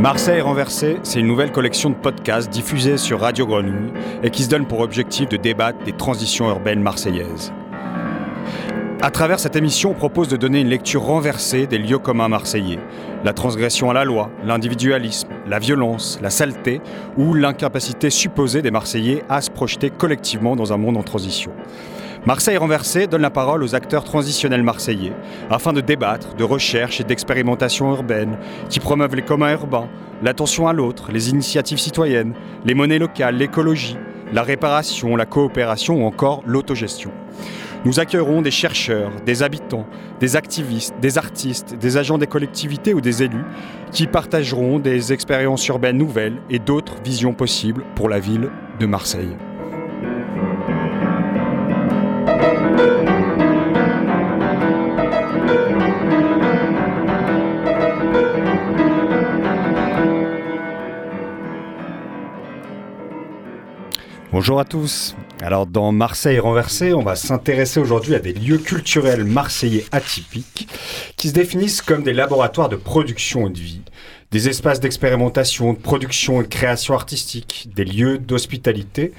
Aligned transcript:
Marseille 0.00 0.42
renversée, 0.42 0.98
c'est 1.02 1.20
une 1.20 1.26
nouvelle 1.26 1.52
collection 1.52 1.88
de 1.88 1.94
podcasts 1.94 2.50
diffusés 2.50 2.98
sur 2.98 3.20
Radio 3.20 3.46
Grenouille 3.46 3.92
et 4.22 4.30
qui 4.30 4.42
se 4.42 4.50
donne 4.50 4.66
pour 4.66 4.80
objectif 4.80 5.26
de 5.26 5.38
débattre 5.38 5.82
des 5.84 5.92
transitions 5.92 6.50
urbaines 6.50 6.82
marseillaises. 6.82 7.50
À 9.00 9.10
travers 9.10 9.40
cette 9.40 9.56
émission, 9.56 9.92
on 9.92 9.94
propose 9.94 10.28
de 10.28 10.36
donner 10.36 10.60
une 10.60 10.68
lecture 10.68 11.02
renversée 11.02 11.66
des 11.66 11.78
lieux 11.78 11.98
communs 11.98 12.28
marseillais. 12.28 12.78
La 13.24 13.32
transgression 13.32 13.90
à 13.90 13.94
la 13.94 14.04
loi, 14.04 14.30
l'individualisme, 14.44 15.28
la 15.46 15.58
violence, 15.58 16.18
la 16.20 16.30
saleté 16.30 16.82
ou 17.16 17.32
l'incapacité 17.32 18.10
supposée 18.10 18.60
des 18.60 18.70
Marseillais 18.70 19.22
à 19.30 19.40
se 19.40 19.50
projeter 19.50 19.88
collectivement 19.88 20.56
dans 20.56 20.74
un 20.74 20.76
monde 20.76 20.98
en 20.98 21.02
transition. 21.02 21.52
Marseille 22.26 22.56
renversée 22.56 23.06
donne 23.06 23.22
la 23.22 23.30
parole 23.30 23.62
aux 23.62 23.76
acteurs 23.76 24.02
transitionnels 24.02 24.64
marseillais 24.64 25.12
afin 25.48 25.72
de 25.72 25.80
débattre 25.80 26.34
de 26.34 26.42
recherche 26.42 27.00
et 27.00 27.04
d'expérimentation 27.04 27.88
urbaine 27.92 28.36
qui 28.68 28.80
promeuvent 28.80 29.14
les 29.14 29.22
communs 29.22 29.52
urbains, 29.52 29.88
l'attention 30.24 30.66
à 30.66 30.72
l'autre, 30.72 31.12
les 31.12 31.30
initiatives 31.30 31.78
citoyennes, 31.78 32.34
les 32.64 32.74
monnaies 32.74 32.98
locales, 32.98 33.36
l'écologie, 33.36 33.96
la 34.32 34.42
réparation, 34.42 35.14
la 35.14 35.24
coopération 35.24 36.02
ou 36.02 36.04
encore 36.04 36.42
l'autogestion. 36.46 37.12
Nous 37.84 38.00
accueillerons 38.00 38.42
des 38.42 38.50
chercheurs, 38.50 39.12
des 39.24 39.44
habitants, 39.44 39.86
des 40.18 40.34
activistes, 40.34 40.96
des 41.00 41.18
artistes, 41.18 41.76
des 41.78 41.96
agents 41.96 42.18
des 42.18 42.26
collectivités 42.26 42.92
ou 42.92 43.00
des 43.00 43.22
élus 43.22 43.44
qui 43.92 44.08
partageront 44.08 44.80
des 44.80 45.12
expériences 45.12 45.68
urbaines 45.68 45.98
nouvelles 45.98 46.38
et 46.50 46.58
d'autres 46.58 46.96
visions 47.04 47.34
possibles 47.34 47.84
pour 47.94 48.08
la 48.08 48.18
ville 48.18 48.50
de 48.80 48.86
Marseille. 48.86 49.36
Bonjour 64.38 64.60
à 64.60 64.66
tous. 64.66 65.16
Alors 65.40 65.66
dans 65.66 65.92
Marseille 65.92 66.38
renversée, 66.38 66.92
on 66.92 67.00
va 67.00 67.16
s'intéresser 67.16 67.80
aujourd'hui 67.80 68.14
à 68.14 68.18
des 68.18 68.34
lieux 68.34 68.58
culturels 68.58 69.24
marseillais 69.24 69.86
atypiques 69.92 70.68
qui 71.16 71.28
se 71.28 71.32
définissent 71.32 71.80
comme 71.80 72.02
des 72.02 72.12
laboratoires 72.12 72.68
de 72.68 72.76
production 72.76 73.46
et 73.46 73.50
de 73.50 73.58
vie, 73.58 73.80
des 74.32 74.50
espaces 74.50 74.78
d'expérimentation, 74.78 75.72
de 75.72 75.78
production 75.78 76.42
et 76.42 76.44
de 76.44 76.48
création 76.48 76.92
artistique, 76.92 77.70
des 77.74 77.86
lieux 77.86 78.18
d'hospitalité 78.18 79.14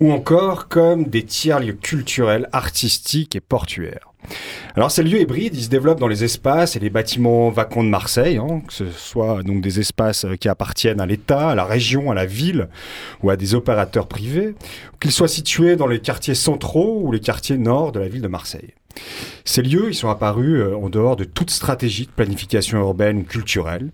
ou 0.00 0.10
encore 0.10 0.66
comme 0.66 1.04
des 1.04 1.22
tiers-lieux 1.22 1.78
culturels, 1.80 2.48
artistiques 2.50 3.36
et 3.36 3.40
portuaires. 3.40 4.15
Alors 4.74 4.90
ces 4.90 5.02
lieux 5.02 5.20
hybrides, 5.20 5.56
ils 5.56 5.64
se 5.64 5.68
développent 5.68 6.00
dans 6.00 6.08
les 6.08 6.24
espaces 6.24 6.76
et 6.76 6.80
les 6.80 6.90
bâtiments 6.90 7.48
vacants 7.48 7.82
de 7.82 7.88
Marseille, 7.88 8.36
hein, 8.36 8.60
que 8.66 8.72
ce 8.72 8.90
soit 8.90 9.42
donc 9.42 9.62
des 9.62 9.80
espaces 9.80 10.26
euh, 10.26 10.36
qui 10.36 10.48
appartiennent 10.48 11.00
à 11.00 11.06
l'État, 11.06 11.50
à 11.50 11.54
la 11.54 11.64
région, 11.64 12.10
à 12.10 12.14
la 12.14 12.26
ville 12.26 12.68
ou 13.22 13.30
à 13.30 13.36
des 13.36 13.54
opérateurs 13.54 14.06
privés, 14.06 14.54
qu'ils 15.00 15.12
soient 15.12 15.28
situés 15.28 15.76
dans 15.76 15.86
les 15.86 16.00
quartiers 16.00 16.34
centraux 16.34 17.00
ou 17.02 17.12
les 17.12 17.20
quartiers 17.20 17.56
nord 17.56 17.92
de 17.92 18.00
la 18.00 18.08
ville 18.08 18.22
de 18.22 18.28
Marseille. 18.28 18.74
Ces 19.44 19.62
lieux, 19.62 19.88
ils 19.88 19.94
sont 19.94 20.08
apparus 20.08 20.60
euh, 20.60 20.76
en 20.76 20.88
dehors 20.88 21.16
de 21.16 21.24
toute 21.24 21.50
stratégie 21.50 22.06
de 22.06 22.10
planification 22.10 22.78
urbaine 22.78 23.18
ou 23.18 23.22
culturelle. 23.22 23.90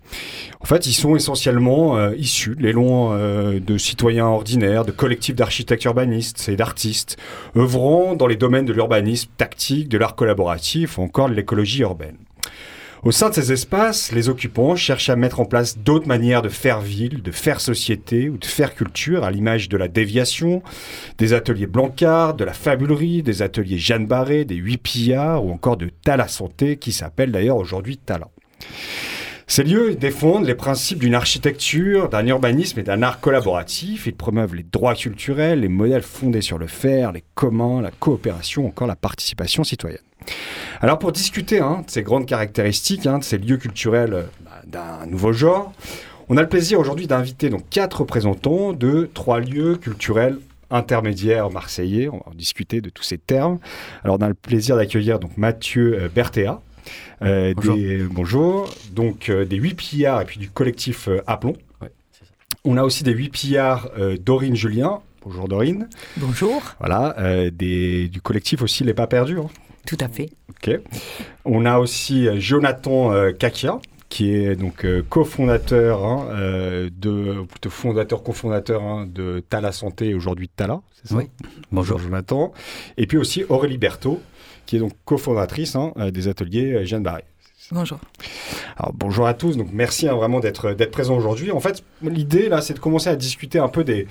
En 0.60 0.64
fait, 0.64 0.86
ils 0.86 0.92
sont 0.92 1.14
essentiellement 1.14 1.96
euh, 1.96 2.14
issus 2.16 2.56
de 2.56 2.62
l'élan 2.62 3.10
euh, 3.12 3.60
de 3.60 3.78
citoyens 3.78 4.26
ordinaires, 4.26 4.84
de 4.84 4.92
collectifs 4.92 5.34
d'architectes 5.34 5.84
urbanistes 5.84 6.48
et 6.48 6.56
d'artistes, 6.56 7.16
œuvrant 7.56 8.14
dans 8.14 8.26
les 8.26 8.36
domaines 8.36 8.64
de 8.64 8.72
l'urbanisme 8.72 9.30
tactique, 9.36 9.88
de 9.88 9.98
l'art 9.98 10.16
collaboratif 10.16 10.98
ou 10.98 11.02
encore 11.02 11.28
de 11.28 11.34
l'écologie 11.34 11.82
urbaine. 11.82 12.16
Au 13.04 13.10
sein 13.10 13.30
de 13.30 13.34
ces 13.34 13.50
espaces, 13.50 14.12
les 14.12 14.28
occupants 14.28 14.76
cherchent 14.76 15.10
à 15.10 15.16
mettre 15.16 15.40
en 15.40 15.44
place 15.44 15.76
d'autres 15.76 16.06
manières 16.06 16.40
de 16.40 16.48
faire 16.48 16.80
ville, 16.80 17.20
de 17.20 17.32
faire 17.32 17.60
société 17.60 18.28
ou 18.28 18.38
de 18.38 18.44
faire 18.44 18.76
culture, 18.76 19.24
à 19.24 19.32
l'image 19.32 19.68
de 19.68 19.76
la 19.76 19.88
déviation, 19.88 20.62
des 21.18 21.32
ateliers 21.32 21.66
Blancard, 21.66 22.34
de 22.34 22.44
la 22.44 22.52
fabulerie, 22.52 23.24
des 23.24 23.42
ateliers 23.42 23.78
Jeanne 23.78 24.06
Barré, 24.06 24.44
des 24.44 24.54
huit 24.54 24.78
pillards 24.78 25.44
ou 25.44 25.50
encore 25.50 25.76
de 25.76 25.88
Tala 25.88 26.28
Santé, 26.28 26.76
qui 26.76 26.92
s'appelle 26.92 27.32
d'ailleurs 27.32 27.56
aujourd'hui 27.56 27.96
Tala. 27.96 28.28
Ces 29.48 29.64
lieux 29.64 29.96
défendent 29.96 30.46
les 30.46 30.54
principes 30.54 31.00
d'une 31.00 31.16
architecture, 31.16 32.08
d'un 32.08 32.24
urbanisme 32.28 32.78
et 32.78 32.84
d'un 32.84 33.02
art 33.02 33.18
collaboratif. 33.18 34.06
Ils 34.06 34.14
promeuvent 34.14 34.54
les 34.54 34.62
droits 34.62 34.94
culturels, 34.94 35.58
les 35.58 35.68
modèles 35.68 36.02
fondés 36.02 36.40
sur 36.40 36.56
le 36.56 36.68
faire, 36.68 37.10
les 37.10 37.24
communs, 37.34 37.82
la 37.82 37.90
coopération, 37.90 38.64
encore 38.64 38.86
la 38.86 38.94
participation 38.94 39.64
citoyenne. 39.64 39.98
Alors 40.82 40.98
pour 40.98 41.12
discuter 41.12 41.60
hein, 41.60 41.84
de 41.86 41.90
ces 41.90 42.02
grandes 42.02 42.26
caractéristiques, 42.26 43.06
hein, 43.06 43.18
de 43.18 43.24
ces 43.24 43.38
lieux 43.38 43.56
culturels 43.56 44.14
euh, 44.14 44.22
bah, 44.44 44.62
d'un 44.66 45.06
nouveau 45.06 45.32
genre, 45.32 45.72
on 46.28 46.36
a 46.36 46.42
le 46.42 46.48
plaisir 46.48 46.80
aujourd'hui 46.80 47.06
d'inviter 47.06 47.50
donc 47.50 47.68
quatre 47.70 48.00
représentants 48.00 48.72
de 48.72 49.08
trois 49.14 49.38
lieux 49.38 49.76
culturels 49.76 50.38
intermédiaires 50.70 51.50
marseillais. 51.50 52.08
On 52.08 52.16
va 52.16 52.32
discuter 52.34 52.80
de 52.80 52.90
tous 52.90 53.04
ces 53.04 53.18
termes. 53.18 53.58
Alors 54.02 54.16
on 54.18 54.22
a 54.22 54.28
le 54.28 54.34
plaisir 54.34 54.76
d'accueillir 54.76 55.20
donc 55.20 55.36
Mathieu 55.36 55.94
euh, 56.00 56.08
Berthéa. 56.08 56.60
Euh, 57.22 57.54
bonjour. 57.54 57.76
Des, 57.76 57.98
bonjour. 58.10 58.74
Donc 58.90 59.30
des 59.30 59.56
huit 59.56 59.74
pillards 59.74 60.22
et 60.22 60.24
puis 60.24 60.40
du 60.40 60.50
collectif 60.50 61.08
Aplomb. 61.28 61.54
on 62.64 62.76
a 62.76 62.82
aussi 62.82 63.04
des 63.04 63.12
huit 63.12 63.28
pillards 63.28 63.88
Dorine 64.20 64.56
Julien. 64.56 64.98
Bonjour 65.24 65.46
Dorine. 65.46 65.88
Bonjour. 66.16 66.60
Voilà, 66.80 67.14
des, 67.52 68.08
du 68.08 68.20
collectif 68.20 68.62
aussi 68.62 68.82
Les 68.82 68.94
Pas 68.94 69.06
Perdus. 69.06 69.38
Hein. 69.38 69.46
Tout 69.86 69.98
à 70.00 70.08
fait. 70.08 70.30
Ok. 70.50 70.70
On 71.44 71.64
a 71.64 71.78
aussi 71.78 72.28
euh, 72.28 72.38
Jonathan 72.38 73.12
euh, 73.12 73.32
Kakia 73.32 73.80
qui 74.08 74.34
est 74.34 74.56
donc 74.56 74.84
euh, 74.84 75.02
cofondateur 75.08 76.04
hein, 76.04 76.28
de 76.94 77.46
plutôt 77.46 77.70
fondateur 77.70 78.22
cofondateur 78.22 78.82
hein, 78.82 79.06
de 79.06 79.42
Tala 79.48 79.72
Santé 79.72 80.10
et 80.10 80.14
aujourd'hui 80.14 80.50
Tala, 80.50 80.82
c'est 80.92 81.08
ça 81.08 81.16
Oui. 81.16 81.30
Bonjour. 81.70 81.98
Jonathan. 81.98 82.52
Et 82.98 83.06
puis 83.06 83.16
aussi 83.16 83.44
Aurélie 83.48 83.78
Berthaud 83.78 84.20
qui 84.66 84.76
est 84.76 84.80
donc 84.80 84.92
cofondatrice 85.06 85.76
hein, 85.76 85.92
des 86.12 86.28
ateliers 86.28 86.84
Jeanne 86.84 87.02
Barré. 87.02 87.24
Bonjour. 87.70 87.98
Alors, 88.76 88.92
bonjour 88.92 89.26
à 89.26 89.32
tous. 89.32 89.56
Donc 89.56 89.68
merci 89.72 90.06
vraiment 90.06 90.40
d'être 90.40 90.72
d'être 90.72 90.90
présent 90.90 91.16
aujourd'hui. 91.16 91.50
En 91.50 91.60
fait, 91.60 91.82
l'idée 92.02 92.50
là, 92.50 92.60
c'est 92.60 92.74
de 92.74 92.80
commencer 92.80 93.08
à 93.08 93.16
discuter 93.16 93.58
un 93.58 93.68
peu 93.68 93.82
des 93.82 94.06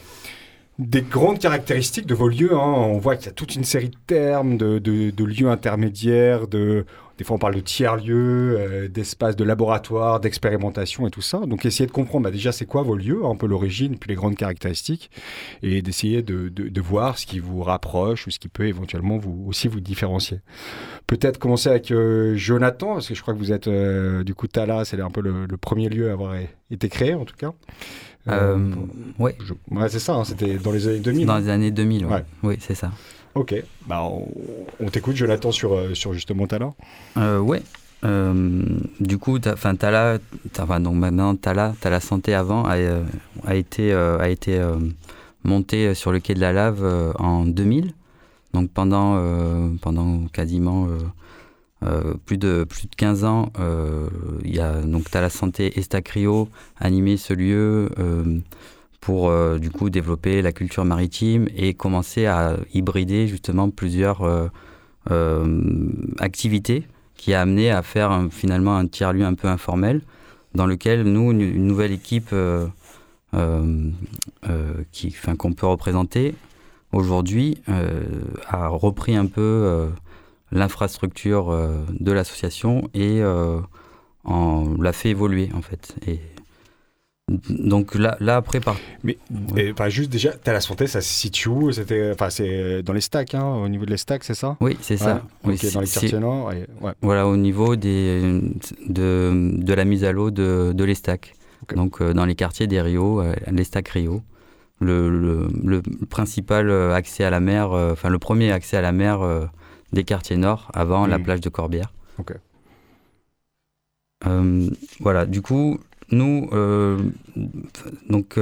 des 0.80 1.02
grandes 1.02 1.40
caractéristiques 1.40 2.08
de 2.08 2.16
vos 2.16 2.28
lieux. 2.28 2.54
Hein. 2.54 2.74
On 2.76 2.98
voit 2.98 3.16
qu'il 3.16 3.28
y 3.28 3.30
a 3.30 3.34
toute 3.34 3.56
une 3.56 3.64
série 3.64 3.90
de 3.90 3.98
termes, 4.08 4.58
de, 4.58 5.24
lieux 5.24 5.50
intermédiaires, 5.50 6.48
de, 6.48 6.86
des 7.18 7.24
fois 7.24 7.36
on 7.36 7.40
parle 7.40 7.56
de 7.56 7.60
tiers-lieux, 7.60 8.58
euh, 8.58 8.88
d'espaces 8.88 9.36
de 9.36 9.44
laboratoire, 9.44 10.20
d'expérimentation 10.20 11.06
et 11.06 11.12
tout 11.12 11.22
ça. 11.22 11.40
Donc 11.40 11.66
essayer 11.66 11.86
de 11.86 11.92
comprendre 11.92 12.24
bah, 12.24 12.32
déjà 12.32 12.52
c'est 12.52 12.66
quoi 12.66 12.82
vos 12.82 12.96
lieux, 12.96 13.26
un 13.26 13.36
peu 13.36 13.46
l'origine, 13.46 13.98
puis 13.98 14.10
les 14.10 14.16
grandes 14.16 14.36
caractéristiques, 14.36 15.12
et 15.62 15.82
d'essayer 15.82 16.24
de, 16.24 16.82
voir 16.82 17.20
ce 17.20 17.28
qui 17.28 17.38
vous 17.38 17.62
rapproche 17.62 18.26
ou 18.26 18.32
ce 18.32 18.40
qui 18.40 18.48
peut 18.48 18.66
éventuellement 18.66 19.18
vous, 19.18 19.46
aussi 19.48 19.68
vous 19.68 19.82
différencier. 19.82 20.40
Peut-être 21.06 21.38
commencer 21.38 21.70
avec 21.70 21.92
euh, 21.92 22.36
Jonathan, 22.36 22.94
parce 22.94 23.08
que 23.08 23.14
je 23.14 23.22
crois 23.22 23.36
que 23.36 23.40
vous 23.40 23.52
êtes 23.52 23.68
euh, 23.68 24.24
du 24.24 24.34
coup 24.34 24.48
Tala, 24.48 24.84
c'est 24.84 25.00
un 25.00 25.12
peu 25.12 25.22
le, 25.22 25.46
premier 25.58 25.90
lieu 25.90 26.10
à 26.10 26.14
avoir 26.14 26.36
été 26.72 26.90
créé 26.90 27.14
en 27.14 27.26
tout 27.26 27.36
cas. 27.36 27.54
Euh, 28.28 28.74
ouais. 29.20 29.36
ouais 29.72 29.90
c'est 29.90 30.00
ça, 30.00 30.14
hein, 30.14 30.24
c'était 30.24 30.58
dans 30.58 30.72
les 30.72 30.88
années 30.88 31.00
2000. 31.00 31.26
Dans 31.26 31.38
les 31.38 31.50
années 31.50 31.72
2000, 31.72 32.06
ouais. 32.06 32.24
Oui, 32.44 32.58
c'est 32.60 32.76
ça. 32.76 32.92
Ok, 33.34 33.56
bah, 33.88 34.04
on, 34.04 34.90
t'écoute, 34.90 35.16
Jonathan, 35.16 35.52
sur, 35.52 35.74
euh, 35.74 35.94
sur 35.94 36.14
justement 36.14 36.48
Tala. 36.48 36.74
Euh, 37.18 37.40
ouais. 37.40 37.62
Euh, 38.04 38.64
du 39.00 39.18
coup, 39.18 39.38
enfin 39.48 39.76
Tala, 39.76 40.18
enfin 40.60 40.80
donc 40.80 40.96
maintenant 40.96 41.36
Tala, 41.36 41.74
Tala 41.80 42.00
Santé 42.00 42.34
avant 42.34 42.66
a, 42.66 42.76
a 43.46 43.56
été 43.56 43.94
a 43.94 44.28
été 44.28 44.60
monté 45.44 45.94
sur 45.94 46.12
le 46.12 46.20
quai 46.20 46.34
de 46.34 46.40
la 46.40 46.52
Lave 46.52 46.84
en 47.20 47.46
2000. 47.46 47.94
Donc 48.54 48.72
pendant 48.72 49.24
pendant 49.82 50.26
quasiment 50.34 50.88
euh, 51.84 52.14
plus, 52.26 52.38
de, 52.38 52.64
plus 52.64 52.88
de 52.88 52.96
15 52.96 53.24
ans, 53.24 53.52
euh, 53.60 54.08
il 54.44 54.56
y 54.56 54.60
a 54.60 54.82
donc 54.82 55.12
la 55.12 55.32
Santé 55.32 55.80
Estacrio 55.80 56.48
animé 56.80 57.18
ce 57.18 57.34
lieu 57.34 57.90
euh, 57.98 58.40
pour 59.00 59.34
du 59.58 59.72
coup 59.72 59.90
développer 59.90 60.44
la 60.44 60.52
culture 60.52 60.86
maritime 60.86 61.48
et 61.56 61.74
commencer 61.74 62.28
à 62.28 62.56
hybrider 62.72 63.26
justement 63.26 63.72
plusieurs 63.72 64.52
activités 66.20 66.88
qui 67.16 67.34
a 67.34 67.42
amené 67.42 67.72
à 67.72 67.82
faire 67.82 68.28
finalement 68.30 68.78
un 68.78 68.86
tiers-lieu 68.86 69.26
un 69.26 69.34
peu 69.34 69.48
informel 69.48 70.02
dans 70.54 70.68
lequel 70.68 71.02
nous, 71.02 71.32
une, 71.32 71.66
nouvelle 71.66 71.94
équipe 71.94 72.36
qui, 74.92 75.16
qu'on 75.40 75.54
peut 75.54 75.66
représenter 75.66 76.36
aujourd'hui 76.92 77.58
a 78.48 78.68
repris 78.68 79.16
un 79.16 79.26
peu 79.26 79.90
l'infrastructure 80.52 81.50
euh, 81.50 81.86
de 82.00 82.12
l'association 82.12 82.90
et 82.94 83.22
on 83.24 83.64
euh, 84.26 84.84
l'a 84.84 84.94
fait 84.94 85.10
évoluer 85.10 85.50
en 85.56 85.62
fait. 85.62 85.96
Et 86.08 86.20
donc 87.50 87.96
là, 87.96 88.18
là 88.20 88.36
après 88.36 88.60
par. 88.60 88.78
Mais 89.04 89.18
pas 89.74 89.90
juste 89.90 90.12
déjà, 90.12 90.32
as 90.46 90.54
la 90.54 90.60
santé, 90.60 90.88
ça 90.88 91.00
se 91.02 91.10
situe 91.10 91.50
où? 91.50 91.72
C'était, 91.72 92.12
enfin 92.14 92.30
c'est 92.30 92.84
dans 92.84 92.94
les 92.94 93.02
stacks, 93.02 93.34
hein, 93.36 93.46
au 93.46 93.70
niveau 93.70 93.86
de 93.86 93.92
les 93.92 93.98
stacks, 93.98 94.26
c'est 94.26 94.34
ça? 94.34 94.58
Oui, 94.60 94.78
c'est 94.82 94.98
ça. 94.98 95.24
Oui, 95.46 95.58
dans 95.74 95.80
les 95.80 95.88
quartiers 95.88 96.20
nord. 96.20 96.52
Voilà, 97.02 97.28
au 97.28 97.38
niveau 97.38 97.76
des 97.76 98.42
de, 98.88 99.52
de 99.56 99.74
la 99.74 99.86
mise 99.86 100.04
à 100.04 100.12
l'eau 100.12 100.32
de, 100.32 100.74
de 100.74 100.84
les 100.84 100.96
stacks. 100.96 101.34
Donc 101.76 102.04
dans 102.04 102.26
les 102.26 102.36
quartiers 102.36 102.68
des 102.68 102.82
Rio, 102.82 103.24
l'Estac 103.50 103.88
Rio. 103.90 104.22
Le, 104.84 105.12
le, 105.64 105.84
principal 106.10 106.72
accès 106.92 107.24
à 107.24 107.30
la 107.30 107.40
mer, 107.40 107.70
enfin 107.70 108.10
le 108.10 108.18
premier 108.18 108.52
accès 108.52 108.78
à 108.78 108.82
la 108.82 108.92
mer 108.92 109.22
des 109.94 110.04
quartiers 110.04 110.38
nord 110.38 110.72
avant 110.74 111.08
la 111.08 111.18
hmm. 111.18 111.24
plage 111.24 111.42
de 111.42 111.50
Corbière. 111.50 111.92
voilà, 115.00 115.26
du 115.26 115.42
coup, 115.42 115.80
nous, 116.12 116.50
donc, 118.10 118.40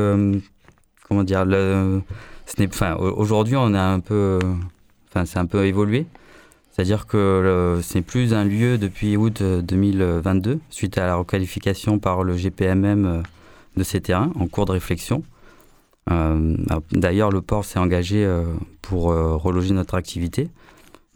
comment 1.07 1.23
dire, 1.23 1.45
le, 1.45 2.01
enfin, 2.61 2.95
aujourd'hui, 2.95 3.55
on 3.55 3.73
a 3.73 3.81
un 3.81 3.99
peu, 3.99 4.39
enfin, 5.09 5.25
c'est 5.25 5.39
un 5.39 5.45
peu 5.45 5.65
évolué. 5.65 6.05
C'est-à-dire 6.79 7.07
que 7.07 7.81
ce 7.83 7.97
n'est 7.97 8.01
plus 8.01 8.33
un 8.33 8.45
lieu 8.45 8.77
depuis 8.77 9.17
août 9.17 9.43
2022, 9.43 10.61
suite 10.69 10.97
à 10.97 11.07
la 11.07 11.15
requalification 11.15 11.99
par 11.99 12.23
le 12.23 12.37
GPMM 12.37 13.05
euh, 13.05 13.21
de 13.75 13.83
ces 13.83 13.99
terrains, 13.99 14.31
en 14.39 14.47
cours 14.47 14.65
de 14.65 14.71
réflexion. 14.71 15.21
Euh, 16.09 16.55
d'ailleurs, 16.93 17.31
le 17.31 17.41
port 17.41 17.65
s'est 17.65 17.79
engagé 17.79 18.23
euh, 18.23 18.45
pour 18.81 19.07
reloger 19.07 19.73
notre 19.73 19.95
activité. 19.95 20.47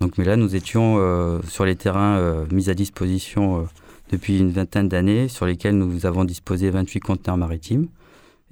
Donc, 0.03 0.17
mais 0.17 0.25
là, 0.25 0.35
nous 0.35 0.53
étions 0.57 0.99
sur 1.47 1.63
les 1.63 1.77
terrains 1.77 2.45
mis 2.51 2.69
à 2.69 2.73
disposition 2.73 3.65
depuis 4.11 4.37
une 4.37 4.51
vingtaine 4.51 4.89
d'années, 4.89 5.29
sur 5.29 5.45
lesquels 5.45 5.77
nous 5.77 6.05
avons 6.05 6.25
disposé 6.25 6.69
28 6.69 6.99
conteneurs 6.99 7.37
maritimes 7.37 7.87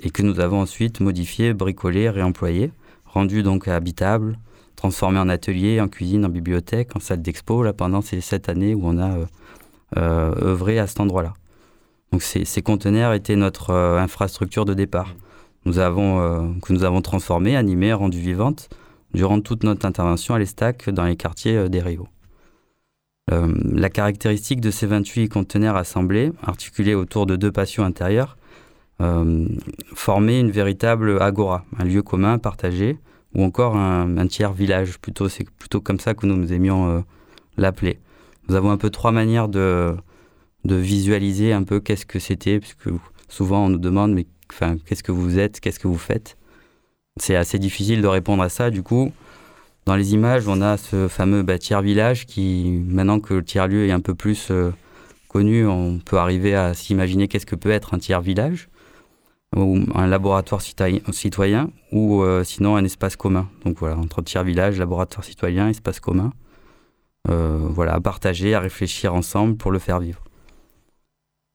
et 0.01 0.12
que 0.12 0.21
nous 0.21 0.39
avons 0.39 0.62
ensuite 0.62 1.01
modifiés, 1.01 1.53
bricolés, 1.53 2.09
réemployés, 2.09 2.71
rendus 3.06 3.44
donc 3.44 3.68
habitables, 3.68 4.39
transformé 4.77 5.19
en 5.19 5.27
atelier, 5.27 5.81
en 5.81 5.89
cuisine, 5.89 6.25
en 6.25 6.30
bibliothèque, 6.30 6.95
en 6.95 7.01
salle 7.01 7.21
d'expo, 7.21 7.63
là, 7.63 7.74
pendant 7.74 8.01
ces 8.01 8.21
sept 8.21 8.47
années 8.47 8.74
où 8.74 8.81
on 8.86 8.97
a 8.97 9.12
euh, 9.12 9.25
euh, 9.97 10.51
œuvré 10.51 10.80
à 10.80 10.88
cet 10.88 11.01
endroit-là. 11.01 11.33
Donc 12.13 12.21
ces, 12.24 12.62
conteneurs 12.62 13.13
étaient 13.13 13.36
notre 13.36 13.71
euh, 13.71 14.00
infrastructure 14.00 14.63
de 14.63 14.74
départ. 14.74 15.13
Nous 15.65 15.80
avons, 15.80 16.56
que 16.63 16.74
nous 16.74 16.83
avons 16.83 17.01
transformé, 17.01 17.56
animé, 17.56 17.94
rendu 17.94 18.19
vivante 18.19 18.69
durant 19.13 19.42
toute 19.42 19.63
notre 19.63 19.86
intervention 19.86 20.34
à 20.36 20.40
l'Estac 20.40 20.90
dans 20.90 21.06
les 21.06 21.16
quartiers 21.16 21.69
des 21.69 21.81
Rio. 21.81 22.08
la 23.30 23.90
caractéristique 23.90 24.62
de 24.62 24.72
ces 24.72 24.88
28 24.88 25.30
conteneurs 25.30 25.75
assemblés, 25.75 26.31
articulés 26.44 26.96
autour 26.96 27.25
de 27.25 27.36
deux 27.36 27.52
passions 27.52 27.84
intérieures, 27.84 28.38
formait 29.94 30.40
une 30.40 30.52
véritable 30.52 31.22
agora, 31.22 31.66
un 31.78 31.86
lieu 31.86 32.02
commun 32.02 32.38
partagé, 32.38 33.00
ou 33.34 33.44
encore 33.44 33.75
un, 33.75 34.28
tiers 34.28 34.54
village. 34.54 35.00
Plutôt, 35.00 35.30
c'est 35.30 35.50
plutôt 35.50 35.81
comme 35.81 36.00
ça 36.00 36.14
que 36.14 36.25
nous 36.25 36.52
aimions 36.54 36.90
euh, 36.90 37.02
l'appeler. 37.57 38.00
Nous 38.48 38.56
avons 38.56 38.72
un 38.72 38.78
peu 38.78 38.90
trois 38.90 39.12
manières 39.12 39.48
de, 39.48 39.96
de 40.66 40.75
visualiser 40.75 41.54
un 41.54 41.64
peu 41.64 41.80
qu'est-ce 41.80 42.06
que 42.06 42.19
c'était, 42.19 42.60
puisque 42.60 42.90
souvent 43.30 43.66
on 43.66 43.69
nous 43.69 43.78
demande 43.78 44.14
mais 44.14 44.25
qu'est-ce 44.86 45.04
que 45.04 45.12
vous 45.12 45.40
êtes, 45.40 45.60
qu'est-ce 45.60 45.80
que 45.80 45.88
vous 45.88 45.98
faites? 45.98 46.38
C'est 47.19 47.36
assez 47.36 47.60
difficile 47.60 48.02
de 48.02 48.08
répondre 48.08 48.44
à 48.44 48.50
ça. 48.50 48.69
Du 48.69 48.84
coup, 48.84 49.12
dans 49.86 49.96
les 49.96 50.13
images, 50.13 50.48
on 50.48 50.62
a 50.62 50.78
ce 50.78 51.08
fameux 51.08 51.44
bah, 51.44 51.58
tiers 51.58 51.81
village 51.81 52.25
qui, 52.25 52.81
maintenant 52.86 53.19
que 53.19 53.36
le 53.36 53.44
tiers 53.44 53.68
lieu 53.68 53.88
est 53.88 53.92
un 53.92 54.00
peu 54.00 54.16
plus 54.16 54.50
euh, 54.52 54.72
connu, 55.28 55.68
on 55.68 56.00
peut 56.00 56.18
arriver 56.18 56.56
à 56.56 56.74
s'imaginer 56.74 57.28
qu'est-ce 57.28 57.46
que 57.46 57.56
peut 57.56 57.72
être 57.72 57.94
un 57.94 58.00
tiers 58.00 58.22
village 58.22 58.69
ou 59.56 59.80
un 59.96 60.08
laboratoire 60.08 60.62
citoyen, 60.62 61.72
ou 61.92 62.22
euh, 62.22 62.44
sinon 62.44 62.78
un 62.78 62.86
espace 62.86 63.18
commun. 63.18 63.50
Donc 63.66 63.80
voilà, 63.80 63.98
entre 63.98 64.22
tiers 64.22 64.44
village, 64.44 64.80
laboratoire 64.80 65.25
citoyen, 65.25 65.68
espace 65.68 66.00
commun. 66.00 66.31
Euh, 67.30 67.68
voilà, 67.69 67.96
à 67.96 68.00
partager, 68.00 68.56
à 68.56 68.60
réfléchir 68.60 69.14
ensemble 69.14 69.57
pour 69.57 69.72
le 69.72 69.80
faire 69.80 70.00
vivre. 70.00 70.24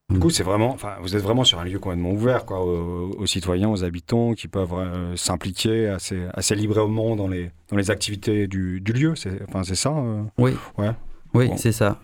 Du 0.08 0.20
coup, 0.20 0.31
c'est 0.31 0.44
vraiment, 0.44 0.70
enfin, 0.70 0.94
vous 1.03 1.17
êtes 1.17 1.23
vraiment 1.23 1.43
sur 1.43 1.58
un 1.58 1.64
lieu 1.64 1.81
complètement 1.81 2.12
ouvert, 2.12 2.44
quoi, 2.44 2.64
aux, 2.64 3.26
citoyens, 3.26 3.69
aux 3.69 3.82
habitants, 3.82 4.35
qui 4.35 4.47
peuvent 4.47 4.73
euh, 4.73 5.17
s'impliquer 5.17 5.88
assez, 5.88 6.23
assez 6.32 6.55
librement 6.55 7.17
dans 7.17 7.26
les, 7.26 7.50
dans 7.70 7.76
les 7.76 7.91
activités 7.91 8.47
du, 8.47 8.81
du 8.81 8.93
lieu. 8.93 9.17
C'est, 9.17 9.43
enfin, 9.49 9.64
c'est 9.64 9.75
ça. 9.75 9.93
oui. 10.38 10.53
Ouais. 10.79 10.93
Oui, 11.35 11.50
c'est 11.56 11.73
ça. 11.73 11.99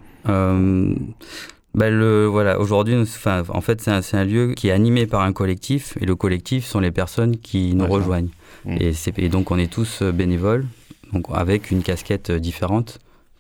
Bah, 1.75 1.89
le, 1.89 2.27
voilà, 2.27 2.61
aujourd'hui, 2.61 2.95
enfin, 3.01 3.45
en 3.49 3.63
fait, 3.63 3.81
c'est 3.81 3.91
un, 3.91 4.01
un, 4.13 4.25
lieu 4.25 4.53
qui 4.55 4.69
est 4.69 4.73
animé 4.73 5.07
par 5.07 5.23
un 5.23 5.33
collectif, 5.33 5.97
et 6.01 6.05
le 6.05 6.15
collectif 6.15 6.67
sont 6.67 6.81
les 6.81 6.91
personnes 6.91 7.39
qui 7.39 7.75
nous 7.75 7.87
rejoignent. 7.87 8.29
Mmh. 8.67 8.77
Et, 8.79 8.93
et, 9.17 9.29
donc, 9.29 9.51
on 9.51 9.59
est 9.59 9.73
tous 9.73 10.03
euh, 10.03 10.13
bénévoles, 10.13 10.67
donc 11.13 11.27
avec 11.33 11.71
une 11.71 11.83
casquette 11.83 12.31
euh, 12.31 12.39
différente 12.39 12.99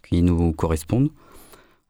qui 0.08 0.22
nous 0.22 0.52
correspondent. 0.52 1.10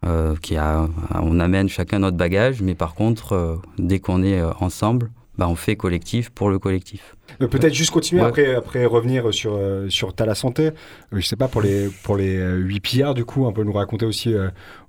Euh, 0.05 0.35
qui 0.43 0.57
a, 0.57 0.89
on 1.15 1.39
amène 1.39 1.69
chacun 1.69 2.01
notre 2.01 2.17
bagage, 2.17 2.61
mais 2.61 2.75
par 2.75 2.95
contre, 2.95 3.35
euh, 3.35 3.57
dès 3.79 4.01
qu'on 4.01 4.25
est 4.25 4.43
ensemble, 4.61 5.11
bah, 5.39 5.49
on 5.49 5.55
fait 5.55 5.77
collectif 5.77 6.29
pour 6.31 6.51
le 6.51 6.59
collectif. 6.59 7.17
Euh, 7.41 7.49
peut-être 7.49 7.73
juste 7.73 7.91
continuer 7.91 8.23
après, 8.23 8.55
après 8.55 8.85
revenir 8.85 9.33
sur, 9.33 9.55
euh, 9.55 9.89
sur 9.89 10.15
Tala 10.15 10.35
Santé. 10.35 10.67
Euh, 10.67 10.71
je 11.13 11.27
sais 11.27 11.37
pas, 11.37 11.49
pour 11.49 11.63
les, 11.63 11.89
pour 12.03 12.17
les 12.17 12.37
8 12.37 12.81
pillards, 12.81 13.15
du 13.15 13.25
coup, 13.25 13.47
un 13.47 13.53
peu 13.53 13.65
nous 13.65 13.73
raconter 13.73 14.05
aussi 14.05 14.35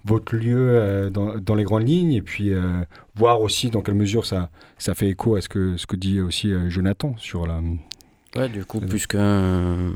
votre 0.04 0.36
lieu 0.36 1.10
dans, 1.12 1.38
dans, 1.38 1.56
les 1.56 1.64
grandes 1.64 1.88
lignes 1.88 2.14
et 2.14 2.22
puis 2.22 2.52
voir 3.16 3.42
aussi 3.42 3.70
dans 3.70 3.82
quelle 3.82 3.96
mesure 3.96 4.26
ça, 4.26 4.50
ça 4.78 4.94
fait 4.94 5.10
écho 5.10 5.36
à 5.36 5.42
ce 5.42 5.48
que, 5.48 5.78
ce 5.78 5.88
que 5.88 5.96
dit 5.96 6.20
aussi 6.20 6.52
Jonathan 6.68 7.16
sur 7.18 7.48
la. 7.48 7.62
Ouais, 8.36 8.50
du 8.50 8.66
coup, 8.66 8.80
plus 8.80 9.06
qu'un 9.06 9.92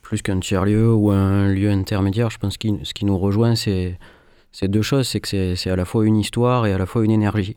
plus 0.00 0.22
qu'un 0.22 0.40
tiers-lieu 0.40 0.92
ou 0.92 1.10
un 1.10 1.48
lieu 1.48 1.70
intermédiaire, 1.70 2.30
je 2.30 2.38
pense 2.38 2.56
que 2.56 2.68
ce 2.82 2.94
qui 2.94 3.04
nous 3.04 3.18
rejoint, 3.18 3.54
c'est 3.54 3.98
deux 4.62 4.82
choses. 4.82 5.08
C'est 5.08 5.20
que 5.20 5.54
c'est 5.54 5.70
à 5.70 5.76
la 5.76 5.84
fois 5.84 6.06
une 6.06 6.16
histoire 6.16 6.66
et 6.66 6.72
à 6.72 6.78
la 6.78 6.86
fois 6.86 7.04
une 7.04 7.10
énergie. 7.10 7.56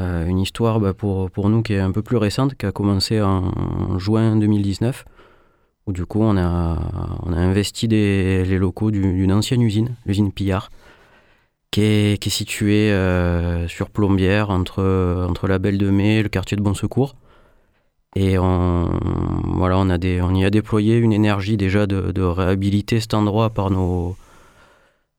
Euh, 0.00 0.26
une 0.26 0.38
histoire 0.38 0.78
bah, 0.78 0.94
pour, 0.94 1.30
pour 1.30 1.48
nous 1.48 1.62
qui 1.62 1.72
est 1.72 1.80
un 1.80 1.90
peu 1.90 2.02
plus 2.02 2.16
récente, 2.16 2.54
qui 2.54 2.66
a 2.66 2.72
commencé 2.72 3.20
en, 3.20 3.98
juin 3.98 4.36
2019, 4.36 5.04
où 5.86 5.92
du 5.92 6.06
coup 6.06 6.22
on 6.22 6.36
a, 6.36 6.78
on 7.24 7.32
a 7.32 7.36
investi 7.36 7.88
des, 7.88 8.44
les 8.44 8.58
locaux 8.58 8.92
d'une 8.92 9.32
ancienne 9.32 9.62
usine, 9.62 9.96
l'usine 10.06 10.30
Pillard, 10.30 10.70
qui 11.72 11.82
est, 11.82 12.22
qui 12.22 12.28
est 12.28 12.32
située 12.32 12.92
euh, 12.92 13.66
sur 13.66 13.90
Plombière, 13.90 14.50
entre, 14.50 15.26
entre 15.28 15.48
la 15.48 15.58
Belle 15.58 15.78
de 15.78 15.90
Mai 15.90 16.18
et 16.18 16.22
le 16.22 16.28
quartier 16.28 16.56
de 16.56 16.62
Bon 16.62 16.74
Secours. 16.74 17.16
Et 18.14 18.38
on, 18.38 18.88
voilà, 19.44 19.78
on, 19.78 19.90
a 19.90 19.98
des, 19.98 20.22
on 20.22 20.34
y 20.34 20.44
a 20.44 20.50
déployé 20.50 20.96
une 20.96 21.12
énergie 21.12 21.56
déjà 21.56 21.86
de 21.86 22.22
réhabiliter 22.22 23.00
cet 23.00 23.14
endroit 23.14 23.50
par 23.50 23.70
nos, 23.70 24.16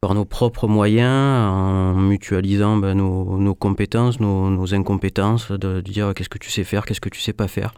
par 0.02 0.14
nos 0.14 0.26
propres 0.26 0.68
moyens, 0.68 1.52
en 1.52 1.96
mutualisant 1.96 2.78
ben, 2.78 2.96
nos, 2.96 3.56
compétences, 3.56 4.20
nos, 4.20 4.74
incompétences, 4.74 5.52
de, 5.52 5.82
dire 5.82 6.14
qu'est-ce 6.16 6.30
que 6.30 6.38
tu 6.38 6.50
sais 6.50 6.64
faire, 6.64 6.86
qu'est-ce 6.86 7.02
que 7.02 7.10
tu 7.10 7.20
sais 7.20 7.34
pas 7.34 7.48
faire, 7.48 7.74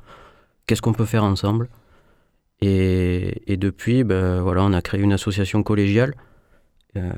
qu'est-ce 0.68 0.82
qu'on 0.82 0.94
peut 0.94 1.06
faire 1.06 1.24
ensemble. 1.24 1.70
Et, 2.62 3.58
depuis, 3.58 4.04
ben, 4.04 4.42
voilà, 4.42 4.64
on 4.64 4.74
a 4.74 4.82
créé 4.84 5.02
une 5.02 5.14
association 5.14 5.64
collégiale 5.64 6.14
euh, 6.96 7.12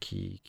qui, 0.00 0.40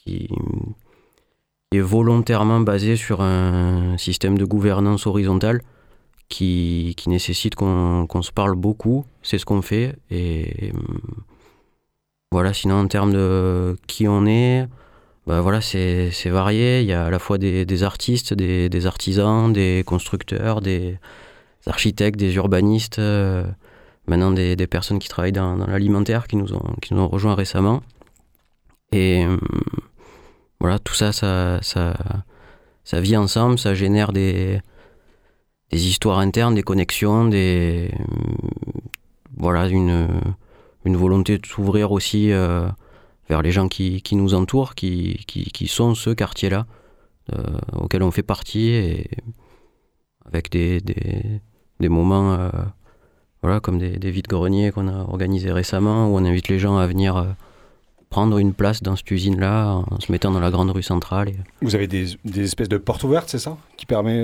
est 1.71 1.79
volontairement 1.79 2.61
basée 2.61 2.95
sur 2.95 3.21
un 3.21 3.95
système 3.97 4.39
de 4.39 4.45
gouvernance 4.45 5.05
horizontale 5.05 5.61
qui, 6.29 6.95
qui 6.97 7.09
nécessite 7.09 7.53
qu'on 7.53 8.21
se 8.23 8.31
parle 8.31 8.55
beaucoup. 8.55 9.05
C'est 9.21 9.37
ce 9.37 9.45
qu'on 9.45 9.61
fait. 9.61 9.95
Et 10.09 10.71
voilà, 12.31 12.53
sinon 12.53 12.75
en 12.75 12.87
termes 12.87 13.11
de 13.13 13.75
qui 13.87 14.07
on 14.07 14.25
est, 14.27 14.67
bah 15.25 15.43
c'est 15.61 16.29
varié. 16.29 16.81
Il 16.81 16.87
y 16.87 16.93
a 16.93 17.05
à 17.05 17.09
la 17.09 17.19
fois 17.19 17.37
des, 17.37 17.83
artistes, 17.83 18.33
des, 18.33 18.85
artisans, 18.85 19.51
des 19.51 19.83
constructeurs, 19.85 20.61
des 20.61 20.99
architectes, 21.65 22.19
des 22.19 22.35
urbanistes, 22.35 22.99
euh, 22.99 23.43
maintenant 24.07 24.31
des, 24.31 24.55
personnes 24.67 24.99
qui 24.99 25.09
travaillent 25.09 25.31
dans, 25.31 25.55
l'alimentaire 25.55 26.27
qui, 26.27 26.35
nous 26.35 26.53
ont, 26.53 26.75
qui 26.81 26.93
rejoints 26.93 27.35
récemment. 27.35 27.81
Et 28.91 29.25
euh, 29.25 29.37
voilà, 30.59 30.79
tout 30.79 30.93
ça, 30.93 31.11
ça, 31.11 31.59
vit 32.93 33.17
ensemble, 33.17 33.57
ça 33.57 33.73
génère 33.73 34.11
des, 34.13 34.61
des 35.71 35.87
histoires 35.87 36.19
internes, 36.19 36.55
des 36.55 36.63
connexions, 36.63 37.25
des. 37.25 37.91
voilà, 39.37 39.67
une 39.67 40.07
une 40.85 40.97
volonté 40.97 41.37
de 41.37 41.45
s'ouvrir 41.45 41.91
aussi 41.91 42.31
euh, 42.31 42.67
vers 43.29 43.41
les 43.41 43.51
gens 43.51 43.67
qui, 43.67 44.01
qui 44.01 44.15
nous 44.15 44.33
entourent, 44.33 44.75
qui, 44.75 45.23
qui, 45.27 45.45
qui 45.45 45.67
sont 45.67 45.95
ce 45.95 46.09
quartier-là, 46.09 46.65
euh, 47.33 47.43
auquel 47.73 48.03
on 48.03 48.11
fait 48.11 48.23
partie, 48.23 49.05
avec 50.25 50.49
des, 50.51 50.81
des, 50.81 51.41
des 51.79 51.89
moments 51.89 52.33
euh, 52.33 52.49
voilà, 53.41 53.59
comme 53.59 53.77
des, 53.77 53.97
des 53.97 54.11
vides-greniers 54.11 54.71
qu'on 54.71 54.87
a 54.87 55.01
organisés 55.01 55.51
récemment, 55.51 56.07
où 56.07 56.15
on 56.17 56.25
invite 56.25 56.47
les 56.47 56.59
gens 56.59 56.77
à 56.77 56.87
venir 56.87 57.35
prendre 58.09 58.39
une 58.39 58.53
place 58.53 58.81
dans 58.81 58.95
cette 58.95 59.11
usine-là 59.11 59.83
en 59.91 59.99
se 59.99 60.11
mettant 60.11 60.31
dans 60.31 60.39
la 60.39 60.49
grande 60.49 60.71
rue 60.71 60.81
centrale. 60.81 61.31
Vous 61.61 61.75
avez 61.75 61.85
des, 61.85 62.07
des, 62.25 62.43
espèces 62.43 62.69
de 62.69 62.77
portes 62.79 63.03
ouvertes, 63.03 63.29
c'est 63.29 63.37
ça? 63.37 63.57
Qui 63.77 63.85
permet, 63.85 64.19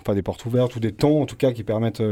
enfin 0.00 0.14
des 0.14 0.22
portes 0.22 0.44
ouvertes 0.44 0.76
ou 0.76 0.80
des 0.80 0.92
temps 0.92 1.20
en 1.20 1.26
tout 1.26 1.36
cas 1.36 1.52
qui 1.52 1.64
permettent 1.64 2.02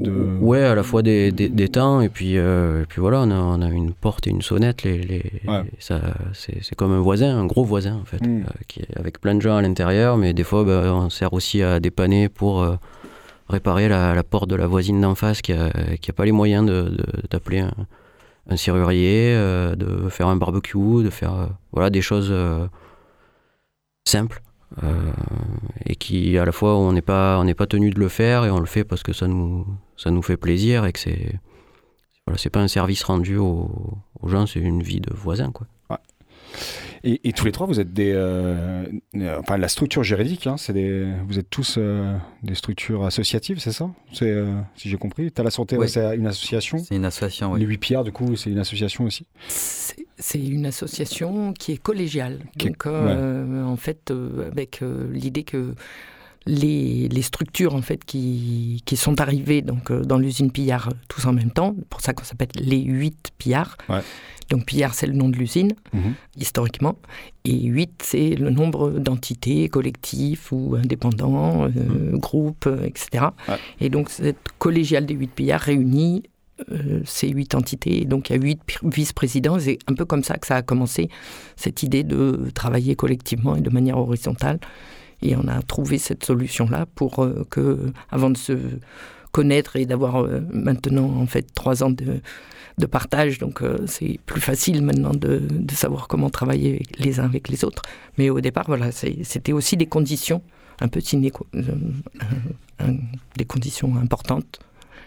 de... 0.00 0.10
Ouais, 0.40 0.62
à 0.62 0.74
la 0.74 0.82
fois 0.82 1.02
des, 1.02 1.30
des, 1.32 1.48
des 1.48 1.68
temps, 1.68 2.00
et 2.00 2.08
puis, 2.08 2.36
euh, 2.38 2.82
et 2.82 2.86
puis 2.86 3.00
voilà, 3.00 3.20
on 3.22 3.30
a, 3.30 3.34
on 3.36 3.62
a 3.62 3.68
une 3.68 3.92
porte 3.92 4.26
et 4.26 4.30
une 4.30 4.42
sonnette. 4.42 4.82
Les, 4.82 4.98
les, 4.98 5.22
Ouais. 5.46 5.62
ça, 5.78 6.00
c'est, 6.32 6.62
c'est 6.62 6.74
comme 6.74 6.92
un 6.92 7.00
voisin, 7.00 7.36
un 7.38 7.46
gros 7.46 7.64
voisin 7.64 7.96
en 8.00 8.04
fait, 8.04 8.20
Mm. 8.26 8.42
euh, 8.42 8.50
qui 8.68 8.80
est 8.80 8.96
avec 8.98 9.20
plein 9.20 9.34
de 9.34 9.40
gens 9.40 9.56
à 9.56 9.62
l'intérieur, 9.62 10.16
mais 10.16 10.32
des 10.34 10.44
fois, 10.44 10.64
bah, 10.64 10.92
on 10.94 11.10
sert 11.10 11.32
aussi 11.32 11.62
à 11.62 11.80
dépanner 11.80 12.28
pour 12.28 12.62
euh, 12.62 12.76
réparer 13.48 13.88
la, 13.88 14.14
la 14.14 14.22
porte 14.22 14.48
de 14.50 14.56
la 14.56 14.66
voisine 14.66 15.00
d'en 15.00 15.14
face 15.14 15.42
qui 15.42 15.52
a, 15.52 15.70
qui 16.00 16.10
a 16.10 16.14
pas 16.14 16.24
les 16.24 16.32
moyens 16.32 16.66
de, 16.66 16.82
de- 16.90 17.06
d'appeler 17.30 17.60
un, 17.60 17.72
un 18.50 18.56
serrurier, 18.56 19.34
de 19.76 20.08
faire 20.10 20.28
un 20.28 20.36
barbecue, 20.36 21.02
de 21.04 21.10
faire 21.10 21.48
voilà, 21.72 21.90
des 21.90 22.02
choses 22.02 22.32
simples. 24.06 24.40
euh, 24.82 25.12
et 25.86 25.94
qui 25.94 26.36
à 26.36 26.44
la 26.44 26.50
fois 26.52 26.76
on 26.76 26.92
n'est 26.92 27.00
pas 27.02 27.38
on 27.38 27.44
n'est 27.44 27.54
pas 27.54 27.66
tenu 27.66 27.90
de 27.90 28.00
le 28.00 28.08
faire 28.08 28.44
et 28.44 28.50
on 28.50 28.58
le 28.58 28.66
fait 28.66 28.82
parce 28.82 29.02
que 29.04 29.12
ça 29.12 29.28
nous 29.28 29.64
ça 29.96 30.10
nous 30.10 30.22
fait 30.22 30.36
plaisir 30.36 30.84
et 30.86 30.92
que 30.92 30.98
c'est 30.98 31.34
voilà 32.26 32.38
c'est 32.38 32.50
pas 32.50 32.60
un 32.60 32.68
service 32.68 33.02
rendu 33.04 33.36
aux, 33.36 33.70
aux 34.20 34.28
gens 34.28 34.46
c'est 34.46 34.60
une 34.60 34.82
vie 34.82 35.00
de 35.00 35.12
voisin 35.14 35.50
quoi 35.52 35.66
Et, 37.06 37.20
et 37.28 37.32
tous 37.34 37.44
les 37.44 37.52
trois, 37.52 37.66
vous 37.66 37.80
êtes 37.80 37.92
des... 37.92 38.12
euh, 38.14 38.86
euh, 39.16 39.38
enfin, 39.40 39.58
la 39.58 39.68
structure 39.68 40.02
juridique, 40.02 40.46
hein, 40.46 40.56
c'est 40.56 40.72
des, 40.72 41.04
vous 41.28 41.38
êtes 41.38 41.50
tous 41.50 41.74
euh, 41.76 42.16
des 42.42 42.54
structures 42.54 43.04
associatives, 43.04 43.58
c'est 43.58 43.72
ça? 43.72 43.90
C'est, 44.12 44.30
euh, 44.30 44.58
Si 44.74 44.88
j'ai 44.88 44.96
compris. 44.96 45.30
T'as 45.30 45.42
la 45.42 45.50
santé, 45.50 45.76
Oui. 45.76 45.82
ouais, 45.82 45.88
c'est 45.88 46.16
une 46.16 46.26
association? 46.26 46.78
C'est 46.78 46.94
une 46.96 47.04
association, 47.04 47.54
Les 47.56 47.66
oui. 47.66 47.72
8 47.72 47.78
pierres, 47.78 48.04
du 48.04 48.12
coup, 48.12 48.36
c'est 48.36 48.48
une 48.50 48.58
association 48.58 49.04
aussi? 49.04 49.26
C'est 49.48 50.06
c'est 50.16 50.38
une 50.40 50.64
association 50.64 51.52
qui 51.52 51.72
est 51.72 51.76
collégiale. 51.82 52.38
Qui 52.56 52.68
est- 52.68 52.70
Donc, 52.70 52.86
euh, 52.86 53.62
en 53.64 53.76
fait, 53.76 54.10
euh, 54.10 54.48
avec 54.50 54.80
euh, 54.80 55.06
l'idée 55.12 55.42
que 55.44 55.74
les, 56.46 57.08
les 57.08 57.22
structures 57.22 57.74
en 57.74 57.82
fait 57.82 58.04
qui, 58.04 58.82
qui 58.84 58.96
sont 58.96 59.20
arrivées 59.20 59.62
donc 59.62 59.90
euh, 59.90 60.02
dans 60.02 60.18
l'usine 60.18 60.50
Pillard 60.50 60.88
euh, 60.88 60.94
tous 61.08 61.24
en 61.26 61.32
même 61.32 61.50
temps, 61.50 61.74
pour 61.90 62.00
ça 62.00 62.12
qu'on 62.12 62.24
s'appelle 62.24 62.48
les 62.56 62.80
huit 62.82 63.30
Pillards. 63.38 63.76
Ouais. 63.88 64.00
Donc 64.50 64.66
Pillard 64.66 64.92
c'est 64.94 65.06
le 65.06 65.14
nom 65.14 65.28
de 65.28 65.36
l'usine 65.36 65.72
Mhm. 65.94 66.14
historiquement 66.36 66.96
et 67.44 67.64
8 67.64 68.02
c'est 68.02 68.30
le 68.34 68.50
nombre 68.50 68.90
d'entités, 68.90 69.68
collectifs 69.68 70.52
ou 70.52 70.74
indépendants, 70.76 71.64
euh, 71.64 72.16
groupes, 72.18 72.66
euh, 72.66 72.84
etc. 72.84 73.08
Mhm. 73.48 73.54
Ouais. 73.54 73.58
Et 73.80 73.88
donc 73.88 74.10
cette 74.10 74.36
collégiale 74.58 75.06
des 75.06 75.14
8 75.14 75.28
Pillards 75.34 75.60
réunit 75.62 76.24
euh, 76.70 77.00
ces 77.04 77.28
huit 77.30 77.54
entités. 77.56 78.02
Et 78.02 78.04
donc 78.04 78.30
il 78.30 78.36
y 78.36 78.38
a 78.38 78.40
huit 78.40 78.60
vice-présidents. 78.84 79.58
C'est 79.58 79.78
un 79.88 79.94
peu 79.94 80.04
comme 80.04 80.22
ça 80.22 80.36
que 80.36 80.46
ça 80.46 80.56
a 80.56 80.62
commencé, 80.62 81.08
cette 81.56 81.82
idée 81.82 82.04
de 82.04 82.48
travailler 82.54 82.94
collectivement 82.94 83.56
et 83.56 83.60
de 83.60 83.70
manière 83.70 83.98
horizontale. 83.98 84.60
Et 85.22 85.36
on 85.36 85.46
a 85.48 85.62
trouvé 85.62 85.98
cette 85.98 86.24
solution-là 86.24 86.86
pour 86.94 87.22
euh, 87.24 87.46
que, 87.50 87.92
avant 88.10 88.30
de 88.30 88.36
se 88.36 88.52
connaître 89.32 89.76
et 89.76 89.86
d'avoir 89.86 90.22
euh, 90.22 90.40
maintenant 90.52 91.06
en 91.20 91.26
fait 91.26 91.46
trois 91.54 91.82
ans 91.82 91.90
de, 91.90 92.20
de 92.78 92.86
partage, 92.86 93.38
donc 93.38 93.62
euh, 93.62 93.78
c'est 93.86 94.18
plus 94.26 94.40
facile 94.40 94.82
maintenant 94.82 95.12
de, 95.14 95.40
de 95.48 95.74
savoir 95.74 96.06
comment 96.08 96.30
travailler 96.30 96.82
les 96.98 97.18
uns 97.20 97.24
avec 97.24 97.48
les 97.48 97.64
autres. 97.64 97.82
Mais 98.18 98.30
au 98.30 98.40
départ, 98.40 98.64
voilà, 98.66 98.92
c'était 98.92 99.52
aussi 99.52 99.76
des 99.76 99.86
conditions 99.86 100.42
un 100.80 100.88
peu 100.88 101.00
des 103.36 103.44
conditions 103.44 103.96
importantes 103.96 104.58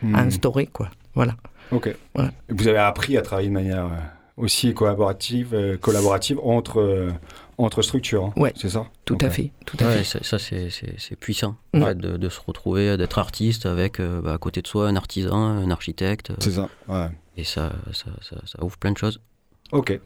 à 0.02 0.06
Mhm. 0.06 0.16
instaurer, 0.16 0.68
quoi. 0.68 0.90
Voilà. 1.16 1.36
Ok. 1.72 1.94
Voilà. 2.14 2.32
Vous 2.50 2.68
avez 2.68 2.78
appris 2.78 3.18
à 3.18 3.22
travailler 3.22 3.50
de 3.50 3.54
manière 3.54 3.90
aussi 4.38 4.74
collaborative, 4.74 5.78
collaborative 5.82 6.40
entre, 6.44 7.10
entre 7.58 7.82
structures. 7.82 8.26
hein, 8.26 8.34
Ouais. 8.36 8.54
C'est 8.56 8.70
ça 8.70 8.86
Tout 9.06 9.18
à 9.22 9.30
fait, 9.30 9.52
tout 9.66 9.78
à 9.80 9.86
Ouais, 9.88 10.04
fait. 10.04 10.24
ça, 10.24 10.38
c'est, 10.40 10.70
c'est, 10.70 10.94
c'est 11.00 11.16
puissant 11.16 11.56
en 11.74 11.82
fait, 11.82 11.98
de, 11.98 12.18
de 12.18 12.30
se 12.30 12.40
retrouver 12.46 12.98
d'être 12.98 13.18
artiste 13.20 13.66
avec 13.66 14.00
euh, 14.00 14.22
bah, 14.22 14.34
à 14.34 14.38
côté 14.38 14.62
de 14.62 14.68
soi 14.68 14.88
un 14.88 14.96
artisan 14.96 15.36
un 15.38 15.72
architecte 15.72 16.30
euh, 16.32 16.36
C'est 16.40 16.52
ça. 16.52 16.70
Ouais. 16.88 17.08
et 17.36 17.44
ça, 17.44 17.74
ça, 17.94 18.06
ça, 18.22 18.38
ça 18.46 18.64
ouvre 18.64 18.78
plein 18.78 18.92
de 18.92 18.98
choses 18.98 19.20
Ok. 19.74 20.00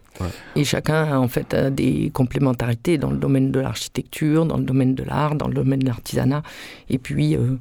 Et 0.56 0.64
chacun, 0.64 1.20
en 1.20 1.28
fait, 1.28 1.54
a 1.54 1.70
des 1.70 2.10
complémentarités 2.12 2.98
dans 2.98 3.12
le 3.12 3.18
domaine 3.18 3.52
de 3.52 3.60
l'architecture, 3.60 4.48
dans 4.48 4.58
le 4.58 4.64
domaine 4.64 4.96
de 4.96 5.04
l'art, 5.04 5.36
dans 5.36 5.48
le 5.48 5.54
domaine 5.54 5.82
de 5.82 5.86
l'artisanat. 5.86 6.42
Et 6.90 6.98
puis, 6.98 7.36
euh, 7.36 7.58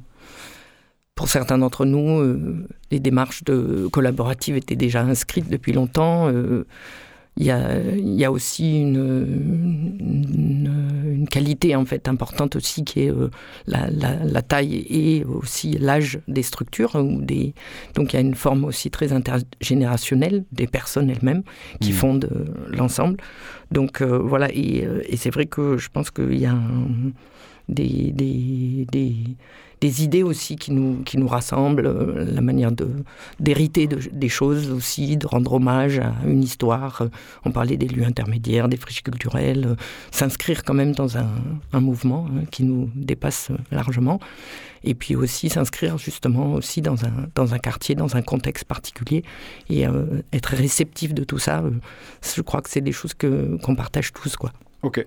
pour 1.13 1.27
certains 1.29 1.59
d'entre 1.59 1.85
nous, 1.85 2.19
euh, 2.21 2.65
les 2.89 2.99
démarches 2.99 3.43
de 3.43 3.87
collaboratives 3.91 4.55
étaient 4.57 4.75
déjà 4.75 5.01
inscrites 5.03 5.47
depuis 5.47 5.73
longtemps. 5.73 6.27
Euh, 6.29 6.65
Il 7.41 7.47
y, 7.47 7.51
a, 7.51 7.79
il 7.97 8.13
y 8.13 8.23
a 8.23 8.31
aussi 8.31 8.81
une, 8.81 9.95
une, 9.99 11.11
une 11.15 11.27
qualité 11.27 11.75
en 11.75 11.85
fait 11.85 12.07
importante 12.07 12.55
aussi 12.55 12.83
qui 12.83 13.01
est 13.01 13.11
euh, 13.11 13.29
la, 13.65 13.89
la, 13.89 14.23
la 14.23 14.41
taille 14.43 14.75
et 14.89 15.23
aussi 15.25 15.71
l'âge 15.71 16.19
des 16.27 16.43
structures. 16.43 16.93
Ou 16.95 17.19
des... 17.21 17.53
Donc 17.95 18.13
il 18.13 18.17
y 18.17 18.19
a 18.19 18.21
une 18.21 18.35
forme 18.35 18.63
aussi 18.65 18.91
très 18.91 19.11
intergénérationnelle 19.11 20.43
des 20.51 20.67
personnes 20.67 21.09
elles-mêmes 21.09 21.43
qui 21.79 21.89
Mhm. 21.91 21.95
fondent 21.95 22.29
euh, 22.31 22.45
l'ensemble. 22.77 23.17
Donc 23.71 24.01
euh, 24.01 24.19
voilà, 24.19 24.47
et, 24.53 24.87
et 25.09 25.17
c'est 25.17 25.31
vrai 25.31 25.45
que 25.47 25.77
je 25.77 25.89
pense 25.89 26.11
qu'il 26.11 26.37
y 26.39 26.45
a 26.45 26.51
un- 26.53 27.11
des, 27.69 28.11
des, 28.11 28.85
des, 28.91 29.15
des 29.81 30.03
idées 30.03 30.21
aussi 30.21 30.55
qui 30.57 30.71
nous, 30.71 31.01
qui 31.03 31.17
nous 31.17 31.27
rassemblent, 31.27 31.87
euh, 31.87 32.23
la 32.31 32.41
manière 32.41 32.71
d'hériter 33.39 33.87
de- 33.87 33.99
des 34.11 34.29
choses 34.29 34.69
aussi, 34.69 35.17
de 35.17 35.25
rendre 35.25 35.53
hommage 35.53 35.97
à 35.99 36.13
une 36.25 36.43
histoire. 36.43 37.01
Euh, 37.01 37.07
On 37.45 37.51
parlait 37.51 37.77
des 37.77 37.87
lieux 37.87 38.05
intermédiaires, 38.05 38.69
des 38.69 38.77
friches 38.77 39.01
culturelles, 39.01 39.65
euh, 39.65 39.75
s'inscrire 40.11 40.63
quand 40.63 40.75
même 40.75 40.93
dans 40.93 41.17
un, 41.17 41.27
mouvement 41.79 42.27
hein, 42.29 42.43
qui 42.51 42.63
nous 42.63 42.91
dépasse 42.95 43.49
largement. 43.71 44.19
Et 44.83 44.93
puis 44.93 45.15
aussi 45.15 45.49
s'inscrire 45.49 45.97
justement 45.97 46.53
aussi 46.53 46.81
dans 46.81 47.03
un, 47.05 47.13
dans 47.33 47.53
un 47.55 47.59
quartier, 47.59 47.95
dans 47.95 48.15
un 48.15 48.21
contexte 48.21 48.65
particulier 48.65 49.23
et 49.69 49.85
être 50.33 50.53
réceptif 50.55 51.13
de 51.13 51.23
tout 51.23 51.37
ça. 51.39 51.63
je 52.35 52.41
crois 52.41 52.61
que 52.61 52.69
c'est 52.69 52.81
des 52.81 52.91
choses 52.91 53.13
que, 53.13 53.57
qu'on 53.63 53.75
partage 53.75 54.11
tous. 54.11 54.35
Quoi. 54.35 54.51
Ok. 54.83 55.05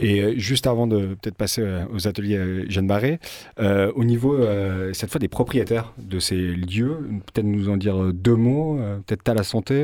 Et 0.00 0.20
euh, 0.22 0.34
juste 0.36 0.66
avant 0.66 0.86
de 0.86 1.14
peut-être 1.20 1.34
passer 1.36 1.62
euh, 1.62 1.84
aux 1.94 2.06
ateliers 2.06 2.36
euh, 2.36 2.64
Jeanne 2.68 2.86
Barré, 2.86 3.20
euh, 3.58 3.90
au 3.94 4.04
niveau 4.04 4.34
euh, 4.34 4.92
cette 4.92 5.10
fois 5.10 5.18
des 5.18 5.28
propriétaires 5.28 5.94
de 5.98 6.18
ces 6.18 6.36
lieux, 6.36 6.98
peut-être 7.32 7.46
nous 7.46 7.68
en 7.70 7.76
dire 7.78 8.12
deux 8.12 8.34
mots. 8.36 8.78
euh, 8.78 8.98
peut-être 9.06 9.26
à 9.28 9.34
la 9.34 9.44
santé. 9.44 9.82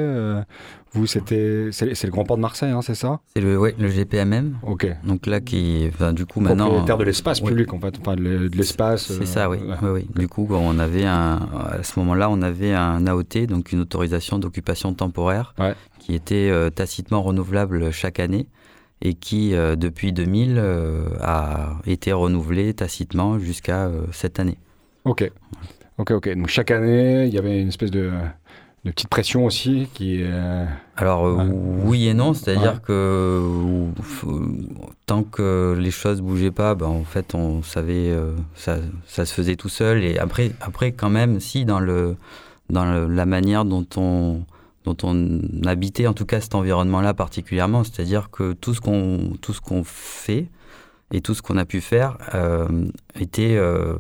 vous, 0.92 1.06
c'était 1.06 1.70
c'est 1.72 2.04
le 2.04 2.10
Grand 2.10 2.24
Port 2.24 2.36
de 2.36 2.42
Marseille, 2.42 2.70
hein, 2.70 2.82
c'est 2.82 2.94
ça? 2.94 3.20
C'est 3.34 3.40
le, 3.42 3.58
ouais, 3.58 3.74
le 3.78 3.88
GPMM. 3.88 4.58
Ok. 4.62 4.86
Donc 5.04 5.26
là, 5.26 5.40
qui, 5.40 5.86
enfin, 5.88 6.12
du 6.12 6.26
coup, 6.26 6.40
maintenant. 6.40 6.66
Propriétaire 6.66 6.98
de 6.98 7.04
l'espace 7.04 7.40
public, 7.40 7.72
en 7.72 7.80
fait, 7.80 7.94
enfin 8.00 8.16
de 8.16 8.48
de 8.48 8.56
l'espace. 8.56 9.10
C'est 9.10 9.26
ça, 9.26 9.48
oui. 9.50 9.56
ouais. 9.58 9.74
Oui, 9.82 9.88
oui. 9.90 10.08
Du 10.20 10.28
coup, 10.28 10.46
on 10.50 10.78
avait 10.78 11.04
un, 11.06 11.48
à 11.78 11.82
ce 11.82 11.98
moment-là, 11.98 12.28
on 12.30 12.42
avait 12.42 12.74
un 12.74 13.06
AOT, 13.06 13.46
donc 13.48 13.72
une 13.72 13.80
autorisation 13.80 14.38
d'occupation 14.38 14.92
temporaire, 14.94 15.54
qui 15.98 16.14
était 16.14 16.52
tacitement 16.74 17.22
renouvelable 17.22 17.90
chaque 17.90 18.20
année 18.20 18.46
et 19.04 19.14
qui, 19.14 19.54
euh, 19.54 19.76
depuis 19.76 20.12
2000, 20.12 20.54
euh, 20.58 21.04
a 21.20 21.76
été 21.87 22.12
renouvelé 22.12 22.75
tacitement 22.75 23.38
jusqu'à 23.38 23.87
euh, 23.87 24.02
cette 24.12 24.40
année. 24.40 24.56
Ok. 25.04 25.30
Ok, 25.99 26.11
ok. 26.11 26.34
Donc 26.37 26.49
chaque 26.49 26.70
année, 26.73 27.26
il 27.26 27.32
y 27.34 27.38
avait 27.38 27.61
une 27.61 27.68
espèce 27.68 27.90
de, 27.92 28.11
de 28.84 28.90
petite 28.90 29.08
pression 29.08 29.44
aussi 29.44 29.88
qui. 29.94 30.25
Alors 30.96 31.26
euh, 31.26 31.46
oui 31.84 32.08
et 32.08 32.14
non, 32.14 32.34
c'est-à-dire 32.34 32.73
Ouais. 32.73 32.78
que 32.82 33.40
tant 35.06 35.23
que 35.23 35.76
les 35.78 35.90
choses 35.90 36.20
bougeaient 36.20 36.50
pas, 36.50 36.75
ben, 36.75 36.87
en 36.87 37.04
fait 37.04 37.34
on 37.34 37.62
savait 37.62 38.11
euh, 38.11 38.32
ça, 38.54 38.78
ça 39.06 39.25
se 39.26 39.34
faisait 39.34 39.56
tout 39.56 39.68
seul 39.68 40.02
et 40.02 40.18
après 40.18 40.52
après 40.61 40.92
quand 40.92 41.11
même 41.11 41.40
si 41.40 41.64
dans 41.64 41.80
le 41.80 42.16
dans 42.70 42.84
le- 42.90 43.06
la 43.06 43.26
manière 43.26 43.64
dont 43.64 43.87
on 43.96 44.42
dont 44.84 44.96
on 45.02 45.40
habitait 45.66 46.06
en 46.06 46.12
tout 46.12 46.26
cas 46.26 46.40
cet 46.40 46.54
environnement-là 46.54 47.14
particulièrement, 47.14 47.84
c'est-à-dire 47.84 48.30
que 48.30 48.52
tout 48.52 48.74
ce 48.74 48.80
qu'on 48.80 49.32
tout 49.40 49.52
ce 49.52 49.60
qu'on 49.60 49.82
fait 49.84 50.48
et 51.12 51.20
tout 51.20 51.34
ce 51.34 51.42
qu'on 51.42 51.56
a 51.56 51.64
pu 51.64 51.80
faire 51.80 52.18
euh, 52.34 52.68
était 53.18 53.56
euh, 53.56 53.96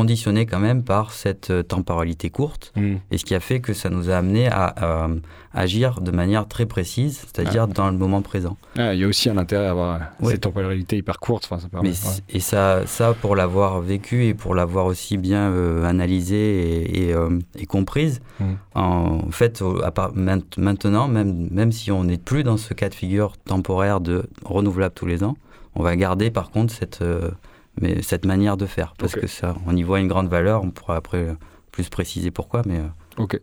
conditionné 0.00 0.44
quand 0.44 0.58
même 0.60 0.82
par 0.84 1.12
cette 1.12 1.48
euh, 1.50 1.62
temporalité 1.62 2.28
courte 2.28 2.70
hmm. 2.76 2.96
et 3.10 3.16
ce 3.16 3.24
qui 3.24 3.34
a 3.34 3.40
fait 3.40 3.60
que 3.60 3.72
ça 3.72 3.88
nous 3.88 4.10
a 4.10 4.16
amené 4.16 4.46
à, 4.46 4.66
à 4.66 5.08
agir 5.54 6.02
de 6.02 6.10
manière 6.10 6.46
très 6.46 6.66
précise, 6.66 7.20
c'est-à-dire 7.26 7.66
dans 7.66 7.90
le 7.90 7.96
moment 7.96 8.20
présent. 8.20 8.58
Ah, 8.76 8.92
il 8.92 9.00
y 9.00 9.04
a 9.04 9.06
aussi 9.08 9.30
un 9.30 9.38
intérêt 9.38 9.66
à 9.66 9.70
avoir 9.70 10.00
Ouais. 10.20 10.32
cette 10.32 10.42
temporalité 10.42 10.98
hyper 10.98 11.18
courte. 11.18 11.46
Ça 11.48 11.56
permet. 11.70 11.88
Mais, 11.88 11.94
ouais. 11.94 11.94
c- 11.94 12.22
Et 12.28 12.40
ça, 12.40 12.86
ça, 12.86 13.14
pour 13.14 13.34
l'avoir 13.36 13.80
vécu 13.80 14.26
et 14.26 14.34
pour 14.34 14.54
l'avoir 14.54 14.84
aussi 14.84 15.16
bien 15.16 15.50
euh, 15.50 15.84
analysé 15.84 16.36
et, 16.36 17.04
et, 17.08 17.14
euh, 17.14 17.38
et 17.58 17.64
comprise, 17.66 18.20
Mm. 18.38 18.44
en 18.74 19.30
fait, 19.30 19.62
à 19.82 19.90
part- 19.90 20.12
maintenant, 20.14 21.08
même, 21.08 21.48
même 21.50 21.72
si 21.72 21.90
on 21.90 22.04
n'est 22.04 22.18
plus 22.18 22.42
dans 22.44 22.58
ce 22.58 22.74
cas 22.74 22.90
de 22.90 22.94
figure 22.94 23.38
temporaire 23.38 24.00
de 24.02 24.28
renouvelable 24.44 24.94
tous 24.94 25.06
les 25.06 25.24
ans, 25.24 25.36
on 25.74 25.82
va 25.82 25.96
garder 25.96 26.30
par 26.30 26.50
contre 26.50 26.70
cette, 26.74 27.00
euh, 27.00 27.30
mais, 27.80 28.02
cette 28.02 28.24
manière 28.24 28.56
de 28.56 28.66
faire 28.66 28.94
parce 28.98 29.14
Ok. 29.14 29.20
que 29.22 29.26
ça, 29.26 29.56
on 29.66 29.76
y 29.76 29.82
voit 29.82 30.00
une 30.00 30.08
grande 30.08 30.28
valeur. 30.28 30.62
On 30.62 30.70
pourra 30.70 30.96
après 30.96 31.18
euh, 31.28 31.34
plus 31.72 31.88
préciser 31.88 32.30
pourquoi, 32.30 32.62
mais 32.66 32.78
euh, 32.78 32.88
Ok. 33.18 33.40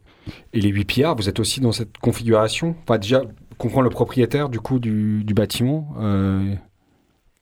Et 0.54 0.62
les 0.62 0.70
8 0.70 0.86
pillards, 0.86 1.16
vous 1.16 1.30
êtes 1.30 1.40
aussi 1.40 1.60
dans 1.60 1.72
cette 1.72 1.98
configuration? 1.98 2.76
Enfin, 2.84 2.98
déjà, 2.98 3.22
comprendre 3.58 3.84
le 3.86 3.90
propriétaire 3.90 4.50
du 4.50 4.60
coup 4.60 4.80
du, 4.80 5.24
du 5.24 5.34
bâtiment. 5.34 5.94
euh, 6.00 6.56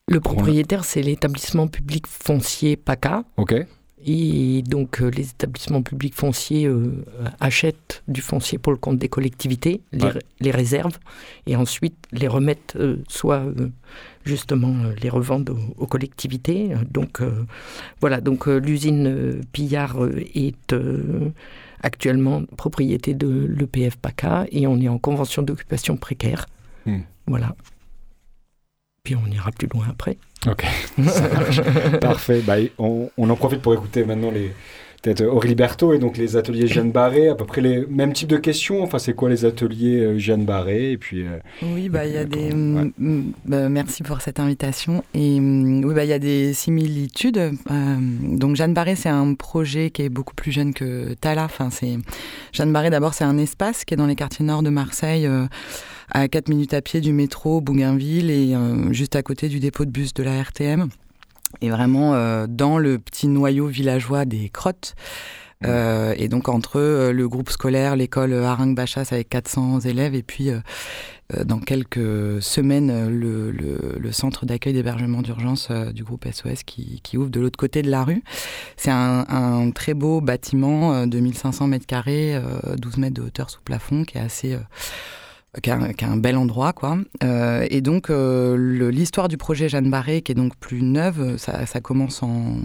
Le 0.07 0.19
propriétaire, 0.19 0.83
c'est 0.85 1.01
l'établissement 1.01 1.67
public 1.67 2.07
foncier 2.07 2.75
PACA. 2.77 3.23
ok. 3.37 3.55
Et 4.03 4.63
donc 4.63 4.99
les 4.99 5.29
établissements 5.29 5.83
publics 5.83 6.15
fonciers 6.15 6.67
achètent 7.39 8.01
du 8.07 8.21
foncier 8.21 8.57
pour 8.57 8.71
le 8.71 8.79
compte 8.79 8.97
des 8.97 9.09
collectivités, 9.09 9.81
les, 10.39 10.49
réserves, 10.49 10.97
et 11.45 11.55
ensuite 11.55 11.95
les 12.11 12.27
remettent 12.27 12.75
soit 13.07 13.43
justement 14.25 14.73
les 15.01 15.09
revendent 15.09 15.55
aux, 15.77 15.87
collectivités. 15.87 16.71
Donc 16.89 17.21
voilà, 17.99 18.21
donc 18.21 18.47
l'usine 18.47 19.41
Pillard 19.51 19.97
est 20.35 20.75
actuellement 21.83 22.43
propriété 22.57 23.13
de 23.13 23.45
l'EPF 23.45 23.97
PACA 23.97 24.45
et 24.51 24.67
on 24.67 24.79
est 24.79 24.89
en 24.89 24.97
convention 24.97 25.41
d'occupation 25.41 25.97
précaire. 25.97 26.47
Hmm. 26.85 26.99
Voilà. 27.27 27.55
Puis 29.03 29.15
on 29.15 29.25
ira 29.31 29.51
plus 29.51 29.67
loin 29.67 29.85
après. 29.89 30.17
Ok, 30.47 30.65
Parfait. 32.01 32.41
Bah, 32.41 32.55
on, 32.77 33.09
en 33.17 33.35
profite 33.35 33.61
pour 33.61 33.73
écouter 33.73 34.03
maintenant 34.05 34.31
les, 34.31 34.53
peut-être 35.01 35.23
Aurélie 35.23 35.55
Berthaud 35.55 35.93
et 35.93 35.99
donc 35.99 36.17
les 36.17 36.35
ateliers 36.35 36.67
Jeanne 36.67 36.91
Barré, 36.91 37.29
à 37.29 37.35
peu 37.35 37.45
près 37.45 37.61
les 37.61 37.85
mêmes 37.87 38.13
types 38.13 38.29
de 38.29 38.37
questions. 38.37 38.83
Enfin, 38.83 38.99
c'est 38.99 39.13
quoi 39.13 39.29
les 39.29 39.45
ateliers 39.45 39.99
euh, 39.99 40.17
Jeanne 40.17 40.45
Barré 40.45 40.91
et 40.91 40.97
puis. 40.97 41.25
Euh, 41.25 41.39
oui, 41.63 41.89
bah 41.89 42.05
il 42.05 42.13
y 42.13 42.17
a 42.17 42.25
des. 42.25 42.53
Mm, 42.53 42.91
mm, 42.97 43.31
bah, 43.45 43.69
merci 43.69 44.03
pour 44.03 44.21
cette 44.21 44.39
invitation. 44.39 45.03
Et 45.13 45.39
mm, 45.39 45.83
oui, 45.85 45.93
bah 45.93 46.03
il 46.03 46.09
y 46.09 46.13
a 46.13 46.19
des 46.19 46.53
similitudes. 46.53 47.37
Euh, 47.37 47.95
donc 48.21 48.55
Jeanne 48.55 48.73
Barré, 48.73 48.95
c'est 48.95 49.09
un 49.09 49.33
projet 49.33 49.89
qui 49.89 50.03
est 50.03 50.09
beaucoup 50.09 50.35
plus 50.35 50.51
jeune 50.51 50.73
que 50.73 51.13
Tala. 51.15 51.45
Enfin, 51.45 51.69
c'est 51.71 51.97
Jeanne 52.53 52.71
Barré. 52.71 52.89
D'abord, 52.89 53.13
c'est 53.13 53.23
un 53.23 53.37
espace 53.37 53.85
qui 53.85 53.95
est 53.95 53.97
dans 53.97 54.07
les 54.07 54.15
quartiers 54.15 54.45
nord 54.45 54.61
de 54.63 54.69
Marseille. 54.69 55.27
à 56.13 56.27
4 56.27 56.49
minutes 56.49 56.73
à 56.73 56.81
pied 56.81 56.99
du 56.99 57.13
métro 57.13 57.61
Bougainville 57.61 58.29
et 58.29 58.53
juste 58.91 59.15
à 59.15 59.23
côté 59.23 59.47
du 59.47 59.59
dépôt 59.59 59.85
de 59.85 59.91
bus 59.91 60.13
de 60.13 60.23
la 60.23 60.41
RTM 60.41 60.89
et 61.61 61.69
vraiment 61.69 62.13
euh, 62.13 62.47
dans 62.47 62.77
le 62.77 62.99
petit 62.99 63.27
noyau 63.27 63.67
villageois 63.67 64.25
des 64.25 64.49
Crottes. 64.49 64.95
Euh, 65.63 66.15
et 66.17 66.27
donc 66.27 66.49
entre 66.49 66.79
euh, 66.79 67.13
le 67.13 67.29
groupe 67.29 67.51
scolaire, 67.51 67.95
l'école 67.95 68.33
Haringue 68.33 68.75
Bachas 68.75 69.09
avec 69.11 69.29
400 69.29 69.81
élèves 69.81 70.15
et 70.15 70.23
puis 70.23 70.49
dans 71.45 71.59
quelques 71.59 72.41
semaines 72.41 73.07
le, 73.07 73.51
le, 73.51 74.11
centre 74.11 74.45
d'accueil 74.45 74.73
d'hébergement 74.73 75.21
d'urgence 75.21 75.71
du 75.93 76.03
groupe 76.03 76.25
SOS 76.29 76.63
qui, 76.65 76.99
qui 77.03 77.17
ouvre 77.17 77.29
de 77.29 77.39
l'autre 77.39 77.57
côté 77.57 77.83
de 77.83 77.89
la 77.89 78.03
rue. 78.03 78.21
C'est 78.75 78.91
un, 78.91 79.25
un, 79.29 79.71
très 79.71 79.93
beau 79.93 80.19
bâtiment 80.19 81.07
de 81.07 81.19
1500 81.19 81.67
mètres 81.67 81.85
carrés, 81.85 82.37
12 82.77 82.97
mètres 82.97 83.13
de 83.13 83.21
hauteur 83.21 83.49
sous 83.49 83.61
plafond 83.61 84.03
qui 84.03 84.17
est 84.17 84.21
assez 84.21 84.57
qui 85.61 85.69
est, 85.69 86.03
un, 86.03 86.17
bel 86.17 86.37
endroit, 86.37 86.71
quoi. 86.71 86.97
Euh, 87.23 87.67
et 87.69 87.81
donc, 87.81 88.09
euh, 88.09 88.89
l'histoire 88.89 89.27
du 89.27 89.37
projet 89.37 89.67
Jeanne 89.67 89.89
Barré, 89.89 90.21
qui 90.21 90.31
est 90.31 90.35
donc 90.35 90.55
plus 90.55 90.81
neuve, 90.81 91.37
ça, 91.37 91.81
commence 91.81 92.23
en... 92.23 92.55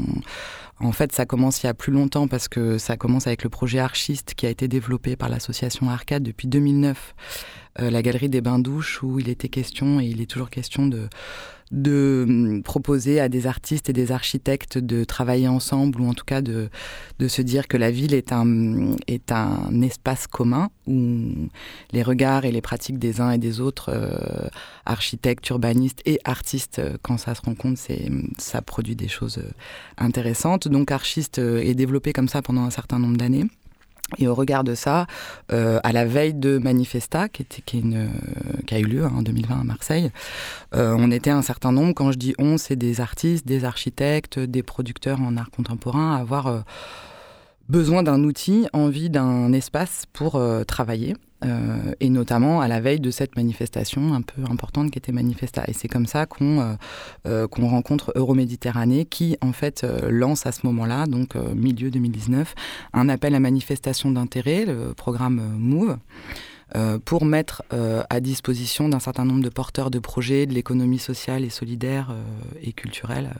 En 0.79 0.93
fait, 0.93 1.13
ça 1.13 1.25
commence 1.25 1.63
il 1.63 1.67
y 1.67 1.69
a 1.71 1.75
plus 1.75 1.91
longtemps 1.91 2.29
parce 2.29 2.49
que 2.49 2.77
ça 2.77 2.99
commence 2.99 3.27
avec 3.27 3.43
le 3.45 3.49
projet 3.49 3.79
Archiste 3.79 4.35
qui 4.35 4.45
a 4.45 4.51
été 4.51 4.69
développé 4.69 5.17
par 5.17 5.31
l'association 5.31 5.89
Arcade 5.89 6.23
depuis 6.23 6.49
2009, 6.49 7.15
euh, 7.81 7.91
la 7.91 8.03
galerie 8.03 8.29
des 8.29 8.43
bains-douches 8.43 9.03
où 9.03 9.19
il 9.19 9.31
était 9.31 9.49
question, 9.49 10.01
et 10.01 10.05
il 10.05 10.21
est 10.21 10.31
toujours 10.31 10.51
question 10.51 10.87
de 10.87 11.09
de 11.73 12.25
hum, 12.29 12.63
proposer 12.63 13.21
à 13.21 13.29
des 13.29 13.47
artistes 13.47 13.91
et 13.91 13.93
des 13.93 14.13
architectes 14.13 14.79
de 14.79 15.05
travailler 15.05 15.49
ensemble 15.49 16.01
ou 16.01 16.09
en 16.09 16.15
tout 16.15 16.25
cas 16.25 16.41
de, 16.41 16.69
de 17.19 17.29
se 17.29 17.43
dire 17.43 17.69
que 17.69 17.77
la 17.77 17.91
ville 17.91 18.15
est 18.15 18.33
un, 18.33 18.97
est 19.07 19.33
un 19.33 19.83
espace 19.83 20.27
commun 20.27 20.71
où 20.87 21.49
les 21.93 22.03
regards 22.03 22.45
et 22.45 22.53
les 22.53 22.61
pratiques 22.61 22.99
des 22.99 23.21
uns 23.21 23.31
et 23.31 23.39
des 23.39 23.61
autres, 23.61 23.91
euh, 23.93 24.49
architectes, 24.85 25.49
urbanistes 25.49 26.03
et 26.05 26.21
artistes, 26.25 26.79
euh, 26.79 26.97
quand 27.03 27.19
ça 27.19 27.35
se 27.35 27.43
rencontre, 27.43 27.81
c'est, 27.81 28.09
ça 28.39 28.63
produit 28.63 28.97
des 28.97 29.09
choses 29.09 29.39
euh, 29.39 29.51
intéressantes. 29.99 30.69
Donc 30.69 30.91
Archiste 30.91 31.39
est 31.39 31.75
développé 31.75 32.13
comme 32.13 32.29
ça 32.29 32.43
pendant 32.43 32.63
un 32.63 32.71
certain 32.71 32.99
nombre 32.99 33.17
d'années. 33.17 33.47
Et 34.19 34.29
au 34.29 34.35
regard 34.37 34.63
de 34.63 34.77
ça, 34.77 35.09
à 35.49 35.93
la 35.93 36.05
veille 36.05 36.35
de 36.35 36.59
Manifesta, 36.59 37.29
qui, 37.29 37.43
était, 37.43 37.61
qui, 37.67 37.81
une, 37.81 38.09
qui 38.67 38.75
a 38.75 38.79
eu 38.79 38.85
lieu 38.85 39.05
hein, 39.05 39.13
en 39.17 39.23
2020 39.23 39.61
à 39.61 39.65
Marseille, 39.65 40.11
euh, 40.75 40.95
on 40.99 41.11
était 41.11 41.31
un 41.31 41.43
certain 41.43 41.73
nombre, 41.73 41.95
quand 41.95 42.13
je 42.13 42.19
dis 42.19 42.35
on, 42.39 42.59
c'est 42.59 42.77
des 42.77 43.01
artistes, 43.01 43.47
des 43.47 43.65
architectes, 43.65 44.39
des 44.39 44.63
producteurs 44.63 45.21
en 45.21 45.37
art 45.37 45.51
contemporain, 45.51 46.15
à 46.17 46.21
avoir 46.21 46.47
euh, 46.49 46.61
besoin 47.69 48.03
d'un 48.03 48.23
outil, 48.25 48.67
envie 48.73 49.11
d'un 49.11 49.53
espace 49.53 50.05
pour 50.13 50.41
travailler. 50.67 51.15
Euh, 51.45 51.93
et 52.01 52.09
notamment 52.09 52.63
à 52.63 52.69
la 52.69 52.81
veille 52.81 52.99
de 52.99 53.11
cette 53.11 53.37
manifestation 53.37 54.15
un 54.15 54.23
peu 54.23 54.43
importante 54.51 54.91
qui 54.91 54.99
était 54.99 55.13
Manifesta. 55.13 55.65
Et 55.69 55.75
c'est 55.75 55.87
comme 55.87 56.07
ça 56.07 56.25
qu'on 56.25 56.79
rencontre 57.69 58.13
Euroméditerranée 58.17 59.05
qui 59.05 59.37
en 59.43 59.53
fait 59.53 59.87
lance 60.09 60.47
à 60.47 60.53
ce 60.53 60.67
moment-là, 60.67 61.07
donc 61.07 61.35
milieu 61.35 61.91
2019, 61.91 62.55
un 62.95 63.09
appel 63.11 63.35
à 63.35 63.41
manifestation 63.41 64.11
d'intérêt, 64.11 64.65
le 64.65 64.95
programme 64.95 65.43
MOVE. 65.59 65.99
Pour 67.05 67.25
mettre 67.25 67.63
à 67.71 68.21
disposition 68.21 68.89
d'un 68.89 68.99
certain 68.99 69.25
nombre 69.25 69.43
de 69.43 69.49
porteurs 69.49 69.91
de 69.91 69.99
projets 69.99 70.47
de 70.47 70.53
l'économie 70.53 70.99
sociale 70.99 71.45
et 71.45 71.51
solidaire 71.51 72.15
et 72.63 72.73
culturelle, 72.73 73.35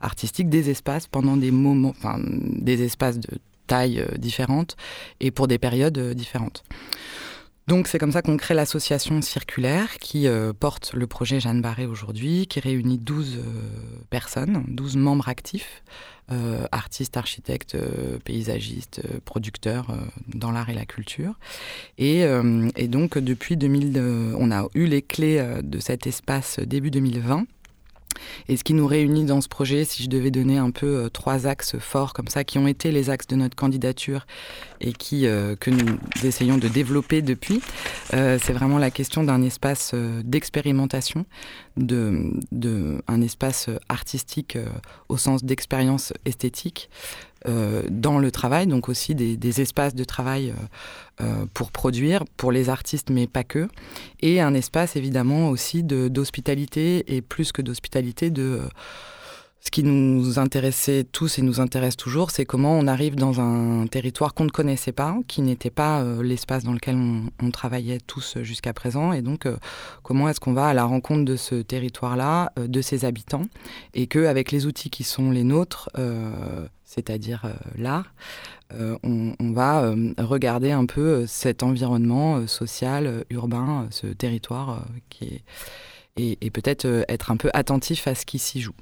artistique, 0.00 0.48
des 0.48 0.68
espaces 0.68 1.06
pendant 1.06 1.36
des 1.36 1.52
moments, 1.52 1.90
enfin 1.90 2.18
des 2.20 2.82
espaces 2.82 3.18
de 3.20 3.38
taille 3.66 4.04
différentes 4.18 4.76
et 5.20 5.30
pour 5.30 5.46
des 5.46 5.58
périodes 5.58 5.98
différentes. 6.14 6.64
Donc 7.68 7.86
c'est 7.86 7.98
comme 7.98 8.10
ça 8.10 8.22
qu'on 8.22 8.36
crée 8.36 8.54
l'association 8.54 9.22
circulaire 9.22 9.98
qui 9.98 10.26
euh, 10.26 10.52
porte 10.52 10.94
le 10.94 11.06
projet 11.06 11.38
Jeanne 11.38 11.62
Barré 11.62 11.86
aujourd'hui, 11.86 12.46
qui 12.48 12.58
réunit 12.58 12.98
12 12.98 13.38
euh, 13.38 13.42
personnes, 14.10 14.64
12 14.66 14.96
membres 14.96 15.28
actifs, 15.28 15.84
euh, 16.32 16.66
artistes, 16.72 17.16
architectes, 17.16 17.76
paysagistes, 18.24 19.02
producteurs 19.24 19.94
dans 20.26 20.50
l'art 20.50 20.70
et 20.70 20.74
la 20.74 20.86
culture. 20.86 21.34
Et, 21.98 22.24
et 22.76 22.88
donc 22.88 23.18
depuis 23.18 23.56
2000, 23.56 24.34
on 24.38 24.50
a 24.50 24.66
eu 24.74 24.86
les 24.86 25.02
clés 25.02 25.44
de 25.62 25.78
cet 25.78 26.06
espace 26.06 26.58
début 26.58 26.90
2020. 26.90 27.44
Et 28.48 28.56
ce 28.56 28.64
qui 28.64 28.74
nous 28.74 28.86
réunit 28.86 29.24
dans 29.24 29.40
ce 29.40 29.48
projet, 29.48 29.84
si 29.84 30.02
je 30.02 30.08
devais 30.08 30.30
donner 30.30 30.58
un 30.58 30.70
peu 30.70 30.86
euh, 30.86 31.08
trois 31.08 31.46
axes 31.46 31.78
forts 31.78 32.12
comme 32.12 32.28
ça, 32.28 32.44
qui 32.44 32.58
ont 32.58 32.66
été 32.66 32.92
les 32.92 33.10
axes 33.10 33.26
de 33.26 33.36
notre 33.36 33.56
candidature 33.56 34.26
et 34.80 34.92
euh, 35.12 35.56
que 35.56 35.70
nous 35.70 35.98
essayons 36.24 36.58
de 36.58 36.68
développer 36.68 37.22
depuis, 37.22 37.60
euh, 38.14 38.38
c'est 38.42 38.52
vraiment 38.52 38.78
la 38.78 38.90
question 38.90 39.24
d'un 39.24 39.42
espace 39.42 39.94
d'expérimentation, 40.24 41.24
de, 41.76 42.32
espace 43.22 43.70
artistique 43.88 44.58
au 45.08 45.16
sens 45.16 45.44
d'expérience 45.44 46.12
esthétique, 46.24 46.90
euh, 47.48 47.82
dans 47.90 48.18
le 48.18 48.30
travail, 48.30 48.66
donc 48.66 48.88
aussi 48.88 49.14
des, 49.14 49.60
espaces 49.60 49.94
de 49.94 50.04
travail 50.04 50.50
euh, 50.50 51.24
euh, 51.24 51.46
pour 51.54 51.72
produire, 51.72 52.24
pour 52.36 52.52
les 52.52 52.68
artistes, 52.68 53.10
mais 53.10 53.26
pas 53.26 53.42
que, 53.42 53.68
et 54.20 54.40
un 54.40 54.54
espace 54.54 54.94
évidemment 54.96 55.48
aussi 55.48 55.82
d'hospitalité, 55.82 57.16
et 57.16 57.20
plus 57.20 57.50
que 57.50 57.60
d'hospitalité, 57.60 58.30
de 58.30 58.60
ce 59.64 59.70
qui 59.70 59.84
nous 59.84 60.40
intéressait 60.40 61.04
tous 61.04 61.38
et 61.38 61.42
nous 61.42 61.60
intéresse 61.60 61.96
toujours, 61.96 62.32
c'est 62.32 62.44
comment 62.44 62.76
on 62.76 62.88
arrive 62.88 63.14
dans 63.14 63.40
un 63.40 63.86
territoire 63.86 64.34
qu'on 64.34 64.42
ne 64.44 64.50
connaissait 64.50 64.90
pas, 64.90 65.16
qui 65.28 65.40
n'était 65.40 65.70
pas 65.70 66.02
euh, 66.02 66.20
l'espace 66.20 66.64
dans 66.64 66.72
lequel 66.72 66.96
on, 66.96 67.50
travaillait 67.52 68.00
tous 68.04 68.38
jusqu'à 68.42 68.72
présent, 68.72 69.12
et 69.12 69.22
donc 69.22 69.46
euh, 69.46 69.56
comment 70.02 70.28
est-ce 70.28 70.40
qu'on 70.40 70.52
va 70.52 70.66
à 70.66 70.74
la 70.74 70.82
rencontre 70.82 71.24
de 71.24 71.36
ce 71.36 71.54
territoire-là, 71.54 72.50
euh, 72.58 72.66
de 72.66 72.82
ses 72.82 73.04
habitants, 73.04 73.44
et 73.94 74.08
qu'avec 74.08 74.50
les 74.50 74.66
outils 74.66 74.90
qui 74.90 75.04
sont 75.04 75.30
les 75.30 75.44
nôtres, 75.44 75.90
c'est-à-dire 76.84 77.46
l'art, 77.76 78.12
on, 79.02 79.34
on, 79.38 79.52
va 79.52 79.94
regarder 80.18 80.72
un 80.72 80.86
peu 80.86 81.24
cet 81.26 81.62
environnement 81.62 82.46
social, 82.46 83.24
urbain, 83.30 83.86
ce 83.90 84.08
territoire 84.08 84.84
qui 85.08 85.24
est 85.26 85.42
et, 86.18 86.50
peut-être 86.50 86.84
euh, 86.84 87.04
être 87.08 87.30
un 87.30 87.36
peu 87.36 87.50
attentif 87.54 88.06
à 88.06 88.14
ce 88.14 88.26
qui 88.26 88.38
s'y 88.38 88.60
joue. 88.60 88.74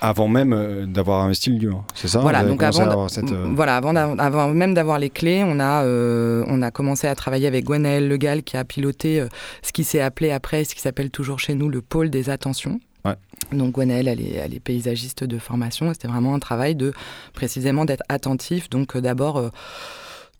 Avant 0.00 0.28
même 0.28 0.54
euh, 0.54 0.86
d'avoir 0.86 1.22
investi 1.22 1.50
le 1.50 1.58
lieu, 1.58 1.72
c'est 1.94 2.08
ça? 2.08 2.20
Voilà, 2.20 2.42
donc 2.42 2.62
avant, 2.62 3.06
euh, 3.06 3.46
voilà, 3.54 3.76
avant, 3.76 3.94
avant, 3.94 4.48
même 4.48 4.72
d'avoir 4.72 4.98
les 4.98 5.10
clés, 5.10 5.42
on 5.44 5.60
a, 5.60 5.84
on 5.84 6.62
a 6.62 6.70
commencé 6.70 7.06
à 7.06 7.14
travailler 7.14 7.46
avec 7.46 7.66
Gwenaëlle 7.66 8.08
Legal 8.08 8.42
qui 8.42 8.56
a 8.56 8.64
piloté 8.64 9.26
ce 9.62 9.72
qui 9.72 9.84
s'est 9.84 10.00
appelé 10.00 10.30
après, 10.30 10.64
ce 10.64 10.74
qui 10.74 10.80
s'appelle 10.80 11.10
toujours 11.10 11.38
chez 11.38 11.54
nous 11.54 11.68
le 11.68 11.82
pôle 11.82 12.08
des 12.08 12.30
attentions. 12.30 12.80
Ouais. 13.04 13.14
Donc 13.52 13.74
Gwenaëlle, 13.74 14.08
elle 14.08 14.20
est, 14.20 14.34
elle 14.34 14.54
est 14.54 14.60
paysagiste 14.60 15.24
de 15.24 15.38
formation. 15.38 15.92
C'était 15.92 16.08
vraiment 16.08 16.34
un 16.34 16.38
travail 16.38 16.74
de 16.74 16.92
précisément 17.34 17.84
d'être 17.84 18.04
attentif. 18.08 18.70
Donc 18.70 18.96
d'abord 18.96 19.50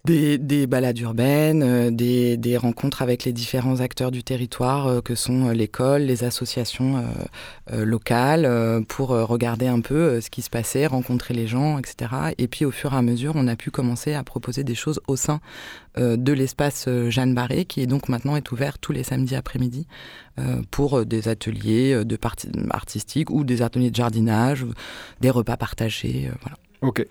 des, 0.04 0.38
des, 0.38 0.66
balades 0.66 0.98
urbaines, 0.98 1.62
euh, 1.62 1.90
des, 1.90 2.56
rencontres 2.56 3.02
avec 3.02 3.24
les 3.24 3.32
différents 3.32 3.80
acteurs 3.80 4.10
du 4.10 4.22
territoire 4.22 4.86
euh, 4.86 5.00
que 5.00 5.14
sont 5.14 5.48
euh, 5.48 5.52
l'école, 5.52 6.02
les 6.02 6.24
associations 6.24 7.04
locales, 7.72 8.84
pour 8.88 9.08
regarder 9.10 9.66
un 9.66 9.80
peu 9.80 10.20
ce 10.20 10.30
qui 10.30 10.42
se 10.42 10.50
passait, 10.50 10.86
rencontrer 10.86 11.34
les 11.34 11.46
gens, 11.46 11.78
etc. 11.78 12.10
Et 12.38 12.48
puis 12.48 12.64
au 12.64 12.70
fur 12.70 12.92
et 12.92 12.96
à 12.96 13.02
mesure, 13.02 13.34
on 13.36 13.46
a 13.46 13.56
pu 13.56 13.70
commencer 13.70 14.14
à 14.14 14.24
proposer 14.24 14.64
des 14.64 14.74
choses 14.74 15.00
au 15.06 15.16
sein 15.16 15.40
de 15.96 16.32
l'espace 16.32 16.88
Jeanne 17.08 17.34
Barré, 17.34 17.64
qui 17.64 17.80
est 17.80 17.86
donc 17.86 18.08
maintenant 18.08 18.36
est 18.36 18.50
ouvert 18.50 18.78
tous 18.78 18.92
les 18.92 19.04
samedis 19.04 19.36
après-midi 19.36 19.86
pour 20.70 21.06
des 21.06 21.28
ateliers 21.28 22.04
de 22.04 22.18
artistiques 22.70 23.30
ou 23.30 23.44
des 23.44 23.62
ateliers 23.62 23.90
de 23.90 23.96
jardinage, 23.96 24.66
des 25.20 25.30
repas 25.30 25.56
partagés. 25.56 26.30
Ok. 26.82 27.04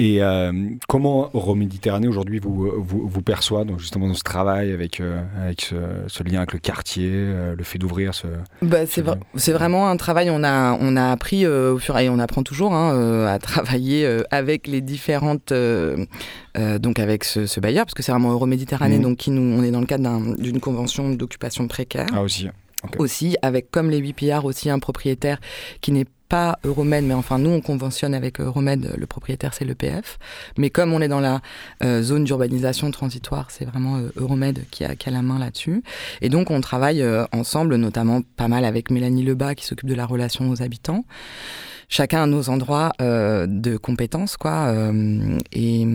Et 0.00 0.22
euh, 0.22 0.52
comment 0.88 1.30
Euroméditerranée 1.32 2.08
aujourd'hui 2.08 2.40
vous, 2.40 2.72
vous, 2.76 3.06
vous, 3.06 3.22
perçoit 3.22 3.64
donc 3.64 3.78
justement 3.78 4.08
dans 4.08 4.14
ce 4.14 4.24
travail 4.24 4.72
avec, 4.72 5.00
euh, 5.00 5.22
avec 5.40 5.60
ce, 5.62 6.22
lien 6.24 6.38
avec 6.38 6.52
le 6.52 6.58
quartier, 6.58 7.10
euh, 7.12 7.54
le 7.54 7.62
fait 7.62 7.78
d'ouvrir 7.78 8.14
ce. 8.14 8.26
Bah, 8.62 8.84
c'est, 8.86 9.04
c'est 9.36 9.52
vraiment 9.52 9.88
un 9.88 9.96
travail. 9.96 10.28
On 10.30 10.42
a, 10.42 10.76
on 10.80 10.96
a 10.96 11.12
appris 11.12 11.46
au 11.46 11.78
fur 11.78 11.96
et 11.98 12.08
on 12.08 12.18
apprend 12.18 12.42
toujours 12.42 12.74
hein, 12.74 13.26
à 13.26 13.38
travailler 13.38 14.22
avec 14.30 14.66
les 14.66 14.80
différentes. 14.80 15.52
donc 15.52 16.98
avec 16.98 17.24
ce, 17.24 17.60
bailleur, 17.60 17.84
parce 17.84 17.94
que 17.94 18.02
c'est 18.02 18.12
vraiment 18.12 18.32
Euroméditerranée, 18.32 18.98
mmh. 18.98 19.02
donc 19.02 19.18
qui 19.18 19.30
nous, 19.30 19.58
on 19.58 19.62
est 19.62 19.70
dans 19.70 19.80
le 19.80 19.86
cadre 19.86 20.36
d'une 20.36 20.58
convention 20.58 21.10
d'occupation 21.10 21.68
précaire. 21.68 22.06
Ah 22.12 22.22
aussi. 22.22 22.48
Aussi, 22.98 23.36
avec 23.42 23.70
comme 23.70 23.90
les 23.90 23.98
8 23.98 24.12
pillards, 24.14 24.44
aussi 24.44 24.68
un 24.68 24.80
propriétaire 24.80 25.38
qui 25.80 25.92
n'est 25.92 26.06
pas 26.32 26.58
Euromed, 26.64 27.04
mais 27.04 27.12
enfin 27.12 27.38
nous 27.38 27.50
on 27.50 27.60
conventionne 27.60 28.14
avec 28.14 28.40
Euromed, 28.40 28.94
le 28.96 29.06
propriétaire 29.06 29.52
c'est 29.52 29.66
l'EPF. 29.66 30.18
Mais 30.56 30.70
comme 30.70 30.94
on 30.94 31.02
est 31.02 31.08
dans 31.08 31.20
la 31.20 31.42
euh, 31.84 32.02
zone 32.02 32.24
d'urbanisation 32.24 32.90
transitoire, 32.90 33.50
c'est 33.50 33.66
vraiment 33.66 33.98
euh, 33.98 34.10
Euromed 34.16 34.64
qui 34.70 34.82
a, 34.82 34.96
qui 34.96 35.10
la 35.10 35.20
main 35.20 35.38
là-dessus. 35.38 35.82
Et 36.22 36.30
donc 36.30 36.50
on 36.50 36.62
travaille 36.62 37.02
euh, 37.02 37.26
ensemble, 37.32 37.76
notamment 37.76 38.22
pas 38.38 38.48
mal 38.48 38.64
avec 38.64 38.90
Mélanie 38.90 39.24
Lebas 39.24 39.54
qui 39.56 39.66
s'occupe 39.66 39.90
de 39.90 39.94
la 39.94 40.06
relation 40.06 40.48
aux 40.48 40.62
habitants 40.62 41.04
chacun 41.90 42.22
à 42.22 42.26
nos 42.26 42.48
endroits 42.48 42.92
de 42.98 43.76
compétences, 43.76 44.38
quoi. 44.38 44.74
et, 45.52 45.86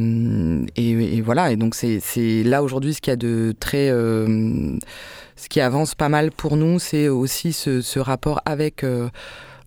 voilà. 1.26 1.52
Et 1.52 1.56
donc 1.56 1.73
c'est 1.73 2.43
là 2.43 2.62
aujourd'hui 2.62 2.93
ce 2.93 3.02
qu'il 3.02 3.10
y 3.10 3.13
a 3.13 3.15
de 3.15 3.56
très, 3.60 3.89
ce 5.38 5.50
qui 5.50 5.62
avance 5.62 5.95
pas 5.95 6.10
mal 6.10 6.32
pour 6.32 6.58
nous, 6.58 6.80
c'est 6.80 7.08
aussi 7.08 7.54
ce, 7.54 8.00
rapport 8.00 8.41
avec 8.45 8.84
euh, 8.84 9.10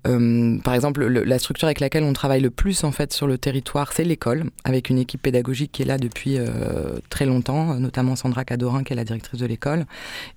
par 0.03 0.75
exemple, 0.75 1.05
la 1.05 1.39
structure 1.39 1.67
avec 1.67 1.81
laquelle 1.81 2.05
on 2.05 2.13
travaille 2.13 2.41
le 2.41 2.51
plus 2.51 2.85
en 2.85 2.93
fait 2.93 3.13
sur 3.13 3.27
le 3.27 3.37
territoire, 3.37 3.93
c'est 3.93 4.05
l'école, 4.05 4.45
avec 4.65 4.89
une 4.89 4.99
équipe 4.99 5.23
pédagogique 5.23 5.73
qui 5.73 5.83
est 5.83 5.85
là 5.87 5.99
depuis 5.99 6.39
euh, 6.39 6.99
très 7.11 7.27
longtemps, 7.27 7.75
notamment 7.75 8.17
Sandra 8.17 8.45
Cadorin 8.45 8.83
qui 8.83 8.95
est 8.95 8.97
la 8.97 9.05
directrice 9.05 9.39
de 9.39 9.47
l'école. 9.47 9.85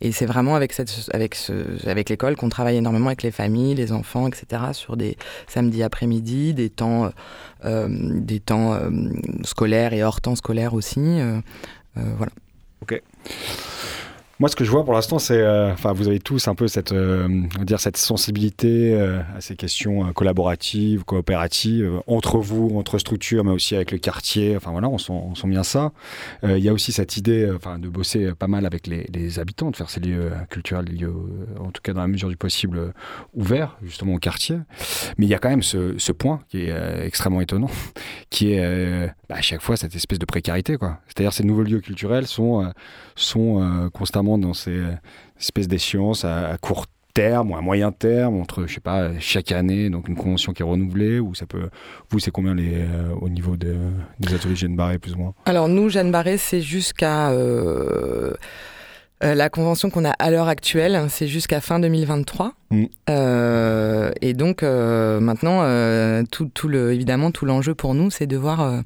Et 0.02 0.12
c'est 0.12 0.26
vraiment 0.26 0.56
avec, 0.56 0.74
cette, 0.74 1.10
avec, 1.14 1.36
ce, 1.36 1.88
avec 1.88 2.10
l'école 2.10 2.36
qu'on 2.36 2.50
travaille 2.50 2.76
énormément 2.76 3.08
avec 3.08 3.24
les 3.24 3.32
familles, 3.32 3.76
les 3.76 3.94
enfants, 3.94 4.28
etc. 4.28 4.64
sur 4.74 4.98
des 4.98 5.18
samedis 5.48 5.84
après-midi, 5.84 6.54
des 6.54 6.70
temps, 6.70 7.12
euh, 7.64 7.88
des 7.90 8.40
temps 8.40 8.78
scolaires 9.44 9.94
et 9.94 10.04
hors 10.04 10.20
temps 10.20 10.36
scolaire 10.36 10.74
aussi. 10.74 11.20
voilà. 11.96 12.32
Ok. 12.82 13.02
Moi, 14.40 14.50
ce 14.50 14.56
que 14.56 14.64
je 14.64 14.72
vois 14.72 14.84
pour 14.84 14.96
l'instant, 14.96 15.20
c'est, 15.20 15.38
euh, 15.38 15.72
enfin, 15.74 15.94
vous 15.94 16.08
avez 16.08 16.20
tous 16.20 16.48
un 16.48 16.56
peu 16.56 16.68
cette, 16.68 16.92
euh, 16.92 17.28
dire 17.62 17.80
cette 17.80 17.98
sensibilité 17.98 18.92
euh, 18.96 19.20
à 19.38 19.42
ces 19.42 19.56
questions 19.56 20.12
collaboratives, 20.12 21.04
coopératives 21.04 22.02
entre 22.08 22.40
vous, 22.40 22.72
entre 22.76 22.98
structures, 22.98 23.44
mais 23.44 23.52
aussi 23.52 23.76
avec 23.76 23.92
le 23.92 24.00
quartier. 24.00 24.58
Enfin 24.58 24.72
voilà, 24.72 24.90
on 24.90 24.98
sent, 24.98 25.14
on 25.14 25.36
sent 25.36 25.48
bien 25.48 25.62
ça. 25.62 25.92
Il 26.42 26.58
y 26.58 26.68
a 26.68 26.74
aussi 26.74 26.92
cette 26.92 27.16
idée, 27.16 27.52
enfin, 27.56 27.78
de 27.78 27.88
bosser 27.88 28.34
pas 28.34 28.48
mal 28.48 28.66
avec 28.66 28.88
les, 28.88 29.40
habitants, 29.40 29.70
de 29.70 29.76
faire 29.76 29.90
ces 29.90 30.00
lieux 30.00 30.32
culturels, 30.50 30.86
lieux, 30.86 31.14
en 31.60 31.72
tout 31.72 31.82
cas 31.84 31.94
dans 31.94 32.02
la 32.02 32.08
mesure 32.08 32.30
du 32.30 32.38
possible, 32.38 32.94
ouverts 33.34 33.78
justement 33.84 34.16
au 34.16 34.20
quartier. 34.20 34.58
Mais 35.18 35.26
il 35.26 35.30
y 35.30 35.36
a 35.36 35.40
quand 35.40 35.50
même 35.50 35.64
ce, 35.64 35.98
ce 35.98 36.12
point 36.12 36.42
qui 36.50 36.66
est 36.66 37.06
extrêmement 37.06 37.42
étonnant, 37.42 37.70
qui 38.30 38.54
est 38.54 39.08
bah, 39.30 39.36
à 39.36 39.42
chaque 39.42 39.62
fois 39.62 39.78
cette 39.78 39.96
espèce 39.96 40.20
de 40.20 40.26
précarité, 40.26 40.78
quoi. 40.78 41.00
C'est-à-dire 41.08 41.34
ces 41.34 41.44
nouveaux 41.44 41.64
lieux 41.64 41.82
culturels 41.82 42.26
sont 42.28 42.72
sont 43.16 43.90
constamment 43.94 44.24
dans 44.38 44.54
ces 44.54 44.82
espèces 45.40 45.68
d'échéances 45.68 46.26
à, 46.26 46.58
court 46.62 46.86
terme 47.14 47.52
ou 47.52 47.56
à 47.56 47.62
moyen 47.62 47.92
terme, 47.92 48.40
entre, 48.40 48.66
je 48.66 48.74
sais 48.74 48.80
pas, 48.80 49.12
chaque 49.20 49.52
année, 49.52 49.90
donc 49.90 50.08
une 50.08 50.16
convention 50.16 50.52
qui 50.52 50.64
est 50.64 50.66
renouvelée, 50.66 51.20
ou 51.20 51.36
ça 51.36 51.46
peut... 51.46 51.70
Vous, 52.10 52.20
c'est 52.20 52.32
combien 52.32 52.56
les, 52.56 52.74
euh, 52.76 53.14
au 53.22 53.30
niveau 53.30 53.56
de, 53.56 53.76
des 54.20 54.34
ateliers 54.34 54.56
Jeanne 54.56 54.76
Barré, 54.76 54.98
plus 54.98 55.14
ou 55.14 55.18
moins? 55.18 55.34
Alors, 55.46 55.68
nous, 55.68 55.90
Jeanne 55.90 56.12
Barré, 56.12 56.38
c'est 56.38 56.62
jusqu'à... 56.62 57.30
Euh, 57.30 58.34
euh, 59.24 59.36
la 59.36 59.50
convention 59.50 59.90
qu'on 59.90 60.06
a 60.06 60.12
à 60.12 60.32
l'heure 60.32 60.48
actuelle, 60.48 61.06
c'est 61.10 61.28
jusqu'à 61.28 61.62
fin 61.62 61.80
2023. 61.80 62.54
Mm. 62.74 64.12
et 64.22 64.34
donc, 64.34 64.64
maintenant, 64.64 66.24
tout, 66.32 66.50
tout, 66.54 66.68
le, 66.68 66.94
évidemment, 66.94 67.32
tout 67.32 67.46
l'enjeu 67.46 67.76
pour 67.76 67.94
nous, 67.94 68.10
c'est 68.12 68.28
de 68.28 68.38
voir 68.38 68.84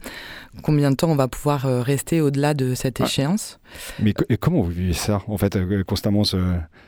combien 0.62 0.92
de 0.92 0.96
temps 0.96 1.10
on 1.10 1.16
va 1.16 1.28
pouvoir 1.28 1.66
euh, 1.66 1.82
rester 1.82 2.22
au-delà 2.22 2.54
de 2.54 2.74
cette 2.74 3.00
échéance. 3.02 3.60
Mais 4.00 4.14
et 4.30 4.38
comment 4.38 4.62
vous 4.62 4.72
vivez 4.72 4.94
ça, 4.94 5.22
en 5.28 5.38
fait, 5.38 5.56
euh, 5.56 5.84
constamment 5.84 6.24
ce, 6.24 6.38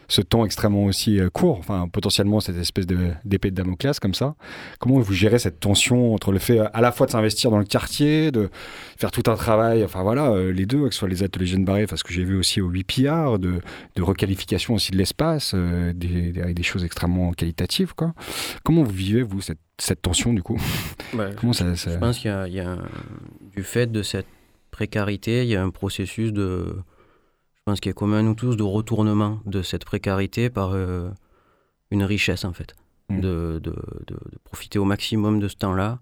ce 0.07 0.21
temps 0.21 0.45
extrêmement 0.45 0.85
aussi 0.85 1.19
euh, 1.19 1.29
court, 1.29 1.57
enfin 1.59 1.87
potentiellement 1.91 2.39
cette 2.39 2.57
espèce 2.57 2.87
d'épée 2.87 3.51
de, 3.51 3.55
Damoclès 3.55 3.99
comme 3.99 4.13
ça 4.13 4.35
Comment 4.79 4.99
vous 4.99 5.13
gérez 5.13 5.39
cette 5.39 5.59
tension 5.59 6.13
entre 6.13 6.31
le 6.31 6.39
fait 6.39 6.59
à 6.59 6.81
la 6.81 6.91
fois 6.91 7.05
de 7.05 7.11
s'investir 7.11 7.51
dans 7.51 7.59
le 7.59 7.65
quartier, 7.65 8.31
de 8.31 8.49
faire 8.97 9.11
tout 9.11 9.29
un 9.29 9.35
travail, 9.35 9.83
enfin 9.83 10.03
voilà, 10.03 10.33
les 10.51 10.65
deux, 10.65 10.87
que 10.87 10.93
ce 10.93 10.99
soit 10.99 11.09
les 11.09 11.23
ateliers 11.23 11.47
jeunes 11.47 11.65
barrés, 11.65 11.85
parce 11.85 12.03
que 12.03 12.13
j'ai 12.13 12.23
vu 12.23 12.37
aussi 12.37 12.61
au 12.61 12.69
8 12.69 12.83
PR, 12.83 13.39
de, 13.39 13.61
de 13.95 14.01
requalification 14.01 14.75
aussi 14.75 14.91
de 14.91 14.97
l'espace, 14.97 15.53
des, 15.53 16.31
des, 16.31 16.53
des, 16.53 16.63
choses 16.63 16.83
extrêmement 16.89 17.31
qualitatives, 17.31 17.93
quoi. 17.93 18.13
Comment 18.63 18.83
vous 18.83 18.91
vivez, 18.91 19.21
vous, 19.21 19.41
cette 19.41 19.59
cette 19.81 20.01
tension 20.01 20.33
du 20.33 20.43
coup? 20.43 20.59
Bah, 21.13 21.29
Comment 21.39 21.53
ça, 21.53 21.73
Je 21.73 21.97
pense 21.97 22.19
qu'il 22.19 22.29
y 22.29 22.59
a, 22.59 22.77
du 23.55 23.63
fait 23.63 23.91
de 23.91 24.03
cette 24.03 24.27
précarité, 24.71 25.43
il 25.43 25.49
y 25.49 25.55
a 25.55 25.63
un 25.63 25.69
processus 25.69 26.31
de, 26.31 26.65
je 27.55 27.61
pense 27.65 27.79
qu'il 27.79 27.89
est 27.89 27.93
commun 27.95 28.19
à 28.19 28.21
nous 28.21 28.35
tous, 28.35 28.55
de 28.55 28.63
retournement 28.63 29.39
de 29.45 29.61
cette 29.61 29.85
précarité 29.85 30.49
par 30.49 30.71
euh, 30.73 31.09
une 31.91 32.03
richesse 32.03 32.45
en 32.45 32.53
fait, 32.53 32.75
mm. 33.09 33.19
de, 33.19 33.59
de, 33.63 33.75
de, 34.07 34.17
profiter 34.43 34.79
au 34.79 34.85
maximum 34.85 35.39
de 35.39 35.47
ce 35.47 35.55
temps-là, 35.55 35.99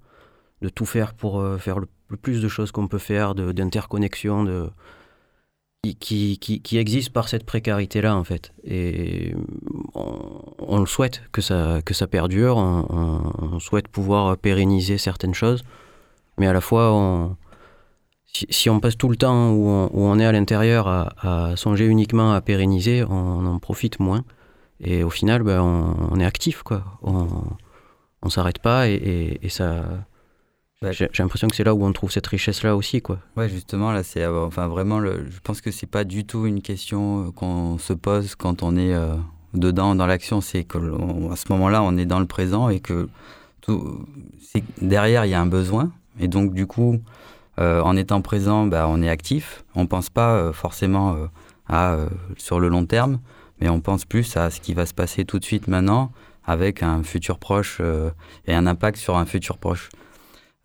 de 0.61 0.69
tout 0.69 0.85
faire 0.85 1.13
pour 1.13 1.39
euh, 1.39 1.57
faire 1.57 1.79
le, 1.79 1.87
plus 2.21 2.41
de 2.41 2.47
choses 2.47 2.71
qu'on 2.71 2.87
peut 2.87 2.97
faire, 2.97 3.35
d'interconnexion, 3.35 4.43
de, 4.43 4.69
qui, 5.99 6.37
qui, 6.39 6.77
existe 6.77 7.11
par 7.11 7.29
cette 7.29 7.45
précarité-là, 7.45 8.15
en 8.15 8.23
fait. 8.23 8.53
Et 8.63 9.33
on, 9.93 10.79
le 10.79 10.85
souhaite 10.85 11.21
que 11.31 11.41
ça, 11.41 11.81
que 11.85 11.93
ça 11.93 12.07
perdure, 12.07 12.57
on, 12.57 13.59
souhaite 13.59 13.87
pouvoir 13.87 14.37
pérenniser 14.37 14.97
certaines 14.97 15.33
choses, 15.33 15.63
mais 16.37 16.47
à 16.47 16.53
la 16.53 16.61
fois, 16.61 17.35
si, 18.25 18.69
on 18.69 18.79
passe 18.79 18.97
tout 18.97 19.09
le 19.09 19.15
temps 19.15 19.51
où 19.51 19.67
on, 19.93 20.19
est 20.19 20.25
à 20.25 20.31
l'intérieur 20.31 20.87
à, 20.87 21.55
songer 21.55 21.85
uniquement 21.85 22.33
à 22.33 22.41
pérenniser, 22.41 23.03
on, 23.03 23.45
en 23.45 23.59
profite 23.59 23.99
moins. 23.99 24.23
Et 24.79 25.03
au 25.03 25.09
final, 25.09 25.43
ben, 25.43 25.61
on, 25.61 26.19
est 26.19 26.25
actif, 26.25 26.63
quoi. 26.63 26.83
On 27.01 27.27
ne 28.23 28.29
s'arrête 28.29 28.59
pas 28.59 28.87
et 28.89 29.39
ça 29.49 29.83
j'ai 30.91 31.09
l'impression 31.17 31.47
que 31.47 31.55
c'est 31.55 31.63
là 31.63 31.73
où 31.73 31.83
on 31.83 31.91
trouve 31.91 32.11
cette 32.11 32.27
richesse-là 32.27 32.75
aussi, 32.75 33.01
quoi. 33.01 33.17
Ouais, 33.35 33.49
justement, 33.49 33.91
là, 33.91 34.03
c'est 34.03 34.21
euh, 34.21 34.45
enfin 34.45 34.67
vraiment, 34.67 34.99
le, 34.99 35.25
je 35.29 35.39
pense 35.39 35.59
que 35.59 35.71
c'est 35.71 35.87
pas 35.87 36.03
du 36.03 36.23
tout 36.23 36.45
une 36.45 36.61
question 36.61 37.27
euh, 37.27 37.31
qu'on 37.31 37.79
se 37.79 37.93
pose 37.93 38.35
quand 38.35 38.61
on 38.61 38.77
est 38.77 38.93
euh, 38.93 39.15
dedans 39.55 39.95
dans 39.95 40.05
l'action. 40.05 40.39
C'est 40.39 40.65
qu'à 40.65 40.79
ce 40.79 41.51
moment-là, 41.51 41.81
on 41.81 41.97
est 41.97 42.05
dans 42.05 42.19
le 42.19 42.27
présent 42.27 42.69
et 42.69 42.79
que 42.79 43.09
tout, 43.61 44.05
derrière, 44.79 45.25
il 45.25 45.29
y 45.29 45.33
a 45.33 45.41
un 45.41 45.47
besoin. 45.47 45.91
Et 46.19 46.27
donc, 46.27 46.53
du 46.53 46.67
coup, 46.67 47.01
en 47.57 47.97
étant 47.97 48.21
présent, 48.21 48.67
bah, 48.67 48.85
on 48.87 49.01
est 49.01 49.09
actif. 49.09 49.63
On 49.73 49.87
pense 49.87 50.11
pas 50.11 50.53
forcément 50.53 51.17
à 51.67 51.97
sur 52.37 52.59
le 52.59 52.69
long 52.69 52.85
terme, 52.85 53.19
mais 53.59 53.67
on 53.69 53.81
pense 53.81 54.05
plus 54.05 54.37
à 54.37 54.51
ce 54.51 54.61
qui 54.61 54.73
va 54.75 54.85
se 54.85 54.93
passer 54.93 55.25
tout 55.25 55.39
de 55.39 55.43
suite 55.43 55.67
maintenant 55.67 56.11
avec 56.45 56.81
un 56.81 57.03
futur 57.03 57.39
proche 57.39 57.81
et 58.45 58.53
un 58.53 58.67
impact 58.67 58.97
sur 58.97 59.17
un 59.17 59.25
futur 59.25 59.57
proche. 59.57 59.89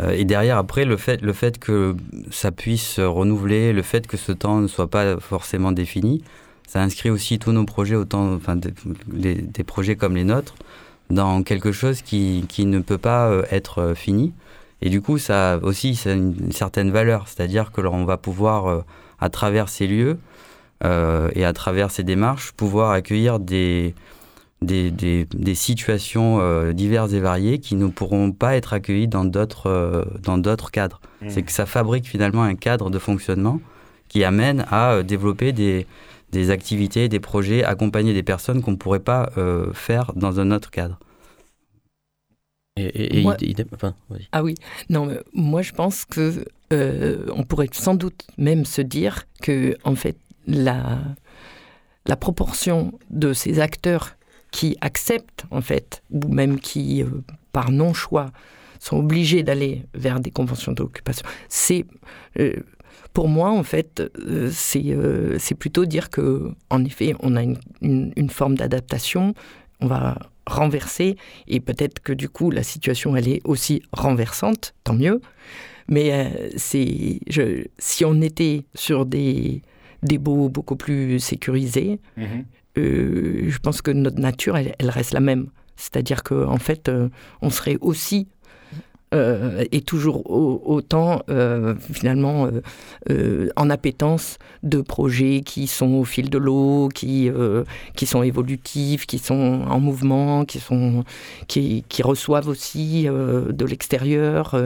Euh, 0.02 0.10
et 0.10 0.24
derrière, 0.24 0.58
après, 0.58 0.84
le 0.84 0.96
fait, 0.96 1.22
le 1.22 1.32
fait 1.32 1.58
que 1.58 1.96
ça 2.30 2.50
puisse 2.50 2.86
se 2.94 3.00
renouveler, 3.00 3.72
le 3.72 3.82
fait 3.82 4.06
que 4.06 4.16
ce 4.16 4.32
temps 4.32 4.60
ne 4.60 4.66
soit 4.66 4.88
pas 4.88 5.18
forcément 5.20 5.72
défini, 5.72 6.22
ça 6.66 6.80
inscrit 6.80 7.10
aussi 7.10 7.38
tous 7.38 7.52
nos 7.52 7.64
projets, 7.64 7.96
autant, 7.96 8.38
des, 9.06 9.64
projets 9.64 9.96
comme 9.96 10.16
les 10.16 10.24
nôtres, 10.24 10.54
dans 11.10 11.42
quelque 11.42 11.72
chose 11.72 12.02
qui, 12.02 12.44
qui 12.48 12.64
ne 12.64 12.80
peut 12.80 12.98
pas 12.98 13.28
euh, 13.28 13.42
être 13.50 13.78
euh, 13.78 13.94
fini. 13.94 14.32
Et 14.80 14.88
du 14.88 15.00
coup, 15.00 15.18
ça 15.18 15.60
aussi, 15.62 15.94
c'est 15.94 16.14
une, 16.14 16.52
certaine 16.52 16.90
valeur. 16.90 17.28
C'est-à-dire 17.28 17.70
que 17.70 17.80
l'on 17.80 18.04
va 18.04 18.16
pouvoir, 18.16 18.84
à 19.20 19.28
travers 19.28 19.68
ces 19.68 19.86
lieux 19.86 20.18
et 20.84 21.44
à 21.44 21.52
travers 21.52 21.92
ces 21.92 22.02
démarches, 22.02 22.50
pouvoir 22.50 22.90
accueillir 22.90 23.38
des, 23.38 23.94
des, 24.62 24.90
des, 24.90 25.54
situations 25.54 26.38
euh, 26.40 26.72
diverses 26.72 27.12
et 27.12 27.20
variées 27.20 27.58
qui 27.58 27.74
ne 27.74 27.86
pourront 27.86 28.32
pas 28.32 28.56
être 28.56 28.72
accueillies 28.72 29.08
dans 29.08 29.24
d'autres 29.24 29.68
euh, 29.68 30.04
dans 30.22 30.38
d'autres 30.38 30.70
cadres. 30.70 31.00
Mmh. 31.20 31.30
C'est 31.30 31.42
que 31.42 31.52
ça 31.52 31.66
fabrique 31.66 32.06
finalement 32.06 32.42
un 32.42 32.54
cadre 32.54 32.90
de 32.90 32.98
fonctionnement 32.98 33.60
qui 34.08 34.24
amène 34.24 34.64
à 34.70 34.92
euh, 34.92 35.02
développer 35.02 35.52
des, 35.52 35.86
des, 36.32 36.50
activités, 36.50 37.08
des 37.08 37.20
projets, 37.20 37.64
accompagner 37.64 38.14
des 38.14 38.22
personnes 38.22 38.62
qu'on 38.62 38.72
ne 38.72 38.76
pourrait 38.76 39.00
pas 39.00 39.30
faire 39.74 40.12
dans 40.14 40.40
un 40.40 40.50
autre 40.50 40.70
cadre. 40.70 40.98
Et, 42.76 43.22
ah 44.32 44.42
oui, 44.42 44.54
non, 44.88 45.10
moi 45.34 45.60
je 45.60 45.72
pense 45.72 46.04
que 46.04 46.44
on 46.70 47.42
pourrait 47.44 47.68
sans 47.72 47.94
doute 47.94 48.26
même 48.38 48.64
se 48.64 48.80
dire 48.80 49.24
que 49.42 49.76
en 49.84 49.94
fait 49.94 50.16
la 50.46 50.98
la 52.06 52.16
proportion 52.16 52.92
de 53.10 53.32
ces 53.32 53.60
acteurs 53.60 54.16
qui 54.52 54.76
acceptent, 54.80 55.44
en 55.50 55.60
fait, 55.60 56.02
ou 56.10 56.28
même 56.28 56.60
qui, 56.60 57.02
euh, 57.02 57.08
par 57.52 57.72
non-choix, 57.72 58.30
sont 58.78 58.98
obligés 58.98 59.42
d'aller 59.42 59.84
vers 59.94 60.20
des 60.20 60.30
conventions 60.30 60.72
d'occupation. 60.72 61.26
C'est 61.48 61.84
pour 63.12 63.28
moi, 63.28 63.50
en 63.50 63.62
fait, 63.62 64.02
c'est 64.50 65.54
plutôt 65.54 65.84
dire 65.84 66.10
que, 66.10 66.50
en 66.70 66.84
effet, 66.84 67.14
on 67.20 67.36
a 67.36 67.42
une, 67.80 68.30
forme 68.30 68.56
d'adaptation. 68.56 69.34
On 69.80 69.86
va 69.86 70.18
renverser 70.46 71.16
et 71.46 71.60
peut-être 71.60 72.00
que 72.00 72.12
du 72.12 72.28
coup 72.28 72.50
la 72.50 72.62
situation 72.62 73.16
elle 73.16 73.28
est 73.28 73.40
aussi 73.44 73.82
renversante, 73.92 74.74
tant 74.84 74.94
mieux. 74.94 75.20
Mais 75.88 76.12
euh, 76.12 76.50
c'est, 76.56 77.20
si 77.78 78.04
on 78.04 78.20
était 78.20 78.64
sur 78.74 79.04
des, 79.04 79.62
des 80.02 80.18
baux 80.18 80.48
beaucoup 80.48 80.76
plus 80.76 81.18
sécurisés, 81.18 82.00
mhm. 82.16 82.44
Euh, 82.78 83.46
je 83.48 83.58
pense 83.58 83.82
que 83.82 83.90
notre 83.90 84.18
nature, 84.18 84.56
elle, 84.56 84.90
reste 84.90 85.12
la 85.12 85.20
même. 85.20 85.48
C'est-à-dire 85.76 86.22
qu'en 86.22 86.52
en 86.52 86.58
fait, 86.58 86.88
euh, 86.88 87.08
on 87.40 87.50
serait 87.50 87.78
aussi 87.80 88.28
euh, 89.14 89.64
et 89.72 89.82
toujours 89.82 90.30
autant 90.30 91.22
finalement 91.92 92.48
en 93.56 93.70
appétence 93.70 94.38
de 94.62 94.80
projets 94.80 95.42
qui 95.44 95.66
sont 95.66 95.94
au 95.94 96.04
fil 96.04 96.30
de 96.30 96.38
l'eau, 96.38 96.88
qui, 96.88 97.30
qui 97.94 98.06
sont 98.06 98.22
évolutifs, 98.22 99.04
qui 99.06 99.18
sont 99.18 99.64
en 99.68 99.80
mouvement, 99.80 100.46
qui, 100.46 100.60
sont, 100.60 101.04
qui 101.46 101.84
reçoivent 102.02 102.48
aussi 102.48 103.04
de 103.04 103.64
l'extérieur, 103.66 104.56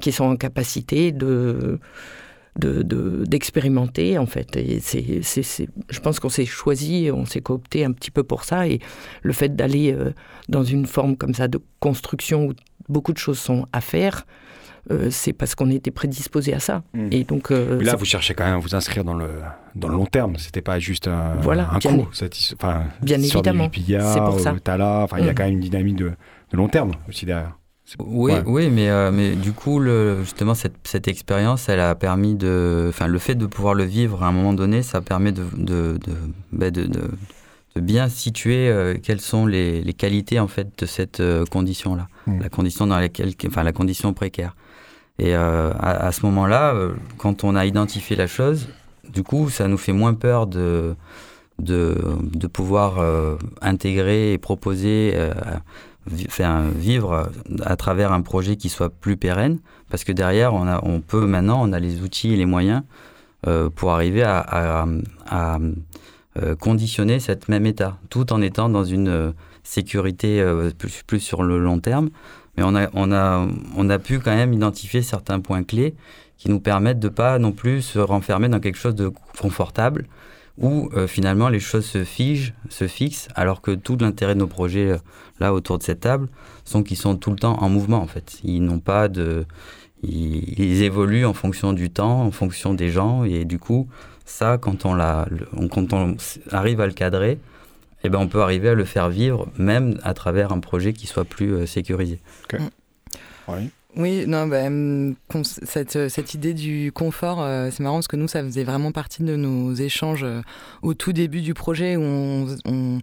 qui 0.00 0.12
sont 0.12 0.24
en 0.24 0.36
capacité 0.36 1.10
de 1.10 1.80
d'expérimenter 2.58 4.14
de, 4.14 4.18
en 4.18 4.26
fait. 4.26 4.56
Et 4.56 4.80
c'est, 4.80 5.20
c'est, 5.22 5.68
je 5.90 6.00
pense 6.00 6.20
qu'on 6.20 6.28
s'est 6.28 6.46
choisi, 6.46 7.10
on 7.12 7.26
s'est 7.26 7.40
coopté 7.40 7.84
un 7.84 7.92
petit 7.92 8.10
peu 8.10 8.22
pour 8.22 8.44
ça. 8.44 8.66
Et 8.66 8.80
le 9.22 9.32
fait 9.32 9.54
d'aller 9.54 9.96
dans 10.48 10.64
une 10.64 10.86
forme 10.86 11.16
comme 11.16 11.34
ça 11.34 11.48
de 11.48 11.60
construction 11.80 12.46
où 12.46 12.52
beaucoup 12.88 13.12
de 13.12 13.18
choses 13.18 13.38
sont 13.38 13.66
à 13.72 13.80
faire. 13.80 14.24
Euh, 14.92 15.08
c'est 15.10 15.32
parce 15.32 15.56
qu'on 15.56 15.70
était 15.70 15.90
prédisposé 15.90 16.54
à 16.54 16.60
ça. 16.60 16.82
Hmm. 16.94 17.08
Et 17.10 17.24
donc, 17.24 17.50
euh, 17.50 17.82
là, 17.82 17.96
vous 17.96 18.04
cherchez 18.04 18.34
quand 18.34 18.44
même 18.44 18.54
à 18.54 18.58
vous 18.58 18.76
inscrire 18.76 19.02
dans 19.02 19.14
le, 19.14 19.28
dans 19.74 19.88
le 19.88 19.94
long 19.94 20.06
terme. 20.06 20.36
C'était 20.36 20.62
pas 20.62 20.78
juste 20.78 21.08
un, 21.08 21.34
voilà, 21.40 21.70
un 21.72 21.78
bien, 21.78 21.96
coup. 21.96 22.08
enfin, 22.54 22.84
bien 23.02 23.20
évidemment. 23.20 23.68
C'est 23.74 24.20
pour 24.20 24.38
ça. 24.38 24.54
Tala, 24.62 25.00
enfin, 25.02 25.18
il 25.18 25.26
y 25.26 25.28
a 25.28 25.32
hmm. 25.32 25.34
quand 25.34 25.44
même 25.44 25.54
une 25.54 25.60
dynamique 25.60 25.96
de, 25.96 26.12
de, 26.52 26.56
long 26.56 26.68
terme 26.68 26.92
aussi 27.08 27.26
derrière. 27.26 27.56
Oui, 28.00 28.32
oui, 28.46 28.68
mais, 28.68 28.90
euh, 28.90 29.12
mais 29.12 29.36
du 29.36 29.52
coup, 29.52 29.78
le, 29.78 30.22
justement, 30.22 30.54
cette, 30.54 30.74
cette 30.82 31.06
expérience, 31.06 31.68
elle 31.68 31.80
a 31.80 31.94
permis 31.94 32.34
de. 32.34 32.86
Enfin, 32.88 33.06
le 33.06 33.18
fait 33.18 33.36
de 33.36 33.46
pouvoir 33.46 33.74
le 33.74 33.84
vivre 33.84 34.24
à 34.24 34.26
un 34.26 34.32
moment 34.32 34.52
donné, 34.52 34.82
ça 34.82 35.00
permet 35.00 35.30
de, 35.30 35.44
de, 35.56 35.98
de, 36.04 36.14
bah, 36.52 36.70
de 36.70 36.90
bien 37.80 38.08
situer 38.08 38.68
euh, 38.68 38.96
quelles 39.02 39.20
sont 39.20 39.46
les, 39.46 39.82
qualités 39.94 40.40
en 40.40 40.48
fait 40.48 40.68
de 40.78 40.86
cette 40.86 41.20
euh, 41.20 41.44
condition-là, 41.46 42.08
mmh. 42.26 42.40
la 42.40 42.48
condition 42.48 42.86
dans 42.86 42.98
laquelle, 42.98 43.32
enfin 43.46 43.62
la 43.62 43.72
condition 43.72 44.12
précaire. 44.12 44.54
Et 45.18 45.34
euh, 45.34 45.72
à, 45.78 46.12
ce 46.12 46.26
moment-là, 46.26 46.74
quand 47.16 47.42
on 47.42 47.56
a 47.56 47.64
identifié 47.64 48.16
la 48.16 48.26
chose, 48.26 48.68
du 49.08 49.22
coup, 49.22 49.48
ça 49.48 49.66
nous 49.66 49.78
fait 49.78 49.92
moins 49.92 50.12
peur 50.12 50.46
de 50.46 50.94
de, 51.58 51.96
de 52.20 52.46
pouvoir 52.46 53.02
intégrer 53.62 54.34
et 54.34 54.38
proposer, 54.38 55.14
faire 56.28 56.62
vivre 56.62 57.30
à 57.64 57.76
travers 57.76 58.12
un 58.12 58.22
projet 58.22 58.56
qui 58.56 58.68
soit 58.68 58.90
plus 58.90 59.16
pérenne, 59.16 59.58
parce 59.90 60.04
que 60.04 60.12
derrière, 60.12 60.54
on 60.54 60.66
a, 60.66 60.80
on 60.84 61.00
peut 61.00 61.26
maintenant, 61.26 61.60
on 61.62 61.72
a 61.72 61.78
les 61.78 62.02
outils 62.02 62.32
et 62.32 62.36
les 62.36 62.46
moyens 62.46 62.82
pour 63.76 63.92
arriver 63.92 64.22
à, 64.24 64.86
euh, 66.42 66.54
conditionner 66.54 67.18
cette 67.18 67.48
même 67.48 67.64
état, 67.64 67.96
tout 68.10 68.30
en 68.30 68.42
étant 68.42 68.68
dans 68.68 68.84
une 68.84 69.08
euh, 69.08 69.32
sécurité 69.62 70.42
euh, 70.42 70.70
plus, 70.76 71.02
plus, 71.06 71.20
sur 71.20 71.42
le 71.42 71.58
long 71.58 71.78
terme. 71.78 72.10
Mais 72.56 72.62
on 72.62 72.74
a, 72.74 72.90
on, 72.92 73.10
a, 73.10 73.46
on 73.74 73.88
a 73.88 73.98
pu 73.98 74.18
quand 74.18 74.34
même 74.34 74.52
identifier 74.52 75.00
certains 75.00 75.40
points 75.40 75.62
clés 75.62 75.94
qui 76.36 76.50
nous 76.50 76.60
permettent 76.60 76.98
de 76.98 77.08
pas 77.08 77.38
non 77.38 77.52
plus 77.52 77.80
se 77.80 77.98
renfermer 77.98 78.50
dans 78.50 78.60
quelque 78.60 78.76
chose 78.76 78.94
de 78.94 79.10
confortable 79.40 80.06
où 80.58 80.90
finalement 81.06 81.48
les 81.48 81.60
choses 81.60 81.84
se 81.84 82.04
figent, 82.04 82.54
se 82.70 82.86
fixent, 82.86 83.28
alors 83.34 83.60
que 83.60 83.72
tout 83.72 83.96
l'intérêt 84.00 84.34
de 84.34 84.40
nos 84.40 84.46
projets 84.46 84.96
là 85.38 85.52
autour 85.52 85.78
de 85.78 85.82
cette 85.82 86.00
table 86.00 86.28
sont 86.64 86.82
qu'ils 86.82 86.96
sont 86.96 87.16
tout 87.16 87.30
le 87.30 87.36
temps 87.36 87.62
en 87.62 87.68
mouvement 87.68 88.00
en 88.00 88.06
fait. 88.06 88.38
Ils 88.42 88.62
n'ont 88.62 88.80
pas 88.80 89.08
de, 89.08 89.44
ils, 90.02 90.58
ils, 90.58 90.82
évoluent 90.82 91.26
en 91.26 91.34
fonction 91.34 91.74
du 91.74 91.90
temps, 91.90 92.22
en 92.22 92.30
fonction 92.30 92.72
des 92.72 92.88
gens 92.88 93.24
et 93.24 93.44
du 93.44 93.58
coup 93.58 93.86
ça, 94.26 94.58
quand 94.58 94.84
on, 94.84 94.94
la, 94.94 95.26
quand 95.70 95.92
on 95.92 96.16
arrive 96.50 96.80
à 96.80 96.86
le 96.86 96.92
cadrer, 96.92 97.38
eh 98.04 98.08
ben 98.08 98.18
on 98.18 98.28
peut 98.28 98.42
arriver 98.42 98.68
à 98.68 98.74
le 98.74 98.84
faire 98.84 99.08
vivre, 99.08 99.48
même 99.56 99.98
à 100.02 100.12
travers 100.14 100.52
un 100.52 100.60
projet 100.60 100.92
qui 100.92 101.06
soit 101.06 101.24
plus 101.24 101.54
euh, 101.54 101.66
sécurisé. 101.66 102.18
Mm. 102.52 102.56
Oui. 103.48 103.70
Oui, 103.96 104.26
non, 104.26 104.46
bah, 104.46 104.68
cette, 105.42 106.08
cette, 106.08 106.34
idée 106.34 106.52
du 106.52 106.92
confort, 106.92 107.40
euh, 107.40 107.70
c'est 107.70 107.82
marrant 107.82 107.96
parce 107.96 108.08
que 108.08 108.16
nous, 108.16 108.28
ça 108.28 108.42
faisait 108.42 108.64
vraiment 108.64 108.92
partie 108.92 109.22
de 109.22 109.36
nos 109.36 109.72
échanges 109.72 110.24
euh, 110.24 110.42
au 110.82 110.92
tout 110.92 111.14
début 111.14 111.40
du 111.40 111.54
projet 111.54 111.96
où 111.96 112.02
on, 112.02 113.00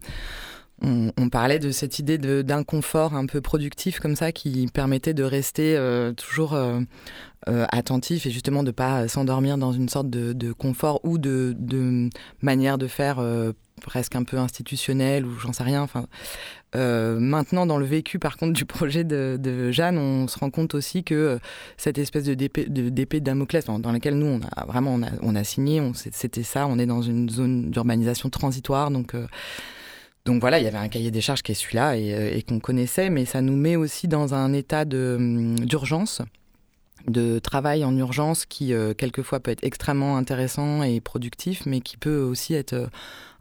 on, 0.84 1.30
parlait 1.30 1.58
de 1.58 1.72
cette 1.72 1.98
idée 1.98 2.20
d'un 2.20 2.64
confort 2.64 3.16
un 3.16 3.26
peu 3.26 3.42
productif 3.42 4.00
comme 4.00 4.16
ça 4.16 4.32
qui 4.32 4.68
permettait 4.72 5.16
de 5.16 5.24
rester 5.24 5.80
toujours 6.16 6.56
euh, 7.50 7.66
attentif 7.74 8.26
et 8.26 8.32
justement 8.32 8.64
de 8.64 8.72
pas 8.72 9.10
s'endormir 9.10 9.58
dans 9.58 9.74
une 9.74 9.90
sorte 9.90 10.10
de, 10.10 10.54
confort 10.54 11.02
ou 11.04 11.18
de, 11.18 12.10
manière 12.42 12.78
de 12.78 12.88
faire 12.88 13.20
euh, 13.20 13.52
presque 13.82 14.16
un 14.16 14.24
peu 14.24 14.38
institutionnelle 14.38 15.26
ou 15.26 15.38
j'en 15.40 15.54
sais 15.54 15.64
rien. 15.64 15.82
Enfin, 15.82 16.06
euh, 16.76 17.20
maintenant, 17.20 17.66
dans 17.66 17.78
le 17.78 17.86
vécu, 17.86 18.20
par 18.20 18.38
contre, 18.38 18.54
du 18.54 18.66
projet 18.66 19.04
de, 19.04 19.72
Jeanne, 19.72 19.98
on 19.98 20.28
se 20.28 20.40
rend 20.40 20.50
compte 20.50 20.76
aussi 20.76 21.04
que 21.04 21.40
cette 21.78 21.98
espèce 21.98 22.26
de 22.26 22.34
d'épée 22.34 22.66
de, 22.70 23.20
Damoclès, 23.20 23.66
dans 23.66 23.92
laquelle 23.92 24.18
nous, 24.18 24.26
on 24.26 24.42
a 24.56 24.66
vraiment 24.66 25.00
on 25.22 25.36
a, 25.36 25.44
signé, 25.44 25.82
c'était 25.94 26.44
ça, 26.44 26.68
on 26.68 26.80
est 26.80 26.86
dans 26.86 27.02
une 27.02 27.30
zone 27.30 27.72
d'urbanisation 27.72 28.30
transitoire, 28.30 28.92
donc. 28.92 29.16
donc 30.26 30.42
voilà, 30.42 30.60
il 30.60 30.64
y 30.64 30.68
avait 30.68 30.78
un 30.78 30.88
cahier 30.88 31.12
des 31.12 31.22
charges 31.22 31.42
qui 31.44 31.52
est 31.52 31.56
celui-là 31.56 31.98
et, 31.98 32.44
qu'on 32.48 32.60
connaissait, 32.60 33.10
mais 33.10 33.26
ça 33.26 33.42
nous 33.42 33.56
met 33.56 33.76
aussi 33.76 34.08
dans 34.08 34.34
un 34.34 34.54
état 34.54 34.84
hum, 34.84 35.60
d'urgence 35.60 36.22
de 37.08 37.40
travail 37.40 37.84
en 37.84 37.96
urgence 37.98 38.46
qui 38.46 38.74
euh, 38.74 38.94
quelquefois 38.94 39.40
peut 39.40 39.52
être 39.52 39.64
extrêmement 39.64 40.18
intéressant 40.18 40.84
et 40.84 41.02
productif, 41.02 41.66
mais 41.66 41.82
qui 41.82 41.98
peut 41.98 42.22
aussi 42.22 42.54
être 42.54 42.74
euh, 42.74 42.88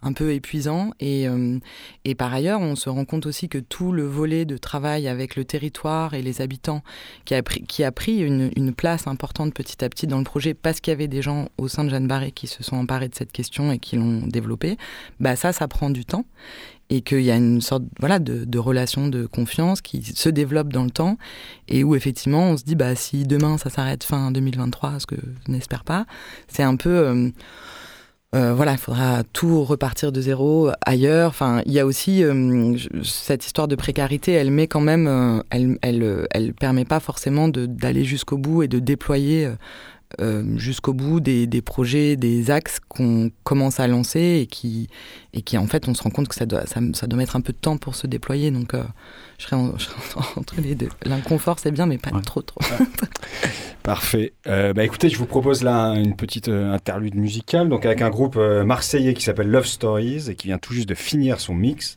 un 0.03 0.13
peu 0.13 0.33
épuisant. 0.33 0.91
Et, 1.01 1.29
euh, 1.29 1.59
et, 2.05 2.15
par 2.15 2.33
ailleurs, 2.33 2.61
on 2.61 2.77
se 2.77 2.89
rend 2.89 3.05
compte 3.05 3.27
aussi 3.27 3.49
que 3.49 3.59
tout 3.59 3.93
le 3.93 4.05
volet 4.05 4.45
de 4.45 4.57
travail 4.57 5.09
avec 5.09 5.37
le 5.37 5.45
territoire 5.45 6.15
et 6.15 6.23
les 6.23 6.41
habitants 6.41 6.83
qui 7.25 7.35
a 7.35 7.43
pris, 7.43 7.63
qui 7.63 7.85
a 7.85 7.93
pris 7.93 8.19
une, 8.19 8.51
une 8.57 8.75
place 8.75 9.07
importante 9.07 9.55
petit 9.55 9.85
à 9.85 9.89
petit 9.89 10.07
dans 10.07 10.19
le 10.19 10.25
projet 10.25 10.55
parce 10.55 10.81
qu'il 10.81 10.91
y 10.91 10.95
avait 10.95 11.09
des 11.09 11.23
gens 11.23 11.49
au 11.59 11.69
sein 11.69 11.85
de 11.85 11.91
Jeanne 11.91 12.09
Barré 12.09 12.33
qui 12.33 12.47
se 12.47 12.63
sont 12.63 12.77
emparés 12.77 13.09
de 13.09 13.15
cette 13.15 13.33
question 13.33 13.73
et 13.73 13.79
qui 13.79 13.97
l'ont 13.97 14.27
développé, 14.27 14.77
bah 15.21 15.37
ça, 15.37 15.53
ça 15.53 15.69
prend 15.69 15.91
du 15.91 16.05
temps 16.05 16.25
et 16.93 17.01
qu'il 17.01 17.23
y 17.23 17.31
a 17.31 17.37
une 17.37 17.63
sorte 17.63 17.85
voilà, 18.01 18.19
de, 18.19 18.45
de, 18.45 18.59
relation 18.59 19.09
de 19.09 19.25
confiance 19.25 19.81
qui 19.81 20.03
se 20.03 20.29
développe 20.29 20.73
dans 20.73 20.85
le 20.85 20.91
temps 20.91 21.17
et 21.69 21.85
où 21.85 21.95
effectivement 21.95 22.51
on 22.51 22.57
se 22.59 22.65
dit 22.65 22.75
bah 22.75 22.95
si 22.95 23.25
demain 23.25 23.57
ça 23.57 23.71
s'arrête 23.71 24.05
fin 24.05 24.31
2023, 24.31 25.01
ce 25.01 25.07
que 25.07 25.17
je 25.17 25.53
n'espère 25.53 25.85
pas, 25.85 26.05
c'est 26.49 26.63
un 26.63 26.77
peu 26.77 26.91
euh, 26.91 27.31
euh, 28.35 28.55
voilà, 28.55 28.73
il 28.73 28.79
faudra 28.79 29.25
tout 29.33 29.63
repartir 29.63 30.11
de 30.11 30.21
zéro 30.21 30.71
ailleurs. 30.87 31.29
Enfin, 31.29 31.61
il 31.67 31.73
y 31.73 31.79
a 31.79 31.85
aussi 31.85 32.25
euh, 32.25 32.75
cette 33.05 33.45
histoire 33.45 33.69
de 33.69 33.77
précarité. 33.77 34.33
Elle 34.33 34.51
met 34.51 34.69
quand 34.69 34.81
même, 34.81 35.43
elle, 35.51 35.79
elle, 35.83 36.27
elle 36.31 36.55
permet 36.55 36.87
pas 36.87 37.01
forcément 37.01 37.49
d'aller 37.49 38.05
jusqu'au 38.05 38.39
bout 38.39 38.63
et 38.63 38.69
de 38.69 38.79
déployer 38.79 39.47
euh, 39.47 39.55
jusqu'au 40.57 40.93
bout 40.93 41.21
des, 41.21 41.47
des, 41.47 41.63
projets, 41.63 42.17
des 42.17 42.51
axes 42.51 42.79
qu'on 42.89 43.31
commence 43.45 43.81
à 43.81 43.87
lancer 43.87 44.41
et 44.43 44.47
qui, 44.47 44.89
et 45.33 45.43
qui, 45.43 45.59
en 45.59 45.67
fait, 45.67 45.89
on 45.89 45.95
se 45.95 46.03
rend 46.03 46.11
compte 46.11 46.29
que 46.29 46.35
ça 46.35 46.47
doit, 46.47 46.67
ça, 46.67 46.81
ça 46.95 47.07
doit 47.07 47.17
mettre 47.17 47.37
un 47.37 47.41
peu 47.41 47.53
de 47.53 47.59
temps 47.59 47.77
pour 47.77 47.95
se 47.95 48.07
déployer. 48.07 48.51
Donc, 48.51 48.75
euh, 48.75 48.83
je, 49.39 49.47
serais 49.47 49.57
entre 50.37 50.61
les 50.61 50.75
deux. 50.75 50.89
L'inconfort, 51.05 51.59
c'est 51.59 51.71
bien, 51.71 51.87
mais 51.87 51.99
pas 51.99 52.11
trop, 52.21 52.43
trop. 52.43 52.61
Parfait. 53.83 54.33
Euh, 54.47 54.73
bah, 54.73 54.85
écoutez, 54.85 55.09
je 55.09 55.19
vous 55.19 55.27
propose 55.27 55.63
là 55.63 55.95
une 55.95 56.15
petite 56.15 56.49
interlude 56.49 57.17
musicale, 57.17 57.69
donc 57.69 57.85
avec 57.85 58.03
un 58.03 58.11
groupe 58.11 58.37
marseillais 58.37 59.15
qui 59.15 59.23
s'appelle 59.23 59.49
Love 59.49 59.67
Stories 59.67 60.31
et 60.31 60.35
qui 60.35 60.49
vient 60.49 60.59
tout 60.59 60.73
juste 60.73 60.89
de 60.89 60.95
finir 60.95 61.41
son 61.41 61.55
mix. 61.55 61.97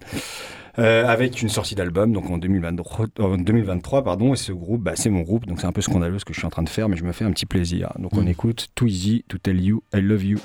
Euh, 0.77 1.05
avec 1.05 1.41
une 1.41 1.47
sortie 1.47 1.73
d'album 1.73 2.11
donc 2.11 2.29
en 2.29 2.37
2023, 2.37 3.07
2023 3.37 4.03
pardon, 4.03 4.33
et 4.33 4.37
ce 4.37 4.51
groupe, 4.51 4.81
bah, 4.81 4.93
c'est 4.95 5.09
mon 5.09 5.21
groupe, 5.21 5.45
donc 5.45 5.61
c'est 5.61 5.67
un 5.67 5.71
peu 5.71 5.81
scandaleux 5.81 6.19
ce 6.19 6.25
que 6.25 6.33
je 6.33 6.39
suis 6.39 6.47
en 6.47 6.49
train 6.49 6.63
de 6.63 6.69
faire, 6.69 6.89
mais 6.89 6.97
je 6.97 7.05
me 7.05 7.13
fais 7.13 7.23
un 7.23 7.31
petit 7.31 7.45
plaisir. 7.45 7.93
Donc 7.97 8.13
on 8.13 8.23
mm. 8.23 8.27
écoute 8.27 8.67
Too 8.75 8.87
Easy 8.87 9.25
to 9.29 9.37
Tell 9.37 9.61
You 9.61 9.83
I 9.93 10.01
Love 10.01 10.23
You. 10.23 10.37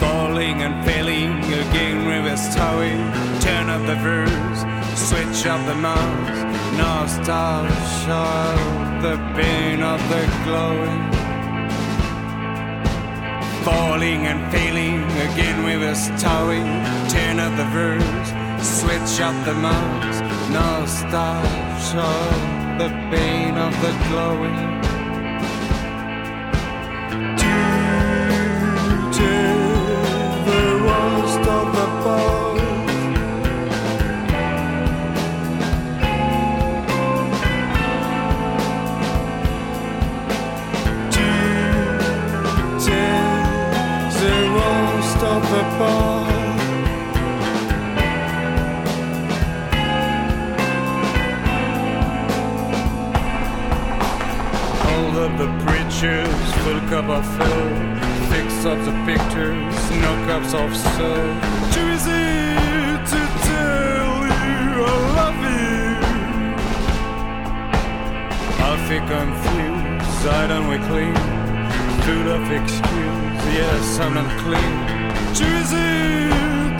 Falling 0.00 0.62
and 0.62 0.84
failing 0.84 1.38
again, 1.44 2.06
rivers 2.06 2.54
towing, 2.54 3.10
turn 3.40 3.70
up 3.70 3.86
the 3.86 3.94
verse. 4.02 4.45
Switch 5.08 5.46
up 5.46 5.64
the 5.66 5.74
mouse, 5.74 6.38
no 6.82 7.06
star 7.06 7.62
show. 8.02 8.76
the 9.06 9.16
pain 9.36 9.80
of 9.82 10.00
the 10.12 10.22
glowing. 10.44 11.02
Falling 13.64 14.26
and 14.30 14.40
failing 14.52 15.04
again 15.28 15.58
with 15.64 15.82
us 15.92 16.02
towing. 16.20 16.66
Turn 17.14 17.38
up 17.38 17.52
the 17.56 17.68
verse, 17.76 18.28
switch 18.78 19.20
up 19.20 19.36
the 19.44 19.54
mouse. 19.54 20.18
No 20.58 20.70
stop, 20.86 21.44
show 21.90 22.18
the 22.82 22.90
pain 23.12 23.54
of 23.66 23.72
the 23.84 23.92
glowing. 24.08 24.76
Full 56.66 56.80
cup 56.88 57.08
of 57.08 57.24
fill, 57.36 57.68
fix 58.30 58.64
up 58.64 58.78
the 58.84 58.94
pictures, 59.06 59.76
no 60.04 60.12
cups 60.26 60.52
of 60.52 60.74
soul. 60.96 61.28
Too 61.74 61.86
easy 61.94 62.28
to 63.12 63.20
tell 63.48 64.12
you 64.32 64.84
I 64.84 64.96
love 65.18 65.40
you. 65.54 65.78
I 68.68 68.72
feel 68.88 69.04
confused, 69.16 70.26
I 70.26 70.46
don't 70.48 70.68
we 70.72 70.78
clean, 70.90 71.16
full 72.04 72.28
of 72.36 72.44
excuse, 72.50 73.42
yes 73.58 73.98
I'm 74.00 74.14
not 74.14 74.30
clean. 74.40 74.95
Too 75.36 75.44
easy 75.44 76.30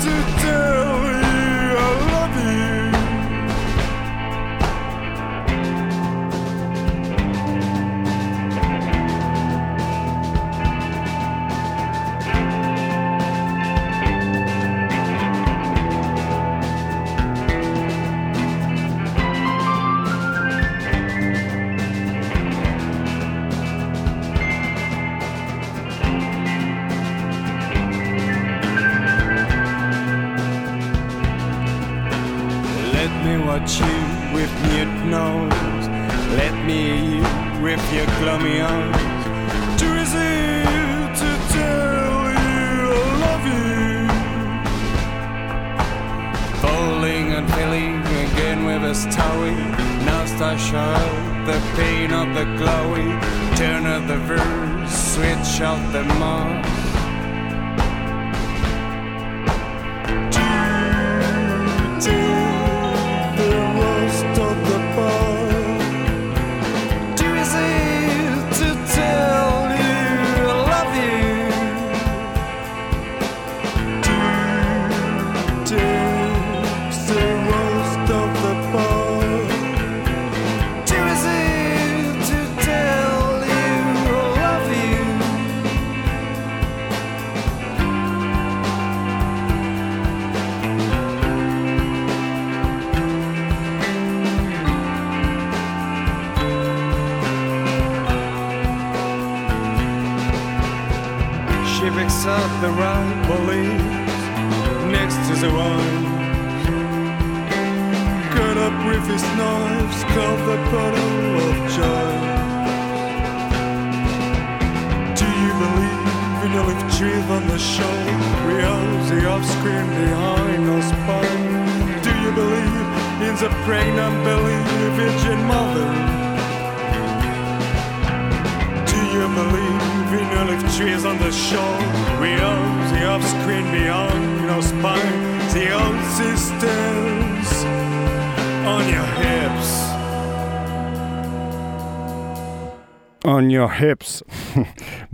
to 0.01 0.15
tell 0.41 1.16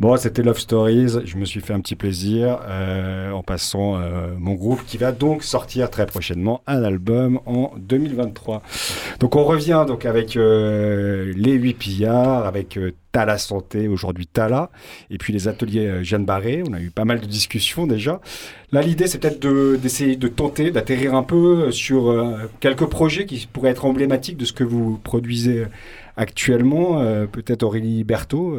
bon, 0.03 0.17
c'était 0.17 0.43
Love 0.43 0.59
Stories. 0.59 1.25
Je 1.25 1.37
me 1.37 1.45
suis 1.45 1.61
fait 1.61 1.73
un 1.73 1.81
petit 1.81 1.95
plaisir 1.95 2.59
euh, 2.67 3.31
en 3.31 3.45
passant 3.45 4.01
euh, 4.01 4.35
mon 4.37 4.55
groupe 4.55 4.85
qui 4.85 4.99
va 4.99 5.13
donc 5.13 5.45
sortir 5.45 5.91
très 5.91 6.07
prochainement 6.07 6.61
un 6.67 6.83
album 6.83 7.39
en 7.47 7.71
2023. 7.77 8.63
Donc 9.21 9.37
on 9.37 9.45
revient 9.45 9.85
donc 9.87 10.05
avec 10.05 10.37
euh, 10.37 11.33
les 11.37 11.53
8 11.53 11.75
pillards, 11.75 12.47
avec 12.47 12.81
Tala 13.13 13.39
Santé, 13.39 13.87
aujourd'hui 13.87 14.27
Tala, 14.27 14.71
et 15.09 15.19
puis 15.19 15.33
les 15.33 15.47
ateliers 15.47 16.03
Jeanne 16.03 16.25
Barré. 16.25 16.65
On 16.69 16.73
a 16.73 16.81
eu 16.81 16.91
pas 16.91 17.05
mal 17.05 17.21
de 17.21 17.27
discussions 17.27 17.87
déjà. 17.87 18.21
Là, 18.73 18.83
l'idée, 18.83 19.07
c'est 19.07 19.19
peut-être 19.19 19.39
d'essayer 19.77 20.17
de, 20.17 20.27
tenter 20.27 20.73
d'atterrir 20.73 21.15
un 21.15 21.23
peu 21.23 21.71
sur 21.71 22.13
quelques 22.59 22.87
projets 22.87 23.25
qui 23.25 23.47
pourraient 23.47 23.71
être 23.71 23.85
emblématiques 23.85 24.37
de 24.37 24.47
ce 24.47 24.53
que 24.53 24.65
vous 24.65 24.99
produisez 24.99 25.67
actuellement, 26.17 27.05
peut-être 27.31 27.63
Aurélie 27.63 28.03
Berthaud, 28.03 28.57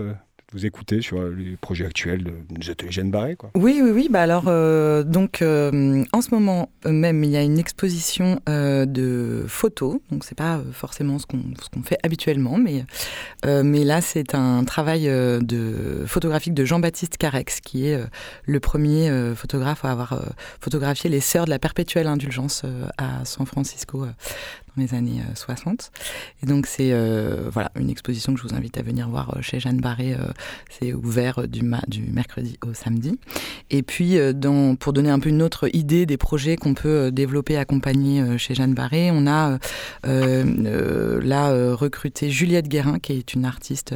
vous 0.54 0.66
écoutez 0.66 1.02
sur 1.02 1.22
les 1.24 1.58
projets 1.58 1.86
actuels 1.86 2.24
de 2.24 2.72
ateliers 2.72 2.92
Jeanne 2.92 3.12
Barré 3.12 3.36
quoi. 3.36 3.52
Oui, 3.56 3.82
oui, 3.84 3.92
oui. 3.92 4.08
Bah 4.10 4.22
alors, 4.22 4.46
euh, 4.48 5.04
donc, 5.04 5.42
en 5.42 6.22
ce 6.22 6.34
moment 6.34 6.70
même, 6.86 7.24
il 7.24 7.32
y 7.32 7.38
a 7.38 7.42
une 7.42 7.58
exposition 7.58 8.40
de 8.48 9.46
photos. 9.48 10.00
Donc, 10.12 10.24
c'est 10.24 10.38
pas 10.38 10.62
forcément 10.72 11.18
ce 11.20 11.26
qu'on 11.26 11.84
fait 11.84 11.98
habituellement, 12.04 12.58
mais, 12.58 12.86
mais 13.46 13.84
là, 13.84 14.02
c'est 14.02 14.36
un 14.36 14.64
travail 14.64 15.06
de 15.06 16.04
photographique 16.06 16.54
de 16.54 16.66
Jean-Baptiste 16.66 17.18
Carex, 17.18 17.60
qui 17.62 17.88
est 17.88 18.00
le 18.46 18.60
premier 18.60 19.12
photographe 19.36 19.86
à 19.86 19.92
avoir 19.92 20.22
photographié 20.60 21.10
les 21.10 21.22
sœurs 21.22 21.46
de 21.46 21.50
la 21.50 21.60
perpétuelle 21.60 22.08
indulgence 22.08 22.64
à 22.98 23.26
San 23.26 23.46
Francisco 23.46 24.06
les 24.78 24.94
années 24.94 25.22
60. 25.36 25.68
Euh, 25.68 26.44
et 26.44 26.46
donc 26.48 26.66
c'est 26.66 26.90
euh, 26.92 27.50
voilà 27.52 27.72
une 27.80 27.90
exposition 27.90 28.34
que 28.34 28.40
je 28.40 28.48
vous 28.48 28.56
invite 28.56 28.78
à 28.78 28.82
venir 28.82 29.10
voir 29.10 29.36
euh, 29.36 29.42
chez 29.42 29.60
Jeanne 29.60 29.80
Barré. 29.80 30.16
c'est 30.70 30.94
ouvert 30.94 31.48
du, 31.48 31.62
du 31.88 32.02
mercredi 32.12 32.58
au 32.66 32.74
samedi. 32.74 33.20
Et 33.70 33.84
puis 33.84 34.18
dans, 34.34 34.76
pour 34.76 34.94
donner 34.94 35.10
un 35.10 35.20
peu 35.20 35.30
une 35.30 35.42
autre 35.42 35.70
idée 35.74 36.06
des 36.06 36.18
projets 36.18 36.56
qu'on 36.56 36.74
peut 36.74 37.12
développer, 37.12 37.58
accompagner 37.58 38.38
chez 38.38 38.56
Jeanne 38.56 38.74
Barré, 38.74 39.12
on 39.12 39.28
a 39.28 39.60
là 40.04 41.74
recruté 41.74 42.30
Juliette 42.30 42.68
Guérin, 42.68 43.00
qui 43.00 43.14
est 43.14 43.34
une 43.34 43.46
artiste 43.46 43.96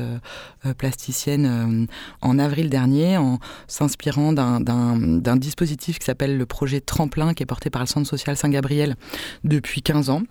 plasticienne 0.77 1.87
en 2.21 2.39
avril 2.39 2.69
dernier, 2.69 3.17
en 3.17 3.39
s'inspirant 3.67 4.33
d'un 4.33 5.35
dispositif 5.37 5.99
qui 5.99 6.05
s'appelle 6.05 6.37
le 6.37 6.45
projet 6.45 6.81
Tremplin, 6.81 7.33
qui 7.33 7.43
est 7.43 7.47
porté 7.47 7.69
par 7.69 7.81
le 7.81 7.87
Centre 7.87 8.07
social 8.07 8.37
Saint-Gabriel 8.37 8.95
depuis 9.43 9.81
15 9.81 10.09
ans 10.09 10.23